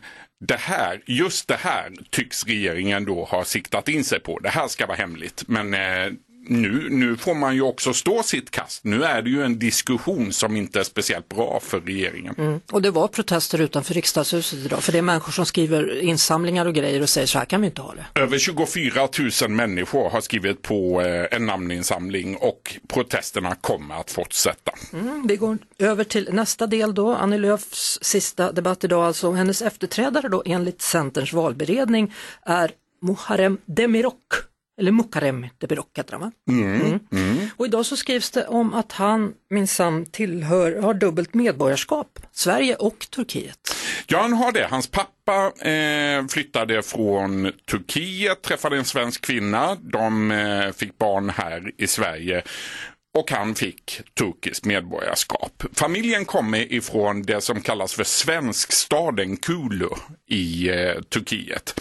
det 0.48 0.60
här, 0.60 1.02
just 1.06 1.48
det 1.48 1.58
här 1.60 1.92
tycks 2.10 2.46
regeringen 2.46 3.06
då 3.06 3.24
ha 3.26 3.44
siktat 3.46 3.90
in 3.90 4.04
sig 4.04 4.20
på. 4.20 4.40
Det 4.40 4.50
här 4.50 4.68
ska 4.68 4.86
vara 4.86 4.98
hemligt. 4.98 5.44
Men 5.48 5.74
eh, 5.74 6.12
nu, 6.46 6.90
nu 6.90 7.18
får 7.18 7.36
man 7.36 7.56
ju 7.56 7.62
också 7.62 7.94
stå 7.94 8.24
sitt 8.24 8.52
kast. 8.52 8.84
Nu 8.84 9.04
är 9.04 9.22
det 9.22 9.30
ju 9.30 9.44
en 9.44 9.60
diskussion 9.60 10.34
som 10.34 10.56
inte 10.56 10.80
är 10.80 10.84
speciellt 10.84 11.30
bra 11.30 11.60
för 11.64 11.80
regeringen. 11.80 12.62
Och 12.72 12.82
det 12.82 12.92
var 12.92 13.08
protester 13.08 13.62
utanför 13.62 13.94
riksdagshuset 13.94 14.60
idag, 14.60 14.84
för 14.84 14.92
det 14.92 14.98
är 14.98 15.02
människor 15.02 15.32
som 15.32 15.46
skriver 15.46 16.00
insamlingar 16.00 16.66
och 16.66 16.74
grejer 16.74 17.02
och 17.02 17.10
säger 17.10 17.28
så 17.28 17.38
här 17.38 17.46
kan 17.46 17.62
vi 17.62 17.68
inte 17.68 17.82
ha 17.82 17.94
det. 17.96 18.22
Över 18.22 18.38
24 18.38 19.08
000 19.42 19.50
människor 19.50 20.10
har 20.10 20.22
skrivit 20.22 20.62
på 20.62 21.02
eh, 21.02 21.26
en 21.32 21.46
namninsamling 21.46 22.36
och 22.36 22.76
protesterna 22.88 23.56
kommer 23.56 24.00
att 24.00 24.12
fortsätta. 24.12 24.72
Mm, 24.94 25.28
vi 25.28 25.36
går 25.36 25.58
över 25.80 26.04
till 26.04 26.30
nästa 26.32 26.68
del 26.68 26.94
då, 26.94 27.14
Annie 27.16 27.38
Lööfs 27.38 28.00
sista 28.02 28.52
debatt 28.52 28.84
idag 28.84 29.06
alltså. 29.06 29.32
Hennes 29.32 29.62
efterträdare 29.62 30.30
då 30.30 30.44
enligt 30.46 30.82
Centerns 30.82 31.34
valberedning 31.34 32.14
är 32.46 32.72
Muharrem 33.02 33.58
Demirok. 33.66 34.53
Eller 34.80 34.92
Mukarrem 34.92 35.48
Demirok 35.58 35.98
heter 35.98 36.12
han 36.12 36.22
va? 36.22 36.32
Mm. 36.50 37.50
Och 37.58 37.66
idag 37.66 37.86
så 37.86 37.98
skrivs 37.98 38.32
det 38.32 38.48
om 38.48 38.74
att 38.74 38.92
han 38.92 39.34
minsann 39.50 40.06
tillhör, 40.06 40.82
har 40.82 40.94
dubbelt 40.94 41.34
medborgarskap, 41.34 42.20
Sverige 42.32 42.76
och 42.76 43.08
Turkiet. 43.10 43.76
Ja, 44.08 44.22
han 44.22 44.34
har 44.34 44.52
det. 44.52 44.68
Hans 44.70 44.88
pappa 44.88 45.68
eh, 45.70 46.28
flyttade 46.28 46.82
från 46.82 47.52
Turkiet, 47.72 48.42
träffade 48.42 48.78
en 48.78 48.86
svensk 48.86 49.26
kvinna. 49.26 49.76
De 49.76 50.32
eh, 50.32 50.72
fick 50.72 50.98
barn 50.98 51.30
här 51.30 51.72
i 51.78 51.88
Sverige. 51.88 52.44
Och 53.18 53.32
han 53.32 53.56
fick 53.56 54.02
turkiskt 54.18 54.66
medborgarskap. 54.66 55.64
Familjen 55.74 56.26
kommer 56.26 56.74
ifrån 56.74 57.22
det 57.22 57.42
som 57.42 57.62
kallas 57.62 57.94
för 57.94 58.04
svenskstaden 58.04 59.38
Kulu 59.38 59.90
i 60.30 60.70
eh, 60.70 61.02
Turkiet. 61.02 61.80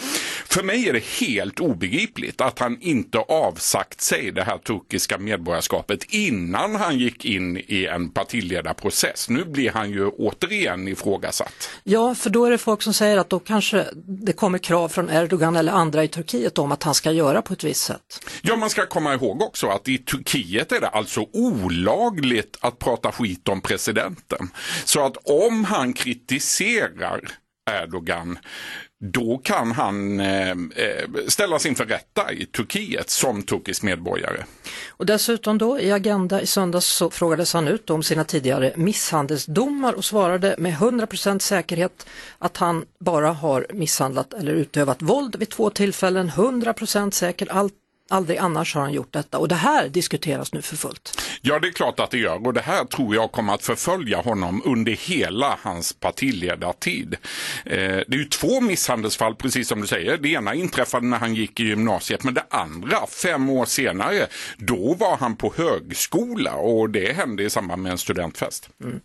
För 0.52 0.62
mig 0.62 0.88
är 0.88 0.92
det 0.92 1.04
helt 1.04 1.60
obegripligt 1.60 2.40
att 2.40 2.58
han 2.58 2.78
inte 2.80 3.18
avsagt 3.18 4.00
sig 4.00 4.30
det 4.30 4.42
här 4.42 4.58
turkiska 4.58 5.18
medborgarskapet 5.18 6.04
innan 6.08 6.74
han 6.74 6.98
gick 6.98 7.24
in 7.24 7.56
i 7.56 7.86
en 7.86 8.10
partiledarprocess. 8.10 9.28
Nu 9.28 9.44
blir 9.44 9.70
han 9.70 9.90
ju 9.90 10.08
återigen 10.08 10.88
ifrågasatt. 10.88 11.70
Ja, 11.84 12.14
för 12.14 12.30
då 12.30 12.44
är 12.44 12.50
det 12.50 12.58
folk 12.58 12.82
som 12.82 12.94
säger 12.94 13.18
att 13.18 13.30
då 13.30 13.38
kanske 13.38 13.86
det 14.26 14.32
kommer 14.32 14.58
krav 14.58 14.88
från 14.88 15.10
Erdogan 15.10 15.56
eller 15.56 15.72
andra 15.72 16.04
i 16.04 16.08
Turkiet 16.08 16.58
om 16.58 16.72
att 16.72 16.82
han 16.82 16.94
ska 16.94 17.12
göra 17.12 17.42
på 17.42 17.52
ett 17.52 17.64
visst 17.64 17.82
sätt. 17.82 18.30
Ja, 18.42 18.56
man 18.56 18.70
ska 18.70 18.86
komma 18.86 19.14
ihåg 19.14 19.42
också 19.42 19.66
att 19.66 19.88
i 19.88 19.98
Turkiet 19.98 20.72
är 20.72 20.80
det 20.80 20.88
alltså 20.88 21.26
olagligt 21.32 22.58
att 22.60 22.78
prata 22.78 23.12
skit 23.12 23.48
om 23.48 23.60
presidenten. 23.60 24.50
Så 24.84 25.06
att 25.06 25.16
om 25.16 25.64
han 25.64 25.92
kritiserar 25.92 27.20
Erdogan 27.70 28.38
då 29.04 29.38
kan 29.38 29.72
han 29.72 30.20
eh, 30.20 30.50
eh, 30.50 30.54
ställas 31.28 31.66
inför 31.66 31.84
rätta 31.84 32.32
i 32.32 32.46
Turkiet 32.46 33.10
som 33.10 33.42
turkisk 33.42 33.82
medborgare. 33.82 34.44
Och 34.88 35.06
dessutom 35.06 35.58
då 35.58 35.80
i 35.80 35.92
Agenda 35.92 36.40
i 36.40 36.46
söndags 36.46 36.86
så 36.86 37.10
frågades 37.10 37.54
han 37.54 37.68
ut 37.68 37.90
om 37.90 38.02
sina 38.02 38.24
tidigare 38.24 38.72
misshandelsdomar 38.76 39.92
och 39.92 40.04
svarade 40.04 40.54
med 40.58 40.74
100% 40.74 41.38
säkerhet 41.38 42.06
att 42.38 42.56
han 42.56 42.84
bara 43.00 43.32
har 43.32 43.66
misshandlat 43.72 44.32
eller 44.32 44.52
utövat 44.52 45.02
våld 45.02 45.36
vid 45.36 45.50
två 45.50 45.70
tillfällen, 45.70 46.30
100% 46.30 47.10
säker, 47.10 47.52
allt 47.52 47.74
Aldrig 48.12 48.38
annars 48.38 48.74
har 48.74 48.82
han 48.82 48.92
gjort 48.92 49.12
detta 49.12 49.38
och 49.38 49.48
det 49.48 49.54
här 49.54 49.88
diskuteras 49.88 50.52
nu 50.52 50.62
för 50.62 50.76
fullt. 50.76 51.22
Ja, 51.40 51.58
det 51.58 51.68
är 51.68 51.72
klart 51.72 52.00
att 52.00 52.10
det 52.10 52.18
gör 52.18 52.46
och 52.46 52.54
det 52.54 52.60
här 52.60 52.84
tror 52.84 53.14
jag 53.14 53.32
kommer 53.32 53.54
att 53.54 53.62
förfölja 53.62 54.20
honom 54.20 54.62
under 54.64 54.92
hela 54.92 55.58
hans 55.62 55.92
partiledartid. 55.92 57.16
Eh, 57.64 57.78
det 57.78 58.14
är 58.14 58.16
ju 58.16 58.24
två 58.24 58.60
misshandelsfall, 58.60 59.34
precis 59.34 59.68
som 59.68 59.80
du 59.80 59.86
säger. 59.86 60.16
Det 60.16 60.28
ena 60.28 60.54
inträffade 60.54 61.06
när 61.06 61.18
han 61.18 61.34
gick 61.34 61.60
i 61.60 61.64
gymnasiet, 61.64 62.24
men 62.24 62.34
det 62.34 62.44
andra, 62.50 63.06
fem 63.22 63.50
år 63.50 63.64
senare, 63.64 64.26
då 64.56 64.94
var 64.94 65.16
han 65.16 65.36
på 65.36 65.52
högskola 65.56 66.54
och 66.54 66.90
det 66.90 67.12
hände 67.12 67.42
i 67.42 67.50
samband 67.50 67.82
med 67.82 67.92
en 67.92 67.98
studentfest. 67.98 68.68
Mm. 68.84 69.00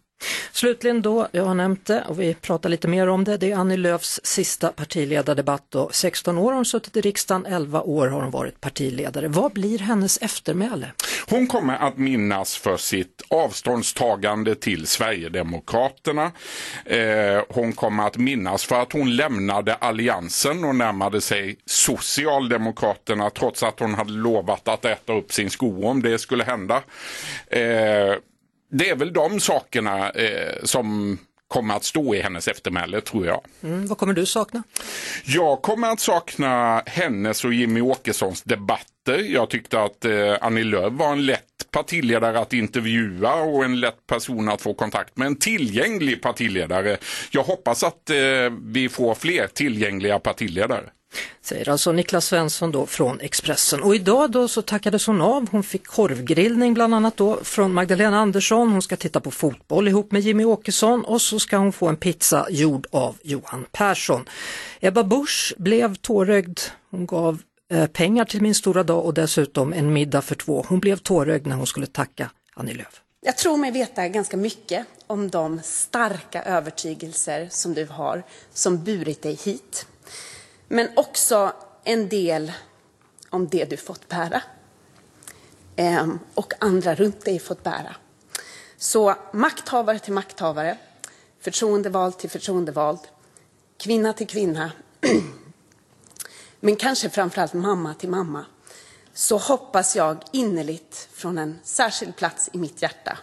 Slutligen 0.52 1.02
då, 1.02 1.28
jag 1.32 1.46
har 1.46 1.54
nämnt 1.54 1.86
det 1.86 2.04
och 2.08 2.20
vi 2.20 2.34
pratar 2.34 2.70
lite 2.70 2.88
mer 2.88 3.08
om 3.08 3.24
det, 3.24 3.38
det 3.38 3.52
är 3.52 3.56
Annie 3.56 3.78
Lööfs 3.78 4.20
sista 4.24 4.70
partiledardebatt 4.70 5.76
och 5.76 5.96
16 5.96 6.38
år 6.38 6.44
har 6.44 6.56
hon 6.56 6.66
suttit 6.66 6.98
i 6.98 7.02
riksdagen, 7.02 7.46
11 7.46 7.82
år 7.82 8.08
har 8.08 8.22
hon 8.22 8.32
varit 8.32 8.62
partiledare. 8.62 9.28
Vad 9.28 9.54
blir 9.54 9.80
hennes 9.80 10.18
eftermäle? 10.18 10.92
Hon 11.30 11.48
kommer 11.48 11.76
att 11.76 11.98
minnas 11.98 12.58
för 12.58 12.78
sitt 12.78 13.22
avståndstagande 13.28 14.56
till 14.56 14.88
Sverigedemokraterna. 14.88 16.32
Eh, 16.86 17.44
hon 17.50 17.74
kommer 17.74 18.08
att 18.08 18.18
minnas 18.18 18.66
för 18.66 18.82
att 18.82 18.94
hon 18.94 19.16
lämnade 19.16 19.76
alliansen 19.76 20.64
och 20.64 20.76
närmade 20.76 21.22
sig 21.22 21.58
Socialdemokraterna 21.66 23.30
trots 23.30 23.64
att 23.64 23.80
hon 23.80 23.94
hade 23.94 24.12
lovat 24.12 24.68
att 24.68 24.86
äta 24.86 25.14
upp 25.14 25.34
sin 25.34 25.50
sko 25.50 25.88
om 25.88 26.02
det 26.02 26.20
skulle 26.20 26.44
hända. 26.44 26.84
Eh, 27.48 28.16
det 28.70 28.90
är 28.90 28.96
väl 28.96 29.14
de 29.14 29.40
sakerna 29.40 30.10
eh, 30.10 30.64
som 30.64 31.18
kommer 31.48 31.76
att 31.76 31.84
stå 31.84 32.16
i 32.16 32.22
hennes 32.22 32.48
eftermäle 32.48 33.02
tror 33.02 33.26
jag. 33.26 33.42
Mm, 33.64 33.88
vad 33.88 33.98
kommer 33.98 34.14
du 34.14 34.26
sakna? 34.26 34.64
Jag 35.26 35.62
kommer 35.62 35.92
att 35.92 36.00
sakna 36.00 36.84
hennes 36.86 37.46
och 37.46 37.54
Jimmy 37.54 37.82
Åkessons 37.82 38.44
debatter. 38.44 39.18
Jag 39.18 39.50
tyckte 39.50 39.82
att 39.82 40.06
eh, 40.06 40.36
Annie 40.42 40.64
Lööf 40.64 40.94
var 40.94 41.12
en 41.12 41.26
lätt 41.26 41.44
partiledare 41.72 42.40
att 42.40 42.54
intervjua 42.54 43.34
och 43.34 43.66
en 43.66 43.80
lätt 43.80 44.08
person 44.08 44.50
att 44.50 44.62
få 44.62 44.74
kontakt 44.74 45.18
med. 45.18 45.26
En 45.26 45.36
tillgänglig 45.36 46.22
partiledare. 46.22 46.98
Jag 47.32 47.44
hoppas 47.44 47.84
att 47.84 48.10
eh, 48.10 48.18
vi 48.62 48.90
får 48.90 49.16
fler 49.16 49.48
tillgängliga 49.48 50.20
partiledare. 50.20 50.84
Säger 51.42 51.70
alltså 51.70 51.92
Niklas 51.92 52.26
Svensson 52.26 52.72
då 52.72 52.86
från 52.86 53.20
Expressen. 53.20 53.84
Och 53.84 53.96
idag 53.96 54.32
då 54.32 54.48
så 54.48 54.62
tackades 54.62 55.08
hon 55.08 55.22
av. 55.22 55.50
Hon 55.52 55.64
fick 55.64 55.88
korvgrillning 55.88 56.74
bland 56.74 56.96
annat 56.96 57.18
då 57.18 57.40
från 57.44 57.74
Magdalena 57.74 58.20
Andersson. 58.20 58.72
Hon 58.72 58.82
ska 58.82 58.96
titta 58.96 59.20
på 59.20 59.32
fotboll 59.32 59.88
ihop 59.88 60.12
med 60.12 60.22
Jimmy 60.22 60.46
Åkesson 60.46 61.06
och 61.06 61.22
så 61.22 61.40
ska 61.40 61.58
hon 61.58 61.74
få 61.74 61.88
en 61.88 61.96
pizza 61.96 62.48
gjord 62.50 62.88
av 62.92 63.16
Johan 63.22 63.66
Persson. 63.72 64.26
Ebba 64.80 65.04
Busch 65.04 65.54
blev 65.58 65.96
tårögd. 65.96 66.60
Hon 66.92 67.06
gav 67.06 67.42
eh, 67.72 67.88
pengar 67.88 68.26
till 68.26 68.42
Min 68.42 68.56
stora 68.56 68.84
dag 68.84 69.06
och 69.06 69.14
dessutom 69.14 69.74
en 69.74 69.94
middag 69.94 70.22
för 70.22 70.36
två. 70.36 70.66
Hon 70.68 70.80
blev 70.80 70.98
tårögd 70.98 71.48
när 71.48 71.56
hon 71.56 71.68
skulle 71.68 71.88
tacka 71.88 72.32
Annie 72.54 72.74
Lööf. 72.74 73.02
Jag 73.22 73.38
tror 73.38 73.58
mig 73.58 73.72
veta 73.72 74.08
ganska 74.08 74.38
mycket 74.38 74.86
om 75.08 75.30
de 75.30 75.60
starka 75.64 76.44
övertygelser 76.44 77.48
som 77.52 77.74
du 77.74 77.86
har 77.86 78.24
som 78.54 78.84
burit 78.84 79.22
dig 79.22 79.40
hit 79.44 79.86
men 80.68 80.90
också 80.96 81.54
en 81.84 82.10
del 82.10 82.52
om 83.30 83.48
det 83.48 83.66
du 83.66 83.78
fått 83.78 84.08
bära 84.08 84.42
ehm, 85.76 86.20
och 86.34 86.54
andra 86.60 86.96
runt 86.96 87.26
dig 87.26 87.40
fått 87.40 87.64
bära. 87.64 87.96
Så 88.78 89.16
makthavare 89.34 90.00
till 90.00 90.14
makthavare, 90.14 90.78
förtroendevald 91.40 92.18
till 92.18 92.30
förtroendevald, 92.30 93.00
kvinna 93.78 94.14
till 94.14 94.28
kvinna, 94.28 94.72
men 96.60 96.76
kanske 96.76 97.10
framförallt 97.10 97.54
mamma 97.54 97.94
till 97.94 98.10
mamma, 98.10 98.46
så 99.14 99.38
hoppas 99.38 99.96
jag 99.96 100.24
innerligt 100.32 101.10
från 101.14 101.38
en 101.38 101.60
särskild 101.64 102.16
plats 102.16 102.50
i 102.54 102.58
mitt 102.58 102.82
hjärta 102.82 103.18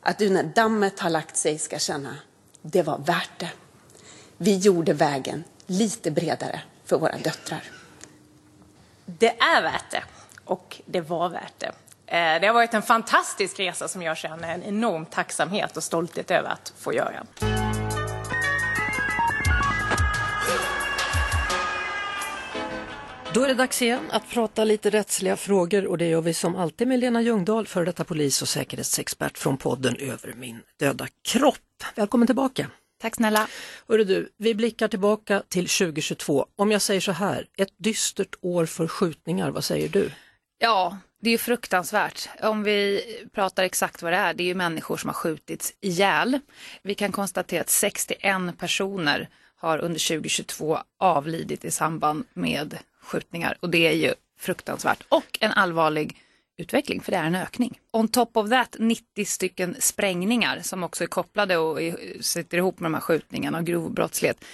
att 0.00 0.18
du 0.18 0.30
när 0.30 0.42
dammet 0.42 1.00
har 1.00 1.10
lagt 1.10 1.36
sig 1.36 1.58
ska 1.58 1.78
känna 1.78 2.16
det 2.62 2.82
var 2.82 2.98
värt 2.98 3.40
det. 3.40 3.50
Vi 4.36 4.56
gjorde 4.56 4.92
vägen 4.92 5.44
lite 5.66 6.10
bredare 6.10 6.60
för 6.92 6.98
våra 6.98 7.16
döttrar. 7.16 7.62
Det 9.06 9.40
är 9.40 9.62
värt 9.62 9.90
det 9.90 10.02
och 10.44 10.80
det 10.86 11.00
var 11.00 11.28
värt 11.28 11.58
det. 11.58 11.66
Eh, 12.06 12.40
det 12.40 12.46
har 12.46 12.54
varit 12.54 12.74
en 12.74 12.82
fantastisk 12.82 13.60
resa 13.60 13.88
som 13.88 14.02
jag 14.02 14.16
känner 14.16 14.54
en 14.54 14.62
enorm 14.62 15.06
tacksamhet 15.06 15.76
och 15.76 15.82
stolthet 15.82 16.30
över 16.30 16.48
att 16.48 16.72
få 16.78 16.92
göra. 16.92 17.26
Då 23.34 23.42
är 23.42 23.48
det 23.48 23.54
dags 23.54 23.82
igen 23.82 24.10
att 24.10 24.28
prata 24.28 24.64
lite 24.64 24.90
rättsliga 24.90 25.36
frågor 25.36 25.86
och 25.86 25.98
det 25.98 26.08
gör 26.08 26.20
vi 26.20 26.34
som 26.34 26.56
alltid 26.56 26.88
med 26.88 26.98
Lena 26.98 27.22
Ljungdahl, 27.22 27.66
före 27.66 27.84
detta 27.84 28.04
polis 28.04 28.42
och 28.42 28.48
säkerhetsexpert 28.48 29.38
från 29.38 29.56
podden 29.56 29.96
Över 29.96 30.34
min 30.36 30.60
döda 30.78 31.06
kropp. 31.28 31.84
Välkommen 31.94 32.26
tillbaka! 32.26 32.66
Tack 33.02 33.14
snälla. 33.14 33.48
Hörru 33.88 34.04
du, 34.04 34.32
vi 34.36 34.54
blickar 34.54 34.88
tillbaka 34.88 35.42
till 35.48 35.68
2022. 35.68 36.46
Om 36.56 36.70
jag 36.70 36.82
säger 36.82 37.00
så 37.00 37.12
här, 37.12 37.46
ett 37.56 37.74
dystert 37.76 38.34
år 38.40 38.66
för 38.66 38.88
skjutningar, 38.88 39.50
vad 39.50 39.64
säger 39.64 39.88
du? 39.88 40.10
Ja, 40.58 40.98
det 41.20 41.30
är 41.30 41.38
fruktansvärt. 41.38 42.28
Om 42.42 42.62
vi 42.62 43.02
pratar 43.34 43.62
exakt 43.62 44.02
vad 44.02 44.12
det 44.12 44.16
är, 44.16 44.34
det 44.34 44.42
är 44.42 44.46
ju 44.46 44.54
människor 44.54 44.96
som 44.96 45.08
har 45.08 45.14
skjutits 45.14 45.72
ihjäl. 45.80 46.38
Vi 46.82 46.94
kan 46.94 47.12
konstatera 47.12 47.60
att 47.60 47.70
61 47.70 48.58
personer 48.58 49.28
har 49.56 49.78
under 49.78 50.08
2022 50.08 50.78
avlidit 50.98 51.64
i 51.64 51.70
samband 51.70 52.24
med 52.32 52.78
skjutningar 53.02 53.56
och 53.60 53.70
det 53.70 53.88
är 53.88 53.96
ju 53.96 54.14
fruktansvärt 54.38 55.02
och 55.08 55.38
en 55.40 55.52
allvarlig 55.52 56.22
utveckling, 56.62 57.00
för 57.00 57.12
det 57.12 57.18
är 57.18 57.24
en 57.24 57.34
ökning. 57.34 57.78
On 57.90 58.08
top 58.08 58.36
of 58.36 58.50
that 58.50 58.76
90 58.78 59.24
stycken 59.24 59.76
sprängningar 59.78 60.60
som 60.62 60.84
också 60.84 61.04
är 61.04 61.08
kopplade 61.08 61.56
och 61.56 61.78
sitter 62.20 62.58
ihop 62.58 62.80
med 62.80 62.86
de 62.86 62.94
här 62.94 63.00
skjutningarna 63.00 63.58
och 63.58 63.64
grov 63.64 63.92
brottslighet. 63.92 64.44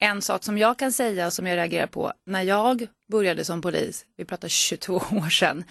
En 0.00 0.22
sak 0.22 0.44
som 0.44 0.58
jag 0.58 0.78
kan 0.78 0.92
säga 0.92 1.30
som 1.30 1.46
jag 1.46 1.56
reagerar 1.56 1.86
på, 1.86 2.12
när 2.26 2.42
jag 2.42 2.86
började 3.12 3.44
som 3.44 3.62
polis, 3.62 4.06
vi 4.16 4.24
pratar 4.24 4.48
22 4.48 4.94
år 5.12 5.30
sedan, 5.30 5.64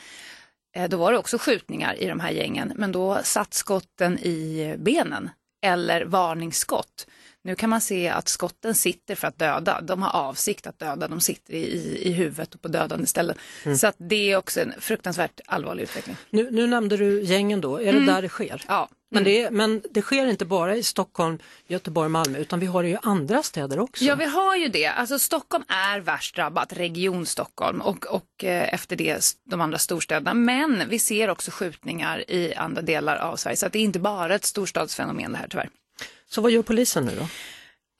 eh, 0.76 0.90
då 0.90 0.98
var 0.98 1.12
det 1.12 1.18
också 1.18 1.38
skjutningar 1.38 1.96
i 2.02 2.08
de 2.08 2.20
här 2.20 2.32
gängen, 2.32 2.74
men 2.76 2.92
då 2.92 3.20
satt 3.24 3.54
skotten 3.54 4.20
i 4.20 4.76
benen 4.78 5.30
eller 5.66 6.06
varningsskott. 6.06 7.08
Nu 7.44 7.56
kan 7.56 7.70
man 7.70 7.82
se 7.82 8.10
att 8.10 8.28
skotten 8.28 8.76
sitter 8.76 9.16
för 9.16 9.28
att 9.28 9.40
döda. 9.40 9.82
De 9.82 10.02
har 10.02 10.22
avsikt 10.22 10.68
att 10.68 10.80
döda. 10.80 11.08
De 11.08 11.22
sitter 11.22 11.54
i, 11.54 12.00
i 12.02 12.12
huvudet 12.12 12.56
och 12.56 12.62
på 12.62 12.68
dödande 12.68 13.08
ställen. 13.08 13.38
Mm. 13.64 13.78
Så 13.78 13.88
att 13.88 13.96
det 13.98 14.32
är 14.32 14.38
också 14.38 14.62
en 14.62 14.74
fruktansvärt 14.80 15.40
allvarlig 15.46 15.84
utveckling. 15.84 16.16
Nu, 16.30 16.52
nu 16.52 16.68
nämnde 16.68 16.98
du 16.98 17.24
gängen 17.24 17.62
då. 17.62 17.78
Är 17.78 17.90
mm. 17.90 18.06
det 18.06 18.12
där 18.12 18.22
det 18.22 18.30
sker? 18.30 18.64
Ja. 18.68 18.90
Men 19.14 19.24
det, 19.24 19.52
men 19.52 19.82
det 19.90 20.02
sker 20.02 20.26
inte 20.26 20.46
bara 20.46 20.76
i 20.76 20.84
Stockholm, 20.84 21.40
Göteborg, 21.68 22.10
Malmö 22.10 22.38
utan 22.38 22.60
vi 22.60 22.66
har 22.66 22.84
det 22.84 22.90
i 22.90 22.98
andra 23.02 23.44
städer 23.44 23.80
också. 23.80 24.04
Ja 24.04 24.16
vi 24.16 24.26
har 24.26 24.56
ju 24.56 24.68
det. 24.68 24.88
Alltså 24.88 25.20
Stockholm 25.20 25.64
är 25.68 26.00
värst 26.00 26.36
drabbat, 26.36 26.74
Region 26.74 27.26
Stockholm 27.26 27.82
och, 27.82 28.06
och 28.06 28.44
eh, 28.44 28.74
efter 28.74 28.96
det 28.96 29.36
de 29.50 29.62
andra 29.62 29.78
storstäderna. 29.78 30.34
Men 30.34 30.84
vi 30.90 31.00
ser 31.00 31.30
också 31.30 31.52
skjutningar 31.52 32.32
i 32.32 32.54
andra 32.54 32.82
delar 32.82 33.18
av 33.18 33.36
Sverige 33.36 33.58
så 33.58 33.68
det 33.68 33.80
är 33.80 33.84
inte 33.84 34.00
bara 34.00 34.36
ett 34.36 34.46
storstadsfenomen 34.46 35.32
det 35.32 35.38
här 35.38 35.48
tyvärr. 35.50 35.70
Så 36.34 36.42
vad 36.42 36.52
gör 36.52 36.62
polisen 36.62 37.06
nu 37.06 37.16
då? 37.20 37.28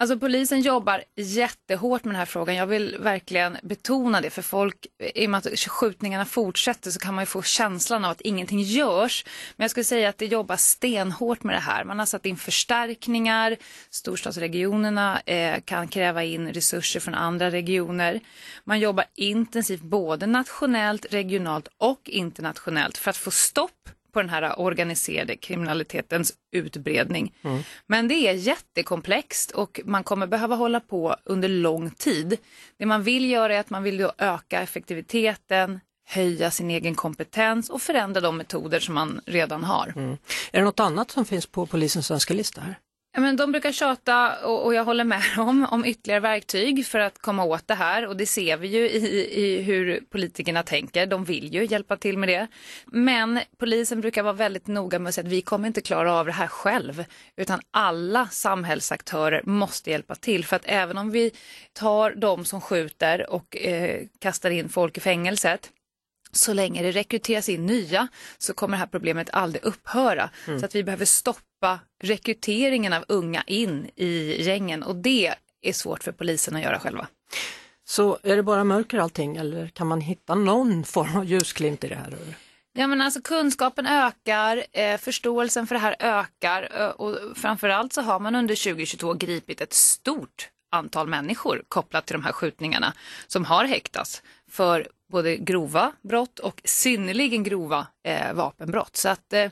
Alltså 0.02 0.20
polisen 0.20 0.62
jobbar 0.62 1.04
jättehårt 1.16 2.04
med 2.04 2.14
den 2.14 2.20
här 2.20 2.26
frågan. 2.26 2.56
Jag 2.56 2.68
vill 2.68 2.98
verkligen 3.00 3.58
betona 3.64 4.22
det 4.22 4.30
för 4.30 4.42
folk, 4.42 4.88
i 5.16 5.26
och 5.26 5.30
med 5.30 5.38
att 5.38 5.60
skjutningarna 5.60 6.26
fortsätter 6.26 6.92
så 6.92 7.00
kan 7.00 7.14
man 7.14 7.22
ju 7.22 7.26
få 7.26 7.42
känslan 7.42 8.06
av 8.06 8.12
att 8.12 8.22
ingenting 8.22 8.62
görs. 8.62 9.26
Men 9.56 9.64
jag 9.64 9.72
skulle 9.72 9.84
säga 9.84 10.10
att 10.10 10.18
det 10.18 10.26
jobbas 10.26 10.64
stenhårt 10.64 11.44
med 11.44 11.56
det 11.56 11.60
här. 11.60 11.84
Man 11.84 12.00
har 12.00 12.06
satt 12.06 12.26
in 12.26 12.38
förstärkningar, 12.38 13.58
storstadsregionerna 13.90 15.22
eh, 15.26 15.62
kan 15.62 15.88
kräva 15.88 16.24
in 16.24 16.54
resurser 16.54 17.00
från 17.00 17.14
andra 17.14 17.52
regioner. 17.52 18.20
Man 18.64 18.80
jobbar 18.80 19.06
intensivt 19.16 19.82
både 19.82 20.26
nationellt, 20.26 21.06
regionalt 21.10 21.68
och 21.78 22.10
internationellt 22.10 22.98
för 22.98 23.10
att 23.10 23.18
få 23.18 23.32
stopp 23.32 23.90
på 24.12 24.22
den 24.22 24.30
här 24.30 24.60
organiserade 24.60 25.36
kriminalitetens 25.36 26.34
utbredning. 26.52 27.34
Mm. 27.42 27.64
Men 27.88 28.08
det 28.08 28.14
är 28.14 28.34
jättekomplext 28.34 29.52
och 29.52 29.82
man 29.86 30.04
kommer 30.04 30.28
behöva 30.28 30.56
hålla 30.56 30.80
på 30.80 31.16
under 31.24 31.50
lång 31.50 31.92
tid. 31.92 32.38
Det 32.78 32.86
man 32.86 33.04
vill 33.04 33.30
göra 33.30 33.56
är 33.56 33.60
att 33.60 33.70
man 33.70 33.84
vill 33.84 34.10
öka 34.18 34.62
effektiviteten, 34.62 35.80
höja 36.08 36.52
sin 36.52 36.72
egen 36.72 36.96
kompetens 36.96 37.70
och 37.70 37.82
förändra 37.82 38.22
de 38.22 38.38
metoder 38.38 38.80
som 38.80 38.94
man 38.96 39.22
redan 39.26 39.64
har. 39.64 39.94
Mm. 39.96 40.18
Är 40.52 40.60
det 40.60 40.66
något 40.66 40.80
annat 40.80 41.12
som 41.12 41.26
finns 41.26 41.46
på 41.46 41.66
polisens 41.66 42.12
önskelista 42.12 42.62
här? 42.62 42.80
Men 43.18 43.36
de 43.36 43.52
brukar 43.52 43.72
tjata, 43.72 44.46
och, 44.46 44.66
och 44.66 44.74
jag 44.74 44.86
håller 44.86 45.04
med 45.04 45.22
dem, 45.36 45.68
om 45.72 45.86
ytterligare 45.86 46.20
verktyg 46.20 46.86
för 46.86 47.00
att 47.00 47.20
komma 47.20 47.44
åt 47.44 47.68
det 47.68 47.74
här. 47.74 48.08
Och 48.08 48.18
det 48.18 48.26
ser 48.26 48.58
vi 48.58 48.68
ju 48.68 48.90
i, 48.90 49.42
i 49.44 49.62
hur 49.62 50.00
politikerna 50.10 50.64
tänker. 50.64 51.06
De 51.06 51.24
vill 51.24 51.54
ju 51.54 51.66
hjälpa 51.66 51.98
till 51.98 52.18
med 52.18 52.30
det. 52.30 52.48
Men 52.86 53.40
polisen 53.58 54.02
brukar 54.02 54.24
vara 54.24 54.34
väldigt 54.34 54.68
noga 54.68 55.00
med 55.00 55.10
att 55.10 55.16
säga 55.16 55.26
att 55.26 55.32
vi 55.32 55.42
kommer 55.42 55.68
inte 55.68 55.82
klara 55.82 56.14
av 56.14 56.26
det 56.26 56.32
här 56.32 56.48
själv. 56.48 57.06
Utan 57.38 57.60
alla 57.72 58.28
samhällsaktörer 58.28 59.42
måste 59.44 59.92
hjälpa 59.92 60.16
till. 60.16 60.46
För 60.46 60.56
att 60.56 60.66
även 60.66 60.98
om 60.98 61.12
vi 61.12 61.32
tar 61.74 62.12
de 62.12 62.46
som 62.46 62.62
skjuter 62.62 63.30
och 63.30 63.58
eh, 63.58 64.02
kastar 64.20 64.50
in 64.50 64.70
folk 64.70 64.98
i 64.98 65.00
fängelset 65.00 65.70
så 66.32 66.54
länge 66.54 66.84
det 66.84 66.92
rekryteras 66.92 67.50
in 67.50 67.66
nya 67.66 68.08
så 68.38 68.54
kommer 68.54 68.78
det 68.78 68.80
här 68.80 68.88
problemet 68.88 69.30
aldrig 69.34 69.66
upphöra. 69.66 70.30
Mm. 70.48 70.60
Så 70.60 70.66
att 70.66 70.76
vi 70.76 70.84
behöver 70.84 71.06
stoppa 71.06 71.51
rekryteringen 72.04 72.94
av 72.94 73.06
unga 73.08 73.44
in 73.48 73.90
i 73.96 74.44
gängen 74.44 74.84
och 74.84 74.96
det 74.96 75.34
är 75.62 75.74
svårt 75.74 76.04
för 76.04 76.12
polisen 76.12 76.56
att 76.56 76.62
göra 76.62 76.80
själva. 76.80 77.08
Så 77.84 78.18
är 78.24 78.36
det 78.36 78.44
bara 78.44 78.64
mörker 78.64 78.98
allting 78.98 79.38
eller 79.38 79.68
kan 79.68 79.88
man 79.88 80.02
hitta 80.02 80.36
någon 80.36 80.84
form 80.84 81.16
av 81.16 81.26
ljusglimt 81.26 81.84
i 81.84 81.88
det 81.88 81.96
här? 81.96 82.18
Ja, 82.74 82.88
men 82.88 83.02
alltså 83.02 83.22
kunskapen 83.22 83.88
ökar, 83.88 84.64
eh, 84.72 84.98
förståelsen 84.98 85.68
för 85.68 85.76
det 85.76 85.82
här 85.82 85.96
ökar 86.00 86.70
eh, 86.80 86.88
och 86.88 87.38
framförallt 87.38 87.94
så 87.94 88.02
har 88.02 88.20
man 88.20 88.36
under 88.36 88.56
2022 88.56 89.14
gripit 89.14 89.62
ett 89.62 89.74
stort 89.74 90.50
antal 90.72 91.08
människor 91.08 91.64
kopplat 91.68 92.06
till 92.06 92.14
de 92.14 92.24
här 92.24 92.32
skjutningarna 92.32 92.94
som 93.28 93.46
har 93.46 93.66
häktats 93.66 94.24
för 94.50 94.88
både 95.12 95.38
grova 95.38 95.92
brott 96.02 96.40
och 96.40 96.62
synnerligen 96.66 97.44
grova 97.44 97.88
eh, 98.04 98.34
vapenbrott. 98.34 98.96
Så 98.96 99.10
att 99.10 99.34
eh, 99.34 99.52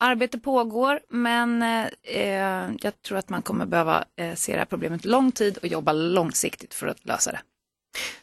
arbete 0.00 0.38
pågår 0.38 1.00
men 1.08 1.62
eh, 1.62 2.70
jag 2.80 3.02
tror 3.06 3.18
att 3.18 3.28
man 3.28 3.42
kommer 3.42 3.66
behöva 3.66 4.04
eh, 4.16 4.34
se 4.34 4.52
det 4.52 4.58
här 4.58 4.64
problemet 4.64 5.04
lång 5.04 5.32
tid 5.32 5.58
och 5.58 5.66
jobba 5.66 5.92
långsiktigt 5.92 6.74
för 6.74 6.86
att 6.86 7.04
lösa 7.04 7.32
det. 7.32 7.40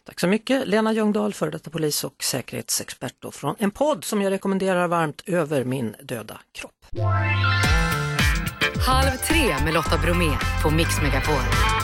Tack 0.03 0.19
så 0.19 0.27
mycket 0.27 0.67
Lena 0.67 0.93
Ljungdahl, 0.93 1.33
före 1.33 1.51
detta 1.51 1.69
polis 1.69 2.03
och 2.03 2.23
säkerhetsexpert 2.23 3.15
då, 3.19 3.31
från 3.31 3.55
en 3.59 3.71
podd 3.71 4.03
som 4.03 4.21
jag 4.21 4.31
rekommenderar 4.31 4.87
varmt, 4.87 5.23
Över 5.25 5.63
min 5.63 5.95
döda 6.03 6.39
kropp. 6.51 6.85
Halv 8.87 9.17
tre 9.17 9.63
med 9.63 9.73
Lotta 9.73 9.97
Bromé 9.97 10.31
på 10.63 10.69
Mix 10.69 11.01
Megapol. 11.01 11.80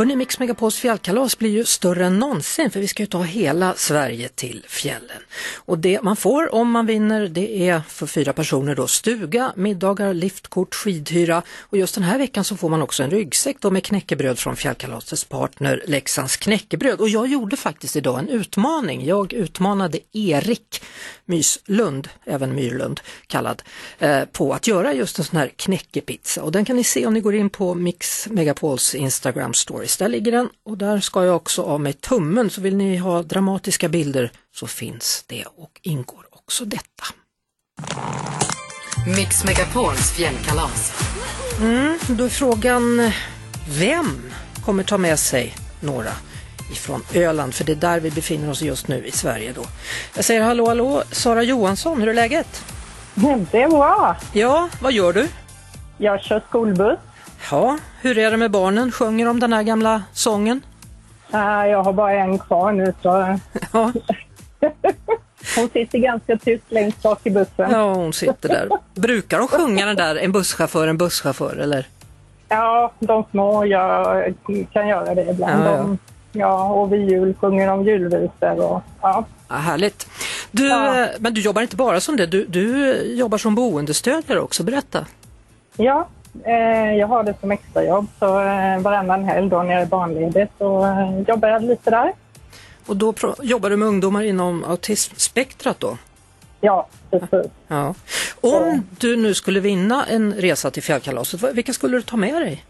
Hörrni, 0.00 0.16
Mix 0.16 0.38
Megapols 0.38 0.76
fjällkalas 0.76 1.38
blir 1.38 1.50
ju 1.50 1.64
större 1.64 2.06
än 2.06 2.18
någonsin 2.18 2.70
för 2.70 2.80
vi 2.80 2.88
ska 2.88 3.02
ju 3.02 3.06
ta 3.06 3.22
hela 3.22 3.74
Sverige 3.74 4.28
till 4.28 4.64
fjällen. 4.68 5.22
Och 5.56 5.78
det 5.78 6.02
man 6.02 6.16
får 6.16 6.54
om 6.54 6.70
man 6.70 6.86
vinner 6.86 7.28
det 7.28 7.68
är 7.68 7.82
för 7.88 8.06
fyra 8.06 8.32
personer 8.32 8.74
då 8.74 8.86
stuga, 8.86 9.52
middagar, 9.56 10.14
liftkort, 10.14 10.74
skidhyra 10.74 11.42
och 11.60 11.78
just 11.78 11.94
den 11.94 12.04
här 12.04 12.18
veckan 12.18 12.44
så 12.44 12.56
får 12.56 12.68
man 12.68 12.82
också 12.82 13.02
en 13.02 13.10
ryggsäck 13.10 13.56
då 13.60 13.70
med 13.70 13.84
knäckebröd 13.84 14.38
från 14.38 14.56
fjällkalasets 14.56 15.24
partner 15.24 15.82
Leksands 15.86 16.36
knäckebröd. 16.36 17.00
Och 17.00 17.08
jag 17.08 17.26
gjorde 17.26 17.56
faktiskt 17.56 17.96
idag 17.96 18.18
en 18.18 18.28
utmaning. 18.28 19.06
Jag 19.06 19.32
utmanade 19.32 19.98
Erik 20.12 20.82
Myslund, 21.24 22.08
även 22.24 22.54
Myrlund 22.54 23.00
kallad, 23.26 23.62
eh, 23.98 24.24
på 24.24 24.52
att 24.52 24.66
göra 24.66 24.94
just 24.94 25.18
en 25.18 25.24
sån 25.24 25.38
här 25.38 25.50
knäckepizza. 25.56 26.42
Och 26.42 26.52
den 26.52 26.64
kan 26.64 26.76
ni 26.76 26.84
se 26.84 27.06
om 27.06 27.14
ni 27.14 27.20
går 27.20 27.34
in 27.34 27.50
på 27.50 27.74
Mix 27.74 28.28
Megapols 28.30 28.94
Instagram 28.94 29.54
story 29.54 29.89
stories. 29.90 29.96
Där 29.96 30.08
ligger 30.08 30.32
den 30.32 30.48
och 30.64 30.78
där 30.78 31.00
ska 31.00 31.24
jag 31.24 31.36
också 31.36 31.62
av 31.62 31.80
mig 31.80 31.92
tummen. 31.92 32.50
Så 32.50 32.60
vill 32.60 32.76
ni 32.76 32.96
ha 32.96 33.22
dramatiska 33.22 33.88
bilder 33.88 34.30
så 34.54 34.66
finns 34.66 35.24
det 35.28 35.44
och 35.56 35.80
ingår 35.82 36.26
också 36.30 36.64
detta. 36.64 37.04
Mix 39.16 39.44
Megapols 39.44 40.12
fjällkalas. 40.12 40.92
Mm, 41.60 41.98
då 42.08 42.24
är 42.24 42.28
frågan, 42.28 43.12
vem 43.78 44.22
kommer 44.64 44.82
ta 44.82 44.98
med 44.98 45.18
sig 45.18 45.54
några 45.82 46.10
ifrån 46.72 47.02
Öland? 47.14 47.54
För 47.54 47.64
det 47.64 47.72
är 47.72 47.76
där 47.76 48.00
vi 48.00 48.10
befinner 48.10 48.50
oss 48.50 48.62
just 48.62 48.88
nu 48.88 49.06
i 49.06 49.10
Sverige 49.10 49.52
då. 49.52 49.64
Jag 50.16 50.24
säger 50.24 50.42
hallå 50.42 50.66
hallå, 50.68 51.02
Sara 51.12 51.42
Johansson, 51.42 52.00
hur 52.00 52.08
är 52.08 52.14
läget? 52.14 52.64
Det 53.52 53.62
är 53.62 53.68
bra. 53.68 54.16
Ja, 54.32 54.68
vad 54.80 54.92
gör 54.92 55.12
du? 55.12 55.28
Jag 55.98 56.20
kör 56.22 56.42
skolbuss. 56.48 56.98
Ja, 57.50 57.78
hur 58.00 58.18
är 58.18 58.30
det 58.30 58.36
med 58.36 58.50
barnen? 58.50 58.92
Sjunger 58.92 59.26
de 59.26 59.40
den 59.40 59.52
här 59.52 59.62
gamla 59.62 60.02
sången? 60.12 60.60
Uh, 61.34 61.66
jag 61.66 61.82
har 61.82 61.92
bara 61.92 62.12
en 62.12 62.38
kvar 62.38 62.72
nu 62.72 62.94
så... 63.02 63.38
Ja. 63.72 63.92
hon 65.56 65.68
sitter 65.72 65.98
ganska 65.98 66.36
tyst 66.36 66.64
längst 66.68 67.02
bak 67.02 67.20
i 67.24 67.30
bussen. 67.30 67.70
Ja, 67.70 67.94
hon 67.94 68.12
sitter 68.12 68.48
där. 68.48 68.68
Brukar 68.94 69.38
de 69.38 69.48
sjunga 69.48 69.86
den 69.86 69.96
där 69.96 70.16
En 70.16 70.32
busschaufför, 70.32 70.88
en 70.88 70.98
busschaufför 70.98 71.56
eller? 71.56 71.86
Ja, 72.48 72.92
de 72.98 73.24
små 73.30 73.64
jag 73.64 74.34
kan 74.72 74.88
göra 74.88 75.14
det 75.14 75.30
ibland. 75.30 75.64
Ja, 75.64 75.70
ja. 75.70 75.76
De, 75.76 75.98
ja, 76.32 76.64
och 76.64 76.92
vid 76.92 77.10
jul 77.10 77.34
sjunger 77.40 77.66
de 77.66 77.84
julvisor 77.84 78.60
och 78.60 78.82
ja. 79.02 79.24
Ja, 79.48 79.54
härligt. 79.54 80.08
Du, 80.50 80.68
Ja. 80.68 81.02
eh, 81.02 81.08
Men 81.18 81.34
du 81.34 81.40
jobbar 81.40 81.62
inte 81.62 81.76
bara 81.76 82.00
som 82.00 82.16
det, 82.16 82.26
du, 82.26 82.44
du 82.46 82.94
jobbar 83.16 83.38
som 83.38 83.54
boendestödjare 83.54 84.40
också, 84.40 84.62
berätta. 84.62 85.06
Ja, 85.76 86.08
jag 86.98 87.06
har 87.06 87.22
det 87.24 87.34
som 87.40 87.50
extrajobb 87.50 88.06
så 88.18 88.40
eh, 88.40 88.78
varannan 88.80 89.24
helg 89.24 89.48
då 89.50 89.62
när 89.62 89.72
jag 89.72 89.82
är 89.82 89.86
barnledig 89.86 90.48
så 90.58 90.84
eh, 90.86 91.20
jobbar 91.28 91.48
jag 91.48 91.62
lite 91.62 91.90
där. 91.90 92.12
Och 92.86 92.96
då 92.96 93.14
jobbar 93.42 93.70
du 93.70 93.76
med 93.76 93.88
ungdomar 93.88 94.22
inom 94.22 94.64
autismspektrat 94.64 95.80
då? 95.80 95.98
Ja, 96.60 96.86
precis. 97.10 97.50
Ja. 97.68 97.94
Om 98.40 98.82
du 98.98 99.16
nu 99.16 99.34
skulle 99.34 99.60
vinna 99.60 100.04
en 100.06 100.32
resa 100.34 100.70
till 100.70 100.82
fjällkalaset, 100.82 101.42
vilka 101.54 101.72
skulle 101.72 101.96
du 101.96 102.02
ta 102.02 102.16
med 102.16 102.42
dig? 102.42 102.64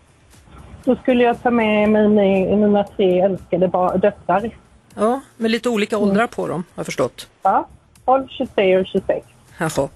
Då 0.84 0.96
skulle 0.96 1.24
jag 1.24 1.42
ta 1.42 1.50
med 1.50 1.88
mig 1.88 2.06
mi- 2.06 2.56
mina 2.56 2.84
tre 2.84 3.20
älskade 3.20 3.66
döttrar. 3.98 4.50
Ja, 4.94 5.20
med 5.36 5.50
lite 5.50 5.68
olika 5.68 5.98
åldrar 5.98 6.26
på 6.26 6.46
dem, 6.48 6.64
har 6.74 6.80
jag 6.80 6.86
förstått. 6.86 7.28
Ja, 7.42 7.68
12, 8.04 8.26
23 8.28 8.78
och 8.78 8.86
26. 8.86 9.26
Jaha. 9.61 9.88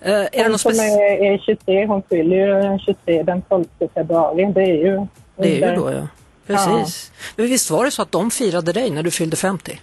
Eh, 0.00 0.12
är 0.12 0.28
det 0.32 0.42
Hon 0.42 0.52
något 0.52 0.60
som 0.60 0.70
är, 0.72 1.32
är 1.32 1.38
23, 1.38 1.86
hon 1.86 2.02
fyller 2.08 2.36
ju 2.72 2.78
23 2.78 3.22
den 3.22 3.42
12 3.42 3.64
februari. 3.94 4.52
Det 4.54 4.60
är 4.62 4.66
ju... 4.86 5.06
Det 5.36 5.62
är 5.62 5.70
ju 5.70 5.76
då 5.76 5.90
ja. 5.92 6.08
Precis. 6.46 7.12
Men 7.36 7.46
visst 7.46 7.70
var 7.70 7.84
det 7.84 7.90
så 7.90 8.02
att 8.02 8.12
de 8.12 8.30
firade 8.30 8.72
dig 8.72 8.90
när 8.90 9.02
du 9.02 9.10
fyllde 9.10 9.36
50? 9.36 9.80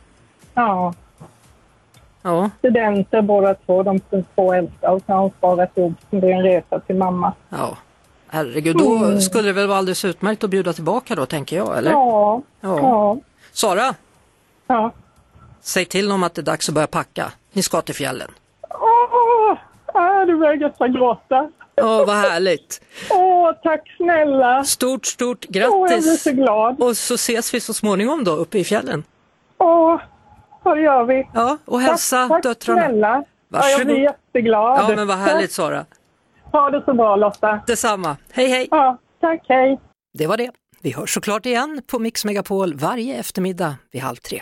Ja, 0.53 0.93
Ja, 2.21 2.49
studenter 2.59 3.21
båda 3.21 3.53
två, 3.53 3.83
de 3.83 3.99
två 4.36 4.53
äldsta 4.53 4.91
och 4.91 5.01
så 5.05 5.13
har 5.13 5.19
hon 5.19 5.31
sparat 5.38 5.77
ihop 5.77 5.93
det 6.09 6.17
är 6.17 6.36
en 6.36 6.43
resa 6.43 6.79
till 6.79 6.95
mamma. 6.95 7.33
ja. 7.49 7.77
Herregud, 8.27 8.77
då 8.77 8.95
Mm. 8.95 9.21
skulle 9.21 9.47
det 9.49 9.53
väl 9.53 9.67
vara 9.67 9.77
alldeles 9.77 10.05
utmärkt 10.05 10.43
att 10.43 10.49
bjuda 10.49 10.73
tillbaka 10.73 11.15
då, 11.15 11.25
tänker 11.25 11.55
jag, 11.55 11.77
eller? 11.77 11.91
Ja, 11.91 12.41
Ja. 12.61 12.79
ja, 12.79 13.17
Sara, 13.51 13.95
ja. 14.67 14.91
säg 15.61 15.86
till 15.86 16.09
dem 16.09 16.23
att 16.23 16.33
det 16.33 16.41
är 16.41 16.43
dags 16.43 16.69
att 16.69 16.75
börja 16.75 16.88
packa. 16.88 17.31
Ni 17.53 17.61
ska 17.61 17.81
till 17.81 17.95
fjällen. 17.95 18.31
Du 20.26 20.36
börjar 20.39 20.55
nästan 20.55 20.93
gråta. 20.93 21.49
Åh, 21.82 22.05
vad 22.07 22.15
härligt! 22.15 22.82
Åh, 23.09 23.51
tack 23.63 23.82
snälla. 23.97 24.63
Stort, 24.63 25.05
stort 25.05 25.45
Åh, 25.49 25.57
jag 25.61 25.71
blir 25.71 25.88
grattis! 25.97 26.23
så 26.23 26.32
glad. 26.32 26.82
Och 26.82 26.97
så 26.97 27.13
ses 27.13 27.53
vi 27.53 27.59
så 27.59 27.73
småningom 27.73 28.23
då 28.23 28.32
uppe 28.32 28.59
i 28.59 28.63
fjällen. 28.63 29.03
Åh, 29.57 30.01
vad 30.63 30.82
gör 30.82 31.03
vi? 31.03 31.28
Ja, 31.34 31.57
och 31.65 31.82
hälsa 31.82 32.17
tack, 32.17 32.30
tack 32.30 32.43
döttrarna. 32.43 32.82
snälla. 32.82 33.07
Ja, 33.07 33.23
jag 33.49 33.61
Varsågod. 33.61 33.86
blir 33.88 33.97
jätteglad. 34.03 34.80
Ja, 34.89 34.95
men 34.95 35.07
vad 35.07 35.17
härligt 35.17 35.51
Sara. 35.51 35.86
Ha 36.51 36.69
det 36.69 36.82
så 36.86 36.93
bra 36.93 37.15
Lotta. 37.15 37.59
Detsamma. 37.67 38.17
Hej, 38.32 38.47
hej! 38.47 38.67
Ja, 38.71 38.97
tack, 39.21 39.41
hej. 39.47 39.80
Det 40.17 40.28
var 40.28 40.38
det. 40.38 40.51
Vi 40.82 40.91
hörs 40.91 41.13
såklart 41.13 41.45
igen 41.45 41.82
på 41.88 41.99
Mix 41.99 42.26
Megapol 42.26 42.73
varje 42.76 43.15
eftermiddag 43.19 43.76
vid 43.91 44.01
halv 44.01 44.15
tre. 44.15 44.41